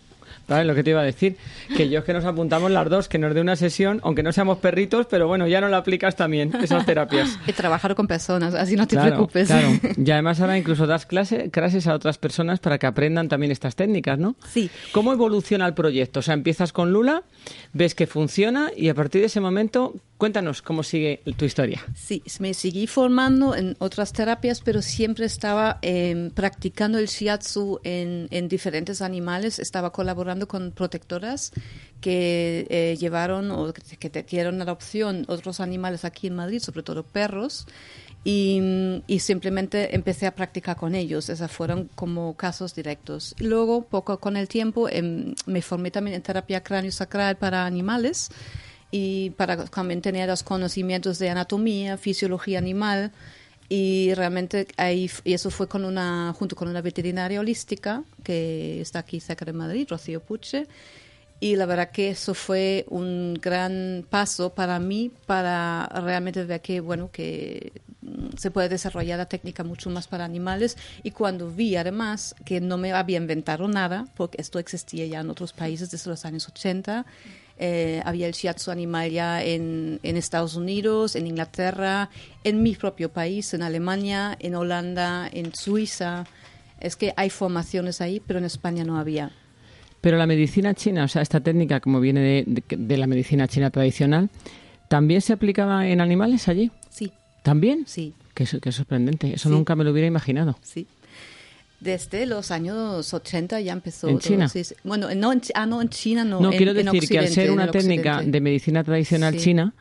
Lo 0.48 0.74
que 0.74 0.82
te 0.82 0.90
iba 0.90 1.00
a 1.00 1.04
decir, 1.04 1.36
que 1.76 1.90
yo 1.90 1.98
es 1.98 2.04
que 2.06 2.14
nos 2.14 2.24
apuntamos 2.24 2.70
las 2.70 2.88
dos, 2.88 3.08
que 3.08 3.18
nos 3.18 3.34
dé 3.34 3.40
una 3.42 3.54
sesión, 3.54 4.00
aunque 4.02 4.22
no 4.22 4.32
seamos 4.32 4.58
perritos, 4.58 5.06
pero 5.06 5.28
bueno, 5.28 5.46
ya 5.46 5.60
no 5.60 5.68
la 5.68 5.76
aplicas 5.76 6.16
también, 6.16 6.52
esas 6.62 6.86
terapias. 6.86 7.38
Y 7.46 7.52
trabajar 7.52 7.94
con 7.94 8.06
personas, 8.06 8.54
así 8.54 8.76
no 8.76 8.86
te 8.86 8.98
preocupes. 8.98 9.48
Claro, 9.48 9.68
y 9.96 10.10
además 10.10 10.40
ahora 10.40 10.56
incluso 10.56 10.86
das 10.86 11.06
clase, 11.06 11.50
clases 11.50 11.86
a 11.86 11.94
otras 11.94 12.18
personas 12.18 12.60
para 12.60 12.78
que 12.78 12.86
aprendan 12.86 13.28
también 13.28 13.52
estas 13.52 13.76
técnicas, 13.76 14.18
¿no? 14.18 14.36
Sí. 14.48 14.70
¿Cómo 14.92 15.12
evoluciona 15.12 15.66
el 15.66 15.74
proyecto? 15.74 16.20
O 16.20 16.22
sea, 16.22 16.34
empiezas 16.34 16.72
con 16.72 16.92
Lula, 16.92 17.24
ves 17.72 17.94
que 17.94 18.06
funciona 18.06 18.70
y 18.76 18.88
a 18.88 18.94
partir 18.94 19.20
de 19.20 19.26
ese 19.26 19.40
momento, 19.40 19.94
cuéntanos 20.18 20.60
cómo 20.60 20.82
sigue 20.82 21.22
tu 21.36 21.44
historia. 21.44 21.84
Sí, 21.94 22.22
me 22.40 22.52
seguí 22.52 22.86
formando 22.86 23.54
en 23.54 23.76
otras 23.78 24.12
terapias, 24.12 24.60
pero 24.60 24.82
siempre 24.82 25.24
estaba 25.24 25.78
em, 25.80 26.30
practicando 26.30 26.98
el 26.98 27.06
shiatsu 27.06 27.80
en, 27.84 28.26
en 28.30 28.48
diferentes 28.48 29.00
animales, 29.00 29.58
estaba 29.58 29.92
colaborando 29.92 30.48
con 30.48 30.72
protectoras 30.72 31.52
que 32.00 32.66
eh, 32.68 32.96
llevaron 32.98 33.50
o 33.50 33.72
que, 33.72 34.10
te 34.10 34.22
dieron 34.22 34.60
adopción 34.60 35.24
otros 35.28 35.60
animales 35.60 36.04
aquí 36.04 36.26
en 36.26 36.36
Madrid, 36.36 36.60
sobre 36.60 36.82
todo 36.82 37.02
perros, 37.02 37.66
y, 38.24 38.60
simplemente 39.20 39.94
empecé 39.94 40.26
a 40.26 40.34
practicar 40.34 40.76
con 40.76 40.94
ellos. 40.94 41.28
Esos 41.30 41.50
fueron 41.50 41.88
como 41.94 42.36
casos 42.36 42.74
directos. 42.74 43.34
Luego, 43.38 43.82
poco 43.82 44.18
con 44.18 44.36
el 44.36 44.48
tiempo, 44.48 44.88
em, 44.88 45.34
me 45.46 45.62
formé 45.62 45.90
también 45.90 46.16
en 46.16 46.22
terapia 46.22 46.62
cráneo-sacral 46.62 47.36
para 47.36 47.64
animales 47.64 48.30
y 48.90 49.30
para 49.30 49.64
también 49.66 50.00
tener 50.00 50.28
los 50.28 50.42
conocimientos 50.42 51.18
de 51.18 51.30
anatomía, 51.30 51.96
fisiología 51.96 52.58
animal 52.58 53.12
y 53.68 54.14
realmente 54.14 54.66
ahí 54.76 55.10
y 55.24 55.34
eso 55.34 55.50
fue 55.50 55.68
con 55.68 55.84
una 55.84 56.34
junto 56.38 56.56
con 56.56 56.68
una 56.68 56.80
veterinaria 56.80 57.40
holística 57.40 58.02
que 58.24 58.80
está 58.80 59.00
aquí 59.00 59.20
cerca 59.20 59.44
de 59.44 59.52
Madrid 59.52 59.86
Rocío 59.88 60.20
Puche 60.20 60.66
y 61.40 61.54
la 61.54 61.66
verdad 61.66 61.90
que 61.90 62.10
eso 62.10 62.34
fue 62.34 62.86
un 62.88 63.34
gran 63.34 64.06
paso 64.08 64.54
para 64.54 64.78
mí 64.78 65.12
para 65.26 65.86
realmente 65.86 66.44
ver 66.44 66.62
que 66.62 66.80
bueno 66.80 67.10
que 67.12 67.72
mm, 68.00 68.38
se 68.38 68.50
puede 68.50 68.70
desarrollar 68.70 69.18
la 69.18 69.26
técnica 69.26 69.62
mucho 69.64 69.90
más 69.90 70.08
para 70.08 70.24
animales 70.24 70.78
y 71.02 71.10
cuando 71.10 71.50
vi 71.50 71.76
además 71.76 72.34
que 72.46 72.62
no 72.62 72.78
me 72.78 72.92
había 72.92 73.18
inventado 73.18 73.68
nada 73.68 74.06
porque 74.16 74.40
esto 74.40 74.58
existía 74.58 75.04
ya 75.04 75.20
en 75.20 75.28
otros 75.28 75.52
países 75.52 75.90
desde 75.90 76.08
los 76.08 76.24
años 76.24 76.48
80 76.48 77.04
eh, 77.58 78.00
había 78.04 78.26
el 78.26 78.32
shiatsu 78.32 78.70
animal 78.70 79.10
ya 79.10 79.42
en, 79.42 79.98
en, 80.02 80.16
Estados 80.16 80.54
Unidos, 80.54 81.16
en 81.16 81.26
Inglaterra, 81.26 82.08
en 82.44 82.62
mi 82.62 82.74
propio 82.74 83.10
país, 83.10 83.52
en 83.54 83.62
Alemania, 83.62 84.36
en 84.40 84.54
Holanda, 84.54 85.28
en 85.32 85.52
Suiza. 85.54 86.24
Es 86.80 86.96
que 86.96 87.12
hay 87.16 87.30
formaciones 87.30 88.00
ahí, 88.00 88.20
pero 88.24 88.38
en 88.38 88.44
España 88.44 88.84
no 88.84 88.98
había. 88.98 89.32
Pero 90.00 90.16
la 90.16 90.26
medicina 90.26 90.74
china, 90.74 91.04
o 91.04 91.08
sea, 91.08 91.22
esta 91.22 91.40
técnica 91.40 91.80
como 91.80 92.00
viene 92.00 92.20
de, 92.20 92.62
de, 92.68 92.96
la 92.96 93.08
medicina 93.08 93.48
china 93.48 93.70
tradicional, 93.70 94.30
¿también 94.88 95.20
se 95.20 95.32
aplicaba 95.32 95.88
en 95.88 96.00
animales 96.00 96.46
allí? 96.46 96.70
Sí. 96.90 97.12
¿También? 97.42 97.84
Sí. 97.86 98.14
Qué, 98.34 98.46
qué 98.62 98.70
sorprendente. 98.70 99.34
Eso 99.34 99.48
nunca 99.48 99.74
me 99.74 99.82
lo 99.82 99.90
hubiera 99.90 100.06
imaginado. 100.06 100.56
Sí. 100.62 100.86
Desde 101.80 102.26
los 102.26 102.50
años 102.50 103.14
80 103.14 103.60
ya 103.60 103.72
empezó. 103.72 104.08
¿En 104.08 104.18
China? 104.18 104.48
Sí. 104.48 104.62
Bueno, 104.82 105.08
no 105.14 105.32
en, 105.32 105.40
ah, 105.54 105.64
no, 105.66 105.80
en 105.80 105.88
China 105.88 106.24
no. 106.24 106.40
No, 106.40 106.50
en- 106.50 106.56
quiero 106.56 106.72
en 106.72 106.84
decir 106.86 107.08
que 107.08 107.18
al 107.20 107.28
ser 107.28 107.50
una 107.52 107.70
técnica 107.70 108.14
Occidente. 108.14 108.30
de 108.36 108.40
medicina 108.40 108.82
tradicional 108.84 109.34
Sí. 109.34 109.40
china, 109.44 109.74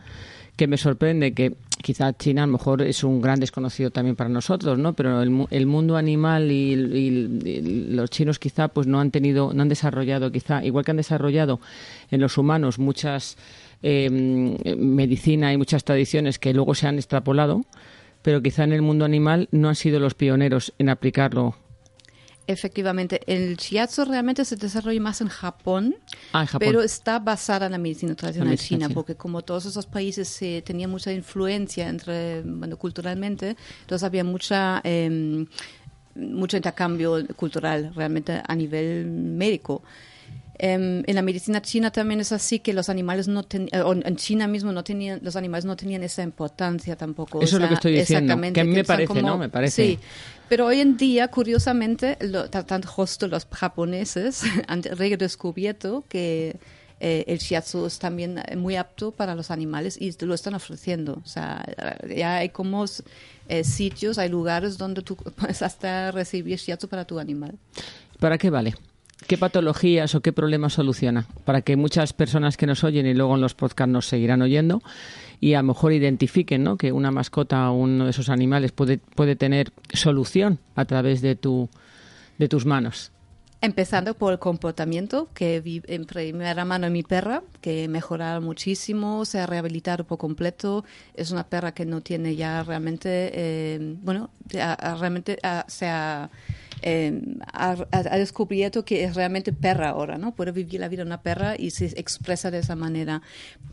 que 0.55 0.67
me 0.67 0.77
sorprende 0.77 1.33
que 1.33 1.55
quizá 1.81 2.13
China 2.13 2.43
a 2.43 2.45
lo 2.45 2.51
mejor 2.53 2.81
es 2.83 3.03
un 3.03 3.19
gran 3.21 3.39
desconocido 3.39 3.89
también 3.91 4.15
para 4.15 4.29
nosotros, 4.29 4.77
¿no? 4.77 4.93
Pero 4.93 5.21
el, 5.23 5.29
mu- 5.31 5.47
el 5.51 5.65
mundo 5.65 5.97
animal 5.97 6.51
y, 6.51 6.73
y- 6.73 7.49
y 7.49 7.61
los 7.95 8.09
chinos 8.11 8.37
quizá 8.39 8.67
pues 8.67 8.85
no 8.87 8.99
han 8.99 9.09
tenido, 9.11 9.51
no 9.53 9.61
han 9.63 9.69
desarrollado 9.69 10.31
quizá, 10.31 10.63
igual 10.65 10.85
que 10.85 10.91
han 10.91 10.97
desarrollado 10.97 11.59
en 12.11 12.21
los 12.21 12.37
humanos 12.37 12.77
muchas 12.79 13.37
eh, 13.83 14.09
medicina 14.77 15.53
y 15.53 15.57
muchas 15.57 15.83
tradiciones 15.83 16.39
que 16.39 16.53
luego 16.53 16.73
se 16.75 16.87
han 16.87 16.95
extrapolado, 16.97 17.63
pero 18.23 18.41
quizá 18.41 18.63
en 18.63 18.73
el 18.73 18.81
mundo 18.81 19.05
animal 19.05 19.47
no 19.51 19.69
han 19.69 19.75
sido 19.75 19.99
los 19.99 20.13
pioneros 20.15 20.73
en 20.79 20.89
aplicarlo. 20.89 21.55
Efectivamente, 22.47 23.19
el 23.27 23.57
shiatsu 23.57 24.05
realmente 24.05 24.45
se 24.45 24.55
desarrolla 24.55 25.01
más 25.01 25.19
en 25.21 25.27
Japón, 25.27 25.95
Ah, 26.31 26.41
en 26.41 26.47
Japón. 26.47 26.65
pero 26.65 26.81
está 26.81 27.19
basada 27.19 27.65
en 27.65 27.73
la 27.73 27.77
medicina 27.77 28.15
tradicional 28.15 28.49
medicina 28.49 28.77
china, 28.79 28.87
china. 28.87 28.93
porque 28.95 29.15
como 29.15 29.41
todos 29.41 29.65
esos 29.65 29.85
países 29.85 30.41
eh, 30.41 30.63
tenían 30.65 30.89
mucha 30.89 31.11
influencia 31.11 31.89
entre, 31.89 32.41
bueno, 32.43 32.77
culturalmente, 32.77 33.57
entonces 33.81 34.03
había 34.05 34.23
mucha 34.23 34.79
eh, 34.85 35.45
mucho 36.15 36.57
intercambio 36.57 37.27
cultural 37.35 37.91
realmente 37.93 38.41
a 38.47 38.55
nivel 38.55 39.05
médico. 39.05 39.83
Em, 40.59 41.03
en 41.05 41.15
la 41.15 41.21
medicina 41.21 41.61
china 41.61 41.91
también 41.91 42.19
es 42.19 42.31
así 42.31 42.59
que 42.59 42.73
los 42.73 42.89
animales 42.89 43.27
no 43.27 43.43
ten- 43.43 43.69
eh, 43.71 43.81
o 43.81 43.93
en 43.93 44.15
China 44.15 44.47
mismo 44.47 44.71
no 44.71 44.83
tenían 44.83 45.19
los 45.21 45.35
animales 45.35 45.65
no 45.65 45.75
tenían 45.75 46.01
esa 46.03 46.23
importancia 46.23 46.95
tampoco. 46.95 47.41
Eso 47.41 47.57
es 47.57 47.61
lo 47.61 47.67
que 47.67 47.73
estoy 47.75 47.91
diciendo, 47.93 48.33
exactamente, 48.33 48.53
que 48.55 48.61
a 48.61 48.63
mí 48.63 48.71
me 48.71 48.83
parece, 48.83 49.21
¿no? 49.21 49.37
Me 49.37 49.49
parece. 49.49 49.75
Sí, 49.85 49.99
pero 50.49 50.65
hoy 50.65 50.79
en 50.79 50.97
día, 50.97 51.27
curiosamente, 51.27 52.17
lo, 52.21 52.45
justo 52.87 53.27
los 53.27 53.45
japoneses 53.51 54.41
han 54.67 54.81
redescubierto 54.83 56.03
que 56.09 56.57
eh, 56.99 57.25
el 57.27 57.37
shiatsu 57.37 57.85
es 57.85 57.99
también 57.99 58.41
muy 58.57 58.75
apto 58.75 59.11
para 59.11 59.35
los 59.35 59.51
animales 59.51 59.97
y 60.01 60.11
lo 60.25 60.33
están 60.33 60.55
ofreciendo. 60.55 61.21
O 61.23 61.27
sea, 61.27 61.63
ya 62.15 62.37
hay 62.37 62.49
como 62.49 62.85
eh, 63.47 63.63
sitios, 63.63 64.17
hay 64.17 64.29
lugares 64.29 64.77
donde 64.79 65.03
tú 65.03 65.15
puedes 65.35 65.61
hasta 65.61 66.09
recibir 66.11 66.57
shiatsu 66.57 66.87
para 66.87 67.05
tu 67.05 67.19
animal. 67.19 67.57
¿Para 68.19 68.37
qué 68.39 68.49
vale? 68.49 68.73
¿Qué 69.25 69.37
patologías 69.37 70.13
o 70.15 70.21
qué 70.21 70.31
problemas 70.31 70.73
soluciona? 70.73 71.25
Para 71.43 71.61
que 71.61 71.75
muchas 71.75 72.13
personas 72.13 72.55
que 72.55 72.67
nos 72.67 72.83
oyen 72.83 73.07
y 73.07 73.13
luego 73.13 73.35
en 73.35 73.41
los 73.41 73.55
podcasts 73.55 73.91
nos 73.91 74.05
seguirán 74.07 74.41
oyendo 74.43 74.81
y 75.41 75.55
a 75.55 75.57
lo 75.61 75.67
mejor 75.69 75.91
identifiquen 75.91 76.63
¿no? 76.63 76.77
que 76.77 76.91
una 76.91 77.09
mascota 77.11 77.69
o 77.71 77.73
uno 77.77 78.03
de 78.05 78.11
esos 78.11 78.29
animales 78.29 78.71
puede, 78.71 78.99
puede 78.99 79.35
tener 79.35 79.71
solución 79.91 80.59
a 80.75 80.85
través 80.85 81.21
de, 81.21 81.35
tu, 81.35 81.67
de 82.37 82.47
tus 82.47 82.65
manos. 82.65 83.11
Empezando 83.59 84.13
por 84.13 84.33
el 84.33 84.39
comportamiento, 84.39 85.29
que 85.33 85.59
vi 85.61 85.81
en 85.87 86.05
primera 86.05 86.63
mano 86.63 86.85
en 86.85 86.93
mi 86.93 87.01
perra, 87.01 87.41
que 87.59 87.87
mejorado 87.87 88.39
muchísimo, 88.39 89.25
se 89.25 89.39
ha 89.39 89.47
rehabilitado 89.47 90.03
por 90.03 90.19
completo. 90.19 90.85
Es 91.15 91.31
una 91.31 91.43
perra 91.43 91.73
que 91.73 91.83
no 91.83 92.01
tiene 92.01 92.35
ya 92.35 92.61
realmente, 92.61 93.31
eh, 93.33 93.95
bueno, 94.03 94.29
ha- 94.61 94.95
realmente 94.99 95.39
ha- 95.41 95.65
se 95.67 95.87
ha, 95.87 96.29
eh, 96.81 97.21
ha, 97.53 97.75
ha 97.91 98.17
descubierto 98.17 98.85
que 98.85 99.03
es 99.03 99.15
realmente 99.15 99.51
perra 99.53 99.89
ahora, 99.89 100.17
¿no? 100.17 100.35
Puede 100.35 100.51
vivir 100.51 100.79
la 100.79 100.87
vida 100.89 101.03
de 101.03 101.07
una 101.07 101.21
perra 101.21 101.55
y 101.57 101.71
se 101.71 101.85
expresa 101.99 102.51
de 102.51 102.59
esa 102.59 102.75
manera. 102.75 103.21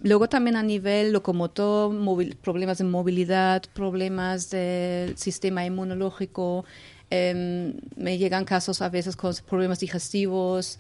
Luego 0.03 0.29
también 0.29 0.57
a 0.57 0.63
nivel 0.63 1.13
locomotor, 1.13 1.93
móvil- 1.93 2.37
problemas 2.37 2.79
de 2.79 2.85
movilidad, 2.85 3.63
problemas 3.75 4.51
del 4.51 5.17
sistema 5.19 5.65
inmunológico, 5.65 6.65
Em, 7.11 7.75
me 7.97 8.17
llegan 8.19 8.45
casos 8.47 8.81
a 8.83 8.89
veces 8.89 9.15
con 9.15 9.33
problemas 9.49 9.79
digestivos, 9.79 10.79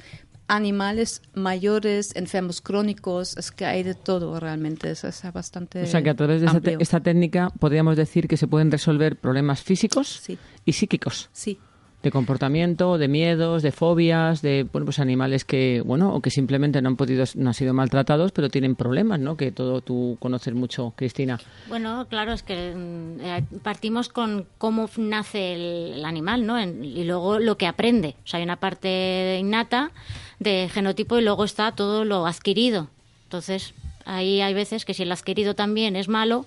animales 0.49 1.23
mayores, 1.35 2.17
enfermos 2.17 2.61
crónicos, 2.61 3.37
es 3.37 3.53
que 3.53 3.67
hay 3.67 3.83
de 3.83 3.95
todo 3.95 4.41
realmente, 4.41 4.91
es, 4.91 5.05
es 5.05 5.23
bastante 5.33 5.83
O 5.83 5.87
sea 5.87 6.03
que 6.03 6.11
a 6.11 6.15
través 6.15 6.41
de 6.41 6.47
esta, 6.47 6.71
esta 6.81 7.01
técnica 7.01 7.51
podríamos 7.59 7.97
decir 7.97 8.27
que 8.27 8.37
se 8.37 8.49
pueden 8.49 8.71
resolver 8.71 9.17
problemas 9.17 9.63
físicos 9.63 10.09
Sí. 10.23 10.39
y 10.65 10.73
psíquicos. 10.73 11.29
Sí, 11.33 11.59
de 12.05 12.11
comportamiento, 12.11 12.99
de 12.99 13.09
miedos, 13.09 13.63
de 13.63 13.73
fobias, 13.73 14.43
de 14.43 14.67
bueno, 14.71 14.85
pues 14.85 14.99
animales 14.99 15.47
que, 15.47 15.83
bueno, 15.85 16.15
o 16.15 16.21
que 16.21 16.29
simplemente 16.29 16.83
no 16.83 16.91
han 16.91 16.97
podido, 16.97 17.25
no 17.35 17.49
han 17.49 17.55
sido 17.55 17.73
maltratados, 17.73 18.31
pero 18.31 18.51
tienen 18.51 18.77
problemas, 18.77 19.19
¿no? 19.19 19.39
Que 19.39 19.51
todo 19.51 19.81
tú 19.81 20.19
conoces 20.21 20.53
mucho, 20.53 20.93
Cristina. 20.97 21.41
Bueno, 21.67 22.07
claro, 22.11 22.35
es 22.35 22.43
que 22.43 22.75
mm, 22.75 23.21
eh, 23.23 23.45
partimos 23.63 24.11
con 24.11 24.47
cómo 24.59 24.91
nace 24.99 25.55
el, 25.95 26.05
animal, 26.05 26.45
¿no? 26.47 26.59
En- 26.59 26.85
y 26.85 27.05
luego 27.05 27.39
lo 27.39 27.57
que 27.57 27.67
aprende. 27.67 28.17
O 28.25 28.27
sea, 28.27 28.37
hay 28.37 28.45
una 28.45 28.57
parte 28.57 29.39
innata 29.41 29.91
de 30.39 30.69
genotipo 30.71 31.19
y 31.19 31.23
luego 31.23 31.45
está 31.45 31.73
todo 31.73 32.05
lo 32.05 32.27
adquirido. 32.27 32.89
Entonces, 33.23 33.73
ahí 34.05 34.43
hay 34.43 34.53
veces 34.53 34.85
que 34.85 34.93
si 34.93 35.05
el 35.05 35.13
adquirido 35.13 35.55
también 35.55 35.97
es 35.97 36.09
malo, 36.09 36.45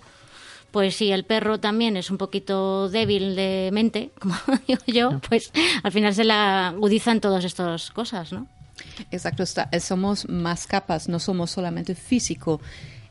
pues 0.72 0.96
si 0.96 1.12
el 1.12 1.24
perro 1.24 1.60
también 1.60 1.98
es 1.98 2.12
un 2.12 2.18
poquito 2.18 2.90
débil 2.90 3.36
de 3.36 3.70
mente, 3.74 4.12
como 4.20 4.36
digo 4.68 4.82
yo, 4.88 5.20
pues 5.28 5.52
al 5.84 5.92
final 5.92 6.14
se 6.14 6.24
la 6.24 6.70
agudizan 6.70 7.22
todas 7.22 7.44
estas 7.44 7.92
cosas, 7.92 8.32
¿no? 8.32 8.48
Exacto, 9.12 9.44
está, 9.44 9.70
eh, 9.72 9.80
somos 9.80 10.28
más 10.30 10.68
capas, 10.68 11.10
no 11.10 11.20
somos 11.20 11.52
solamente 11.52 11.96
físico. 11.96 12.62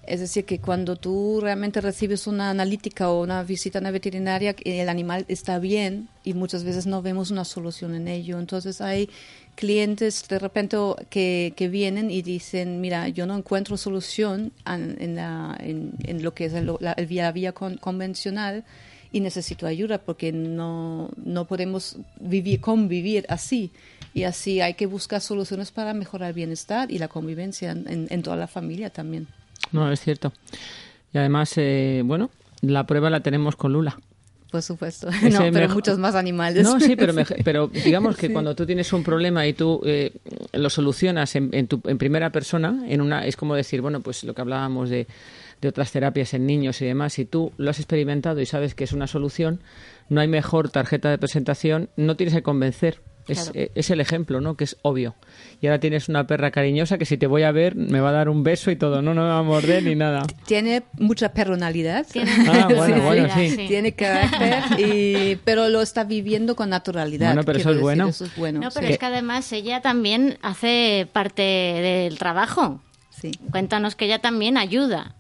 Es 0.06 0.20
decir, 0.20 0.44
que 0.44 0.60
cuando 0.60 0.94
tú 0.94 1.40
realmente 1.42 1.80
recibes 1.80 2.28
una 2.28 2.50
analítica 2.50 3.10
o 3.10 3.22
una 3.22 3.42
visita 3.42 3.78
a 3.78 3.80
una 3.80 3.90
veterinaria, 3.90 4.54
el 4.64 4.88
animal 4.88 5.24
está 5.26 5.58
bien 5.58 6.08
y 6.22 6.34
muchas 6.34 6.62
veces 6.62 6.86
no 6.86 7.02
vemos 7.02 7.32
una 7.32 7.44
solución 7.44 7.96
en 7.96 8.06
ello. 8.06 8.38
Entonces 8.38 8.80
hay 8.80 9.10
clientes 9.56 10.28
de 10.28 10.38
repente 10.38 10.76
que, 11.10 11.52
vienen 11.68 12.10
y 12.10 12.22
dicen, 12.22 12.80
mira, 12.80 13.08
yo 13.08 13.26
no 13.26 13.36
encuentro 13.36 13.76
solución 13.76 14.52
en, 14.64 16.22
lo 16.22 16.34
que 16.34 16.44
es 16.44 16.52
el- 16.54 16.70
la, 16.80 16.92
el 16.92 17.06
vía, 17.06 17.32
convencional 17.52 18.64
y 19.12 19.20
necesito 19.20 19.66
ayuda 19.66 19.98
porque 19.98 20.30
no, 20.32 21.10
no 21.16 21.46
podemos 21.46 21.96
vivir, 22.20 22.60
convivir 22.60 23.24
así. 23.28 23.70
Y 24.14 24.22
así 24.24 24.60
hay 24.60 24.74
que 24.74 24.86
buscar 24.86 25.20
soluciones 25.20 25.70
para 25.72 25.92
mejorar 25.94 26.28
el 26.28 26.34
bienestar 26.34 26.90
y 26.90 26.98
la 26.98 27.08
convivencia 27.08 27.70
en, 27.72 27.86
en- 27.88 28.06
en 28.10 28.22
toda 28.22 28.36
la 28.36 28.46
familia 28.46 28.90
también. 28.90 29.26
No, 29.72 29.90
es 29.90 30.00
cierto. 30.00 30.32
Y 31.12 31.18
además, 31.18 31.52
eh, 31.56 32.02
bueno, 32.04 32.30
la 32.60 32.84
prueba 32.86 33.10
la 33.10 33.20
tenemos 33.20 33.56
con 33.56 33.72
Lula. 33.72 33.98
Por 34.50 34.62
supuesto. 34.62 35.08
No, 35.10 35.38
pero 35.38 35.52
mejor- 35.52 35.74
muchos 35.74 35.98
más 35.98 36.14
animales. 36.14 36.62
No, 36.64 36.78
sí, 36.80 36.94
pero, 36.96 37.12
me- 37.12 37.24
pero 37.44 37.66
digamos 37.68 38.16
que 38.16 38.32
cuando 38.32 38.54
tú 38.54 38.64
tienes 38.64 38.92
un 38.92 39.02
problema 39.02 39.46
y 39.46 39.52
tú 39.52 39.80
eh, 39.84 40.12
lo 40.52 40.70
solucionas 40.70 41.34
en, 41.36 41.50
en, 41.52 41.66
tu, 41.66 41.80
en 41.84 41.98
primera 41.98 42.30
persona, 42.30 42.84
en 42.88 43.00
una, 43.00 43.26
es 43.26 43.36
como 43.36 43.54
decir, 43.54 43.80
bueno, 43.82 44.00
pues 44.00 44.22
lo 44.24 44.34
que 44.34 44.40
hablábamos 44.40 44.88
de, 44.88 45.06
de 45.60 45.68
otras 45.68 45.90
terapias 45.90 46.32
en 46.34 46.46
niños 46.46 46.80
y 46.80 46.86
demás, 46.86 47.14
si 47.14 47.24
tú 47.24 47.52
lo 47.56 47.70
has 47.70 47.78
experimentado 47.80 48.40
y 48.40 48.46
sabes 48.46 48.74
que 48.74 48.84
es 48.84 48.92
una 48.92 49.06
solución, 49.08 49.60
no 50.08 50.20
hay 50.20 50.28
mejor 50.28 50.70
tarjeta 50.70 51.10
de 51.10 51.18
presentación, 51.18 51.88
no 51.96 52.16
tienes 52.16 52.34
que 52.34 52.42
convencer. 52.42 53.00
Es, 53.28 53.38
Claro. 53.44 53.52
eh, 53.54 53.72
es 53.74 53.90
el 53.90 54.00
ejemplo, 54.00 54.40
¿no? 54.40 54.56
Que 54.56 54.64
es 54.64 54.76
obvio. 54.82 55.14
Y 55.60 55.66
ahora 55.66 55.80
tienes 55.80 56.08
una 56.08 56.26
perra 56.26 56.50
cariñosa 56.50 56.96
que 56.98 57.04
si 57.06 57.16
te 57.16 57.26
voy 57.26 57.42
a 57.42 57.50
ver 57.52 57.74
me 57.74 58.00
va 58.00 58.10
a 58.10 58.12
dar 58.12 58.28
un 58.28 58.42
beso 58.44 58.70
y 58.70 58.76
todo, 58.76 59.02
no, 59.02 59.14
no 59.14 59.22
me 59.22 59.28
va 59.28 59.38
a 59.38 59.42
morder 59.42 59.82
ni 59.82 59.94
nada. 59.96 60.22
Tiene 60.46 60.84
mucha 60.98 61.32
personalidad. 61.32 62.06
Tiene 62.10 62.30
Ah, 62.48 62.68
bueno, 62.74 62.94
Sí, 62.96 63.00
bueno, 63.00 63.28
sí, 63.34 63.50
sí. 63.50 63.56
sí. 63.56 63.66
Tiene 63.68 63.92
carácter, 63.94 64.62
y, 64.78 65.36
pero 65.44 65.68
lo 65.68 65.82
está 65.82 66.04
viviendo 66.04 66.54
con 66.56 66.70
naturalidad. 66.70 67.28
Bueno, 67.28 67.42
pero 67.44 67.58
eso 67.58 67.70
es 67.72 67.80
bueno. 67.80 68.06
decir, 68.06 68.26
Eso 68.26 68.32
es 68.32 68.38
bueno. 68.38 68.60
No, 68.60 68.68
pero 68.72 68.86
sí. 68.86 68.92
es 68.92 68.98
que 68.98 69.06
además 69.06 69.52
ella 69.52 69.80
también 69.82 70.38
hace 70.42 71.08
parte 71.12 71.42
del 71.42 72.18
trabajo. 72.18 72.80
Sí. 73.10 73.32
Cuéntanos 73.50 73.96
que 73.96 74.04
ella 74.04 74.20
también 74.20 74.56
ayuda. 74.58 75.14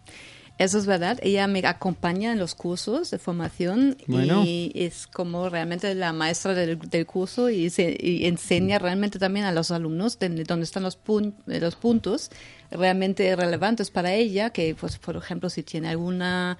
Eso 0.58 0.78
es 0.78 0.86
verdad. 0.86 1.18
Ella 1.22 1.46
me 1.48 1.58
acompaña 1.66 2.32
en 2.32 2.38
los 2.38 2.54
cursos 2.54 3.10
de 3.10 3.18
formación 3.18 3.98
Bueno. 4.06 4.42
y 4.46 4.72
es 4.74 5.06
como 5.06 5.50
realmente 5.50 5.94
la 5.94 6.14
maestra 6.14 6.54
del, 6.54 6.78
del 6.78 7.04
curso 7.04 7.50
y, 7.50 7.68
se, 7.68 7.94
y 8.00 8.24
enseña 8.26 8.78
realmente 8.78 9.18
también 9.18 9.44
a 9.44 9.52
los 9.52 9.70
alumnos 9.70 10.18
de, 10.18 10.30
donde 10.44 10.64
están 10.64 10.82
los, 10.82 10.98
pun- 10.98 11.34
eh, 11.46 11.60
los 11.60 11.76
puntos 11.76 12.30
realmente 12.70 13.36
relevantes 13.36 13.90
para 13.90 14.14
ella, 14.14 14.48
que 14.48 14.74
pues 14.74 14.96
por 14.98 15.16
ejemplo 15.16 15.50
si 15.50 15.62
tiene 15.62 15.88
alguna 15.88 16.56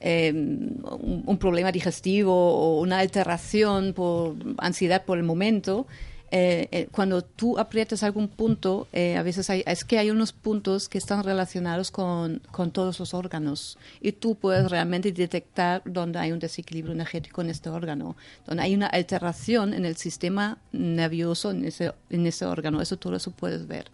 eh, 0.00 0.30
un, 0.32 1.24
un 1.26 1.38
problema 1.38 1.72
digestivo 1.72 2.32
o 2.32 2.80
una 2.80 3.00
alteración 3.00 3.92
por 3.92 4.36
ansiedad 4.58 5.04
por 5.04 5.18
el 5.18 5.24
momento, 5.24 5.88
eh, 6.34 6.66
eh, 6.72 6.88
cuando 6.90 7.20
tú 7.22 7.58
aprietas 7.58 8.02
algún 8.02 8.26
punto, 8.26 8.88
eh, 8.94 9.18
a 9.18 9.22
veces 9.22 9.50
hay, 9.50 9.62
es 9.66 9.84
que 9.84 9.98
hay 9.98 10.10
unos 10.10 10.32
puntos 10.32 10.88
que 10.88 10.96
están 10.96 11.22
relacionados 11.24 11.90
con, 11.90 12.40
con 12.50 12.70
todos 12.70 12.98
los 12.98 13.12
órganos 13.12 13.76
y 14.00 14.12
tú 14.12 14.34
puedes 14.36 14.70
realmente 14.70 15.12
detectar 15.12 15.82
donde 15.84 16.18
hay 16.18 16.32
un 16.32 16.38
desequilibrio 16.38 16.94
energético 16.94 17.42
en 17.42 17.50
este 17.50 17.68
órgano, 17.68 18.16
donde 18.46 18.62
hay 18.62 18.74
una 18.74 18.86
alteración 18.86 19.74
en 19.74 19.84
el 19.84 19.96
sistema 19.96 20.56
nervioso 20.72 21.50
en 21.50 21.66
ese, 21.66 21.92
en 22.08 22.26
ese 22.26 22.46
órgano. 22.46 22.80
Eso 22.80 22.96
todo 22.96 23.14
eso 23.14 23.30
puedes 23.30 23.66
ver. 23.66 23.90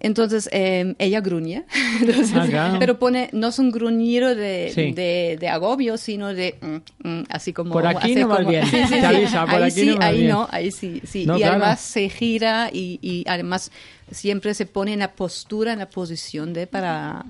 Entonces 0.00 0.48
eh, 0.52 0.94
ella 0.98 1.20
gruñe, 1.20 1.64
Entonces, 2.00 2.32
Ah, 2.34 2.46
claro. 2.48 2.76
pero 2.80 2.98
pone, 2.98 3.28
no 3.32 3.48
es 3.48 3.58
un 3.58 3.70
gruñido 3.70 4.34
de, 4.34 4.72
Sí. 4.74 4.92
de, 4.92 5.36
de 5.38 5.48
agobio, 5.48 5.96
sino 5.98 6.32
de 6.32 6.56
mm, 7.02 7.08
mm, 7.08 7.24
así 7.28 7.52
como... 7.52 7.72
Por 7.72 7.86
aquí 7.86 8.14
no 8.14 8.28
como- 8.28 8.48
bien. 8.48 8.64
Sí, 8.70 8.78
sí, 8.88 9.00
Te 9.00 9.06
avisa, 9.06 9.44
por 9.46 9.56
ahí 9.56 9.62
aquí 9.70 9.80
sí, 9.80 9.86
no 9.86 9.96
vas 9.98 10.06
ahí 10.08 10.16
bien. 10.18 10.30
no, 10.30 10.48
ahí 10.50 10.70
sí, 10.72 11.02
sí. 11.04 11.26
No, 11.26 11.36
y 11.36 11.40
claro. 11.40 11.56
además 11.56 11.80
se 11.80 12.08
gira 12.08 12.70
y, 12.72 12.98
y 13.02 13.24
además 13.28 13.70
siempre 14.10 14.54
se 14.54 14.66
pone 14.66 14.92
en 14.94 15.00
la 15.00 15.12
postura, 15.12 15.72
en 15.74 15.78
la 15.80 15.88
posición 15.90 16.52
de 16.54 16.66
para, 16.66 17.24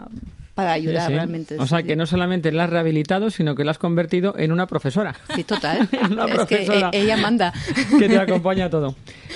para 0.54 0.72
ayudar 0.72 1.10
realmente. 1.10 1.56
O 1.58 1.66
sea, 1.66 1.82
que 1.82 1.96
no 1.96 2.06
solamente 2.06 2.52
la 2.52 2.64
has 2.64 2.70
rehabilitado, 2.70 3.30
sino 3.30 3.54
que 3.56 3.64
la 3.64 3.72
has 3.72 3.78
convertido 3.78 4.34
en 4.38 4.52
una 4.52 4.66
profesora. 4.66 5.16
Sí, 5.34 5.42
total. 5.44 5.88
Una 6.10 6.24
es 6.26 6.30
que 6.30 6.56
profesora. 6.56 6.90
e- 6.92 7.00
ella 7.02 7.16
manda. 7.16 7.52
que 7.98 8.08
te 8.08 8.16
acompaña 8.18 8.66
a 8.66 8.70
todo. 8.70 8.94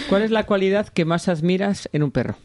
¿Cuál 0.08 0.22
es 0.22 0.30
la 0.30 0.44
cualidad 0.46 0.88
que 0.88 1.04
más 1.04 1.28
admiras 1.28 1.88
en 1.92 2.02
un 2.04 2.10
perro? 2.12 2.36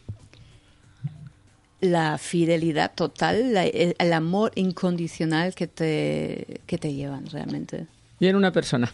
La 1.80 2.18
fidelidad 2.18 2.92
total, 2.94 3.54
la- 3.54 3.64
el, 3.66 3.94
el 3.98 4.12
amor 4.12 4.52
incondicional 4.54 5.54
que 5.54 5.66
te, 5.66 6.60
que 6.66 6.76
te 6.78 6.92
llevan 6.92 7.26
realmente. 7.26 7.86
Y 8.18 8.26
en 8.26 8.36
una 8.36 8.52
persona. 8.52 8.92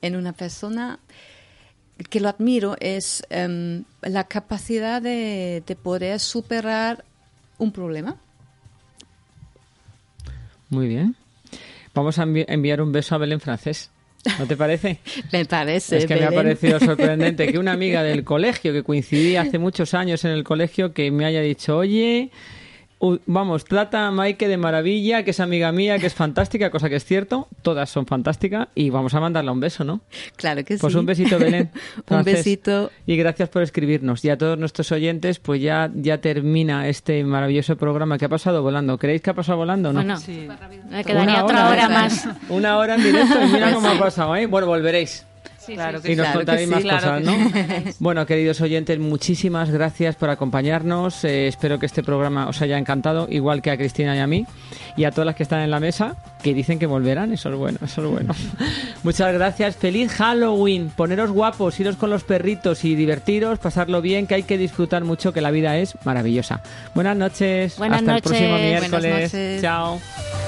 En 0.00 0.16
una 0.16 0.32
persona 0.32 0.98
que 2.10 2.20
lo 2.20 2.28
admiro 2.28 2.76
es 2.80 3.22
em, 3.30 3.84
la 4.00 4.24
capacidad 4.24 5.00
de, 5.02 5.62
de 5.66 5.76
poder 5.76 6.18
superar 6.20 7.04
un 7.58 7.70
problema. 7.70 8.16
Muy 10.70 10.88
bien. 10.88 11.14
Vamos 11.94 12.18
a 12.18 12.24
envi- 12.24 12.46
enviar 12.48 12.80
un 12.80 12.90
beso 12.92 13.14
a 13.14 13.18
Belén 13.18 13.40
francés. 13.40 13.90
¿No 14.38 14.46
te 14.46 14.56
parece? 14.56 14.98
Me 15.32 15.44
parece. 15.44 15.98
Es 15.98 16.06
que 16.06 16.16
me 16.16 16.24
ha 16.24 16.30
parecido 16.30 16.78
sorprendente 16.80 17.50
que 17.50 17.58
una 17.58 17.72
amiga 17.72 18.02
del 18.02 18.24
colegio, 18.24 18.72
que 18.72 18.82
coincidí 18.82 19.36
hace 19.36 19.58
muchos 19.58 19.94
años 19.94 20.24
en 20.24 20.30
el 20.30 20.44
colegio, 20.44 20.92
que 20.92 21.10
me 21.10 21.24
haya 21.24 21.40
dicho, 21.40 21.76
oye, 21.76 22.30
vamos, 23.26 23.64
trata 23.64 24.06
a 24.06 24.10
Maike 24.10 24.46
de 24.48 24.56
maravilla, 24.56 25.24
que 25.24 25.32
es 25.32 25.40
amiga 25.40 25.72
mía, 25.72 25.98
que 25.98 26.06
es 26.06 26.14
fantástica, 26.14 26.70
cosa 26.70 26.88
que 26.88 26.96
es 26.96 27.04
cierto, 27.04 27.48
todas 27.62 27.90
son 27.90 28.06
fantásticas, 28.06 28.68
y 28.74 28.90
vamos 28.90 29.14
a 29.14 29.20
mandarle 29.20 29.50
un 29.50 29.60
beso, 29.60 29.82
¿no? 29.84 30.00
Claro 30.36 30.64
que 30.64 30.76
Pues 30.78 30.92
sí. 30.92 30.98
un 30.98 31.06
besito, 31.06 31.38
Belén. 31.38 31.70
un 32.10 32.22
besito. 32.22 32.90
Y 33.06 33.16
gracias 33.16 33.48
por 33.48 33.62
escribirnos. 33.62 34.24
Y 34.24 34.30
a 34.30 34.38
todos 34.38 34.56
nuestros 34.58 34.92
oyentes, 34.92 35.38
pues 35.40 35.60
ya, 35.60 35.90
ya 35.94 36.18
termina 36.20 36.88
este 36.88 37.24
maravilloso 37.24 37.76
programa 37.76 38.18
que 38.18 38.26
ha 38.26 38.28
pasado 38.28 38.62
volando. 38.62 38.98
¿Creéis 38.98 39.22
que 39.22 39.30
ha 39.30 39.34
pasado 39.34 39.58
volando? 39.58 39.92
No. 39.92 40.00
Bueno, 40.00 40.16
Sí. 40.18 40.46
me 40.90 41.04
quedaría 41.04 41.34
Una 41.34 41.44
otra 41.44 41.68
hora 41.70 41.88
más. 41.88 42.28
Una 42.48 42.76
hora 42.78 42.94
en 42.94 43.02
directo 43.02 43.42
y 43.42 43.48
mira 43.48 43.72
cómo 43.74 43.88
ha 43.88 43.98
pasado, 43.98 44.36
¿eh? 44.36 44.46
Bueno, 44.46 44.66
volveréis. 44.68 45.26
Claro 45.66 46.00
que 46.02 46.12
Y 46.12 46.16
nos 46.16 46.26
Claro 46.26 46.38
contaréis 46.40 46.68
sí. 46.68 46.74
más 46.74 46.82
Claro 46.82 47.00
cosas, 47.00 47.18
que 47.20 47.24
¿no? 47.84 47.92
Bueno, 47.98 48.26
queridos 48.26 48.60
oyentes, 48.60 48.98
muchísimas 48.98 49.70
gracias 49.70 50.16
por 50.16 50.30
acompañarnos. 50.30 51.24
Eh, 51.24 51.48
espero 51.48 51.78
que 51.78 51.86
este 51.86 52.02
programa 52.02 52.48
os 52.48 52.60
haya 52.62 52.78
encantado, 52.78 53.26
igual 53.30 53.62
que 53.62 53.70
a 53.70 53.76
Cristina 53.76 54.14
y 54.16 54.18
a 54.20 54.26
mí, 54.26 54.46
y 54.96 55.04
a 55.04 55.10
todas 55.10 55.26
las 55.26 55.34
que 55.36 55.42
están 55.42 55.60
en 55.60 55.70
la 55.70 55.80
mesa, 55.80 56.16
que 56.42 56.54
dicen 56.54 56.78
que 56.78 56.86
volverán. 56.86 57.32
Eso 57.32 57.48
es 57.50 57.56
bueno, 57.56 57.78
eso 57.84 58.04
es 58.04 58.10
bueno. 58.10 58.34
Muchas 59.02 59.32
gracias. 59.32 59.76
Feliz 59.76 60.12
Halloween. 60.12 60.90
Poneros 60.94 61.30
guapos, 61.30 61.78
iros 61.80 61.96
con 61.96 62.10
los 62.10 62.24
perritos 62.24 62.84
y 62.84 62.94
divertiros, 62.94 63.58
pasarlo 63.58 64.00
bien, 64.02 64.26
que 64.26 64.34
hay 64.34 64.42
que 64.42 64.58
disfrutar 64.58 65.04
mucho, 65.04 65.32
que 65.32 65.40
la 65.40 65.50
vida 65.50 65.76
es 65.78 65.94
maravillosa. 66.04 66.62
Buenas 66.94 67.16
noches. 67.16 67.76
Buenas 67.78 68.00
Hasta 68.00 68.12
noches. 68.12 68.24
el 68.32 68.38
próximo 68.38 68.50
Buenas 68.58 68.80
miércoles. 68.80 69.32
noches. 69.32 69.62
Chao. 69.62 70.41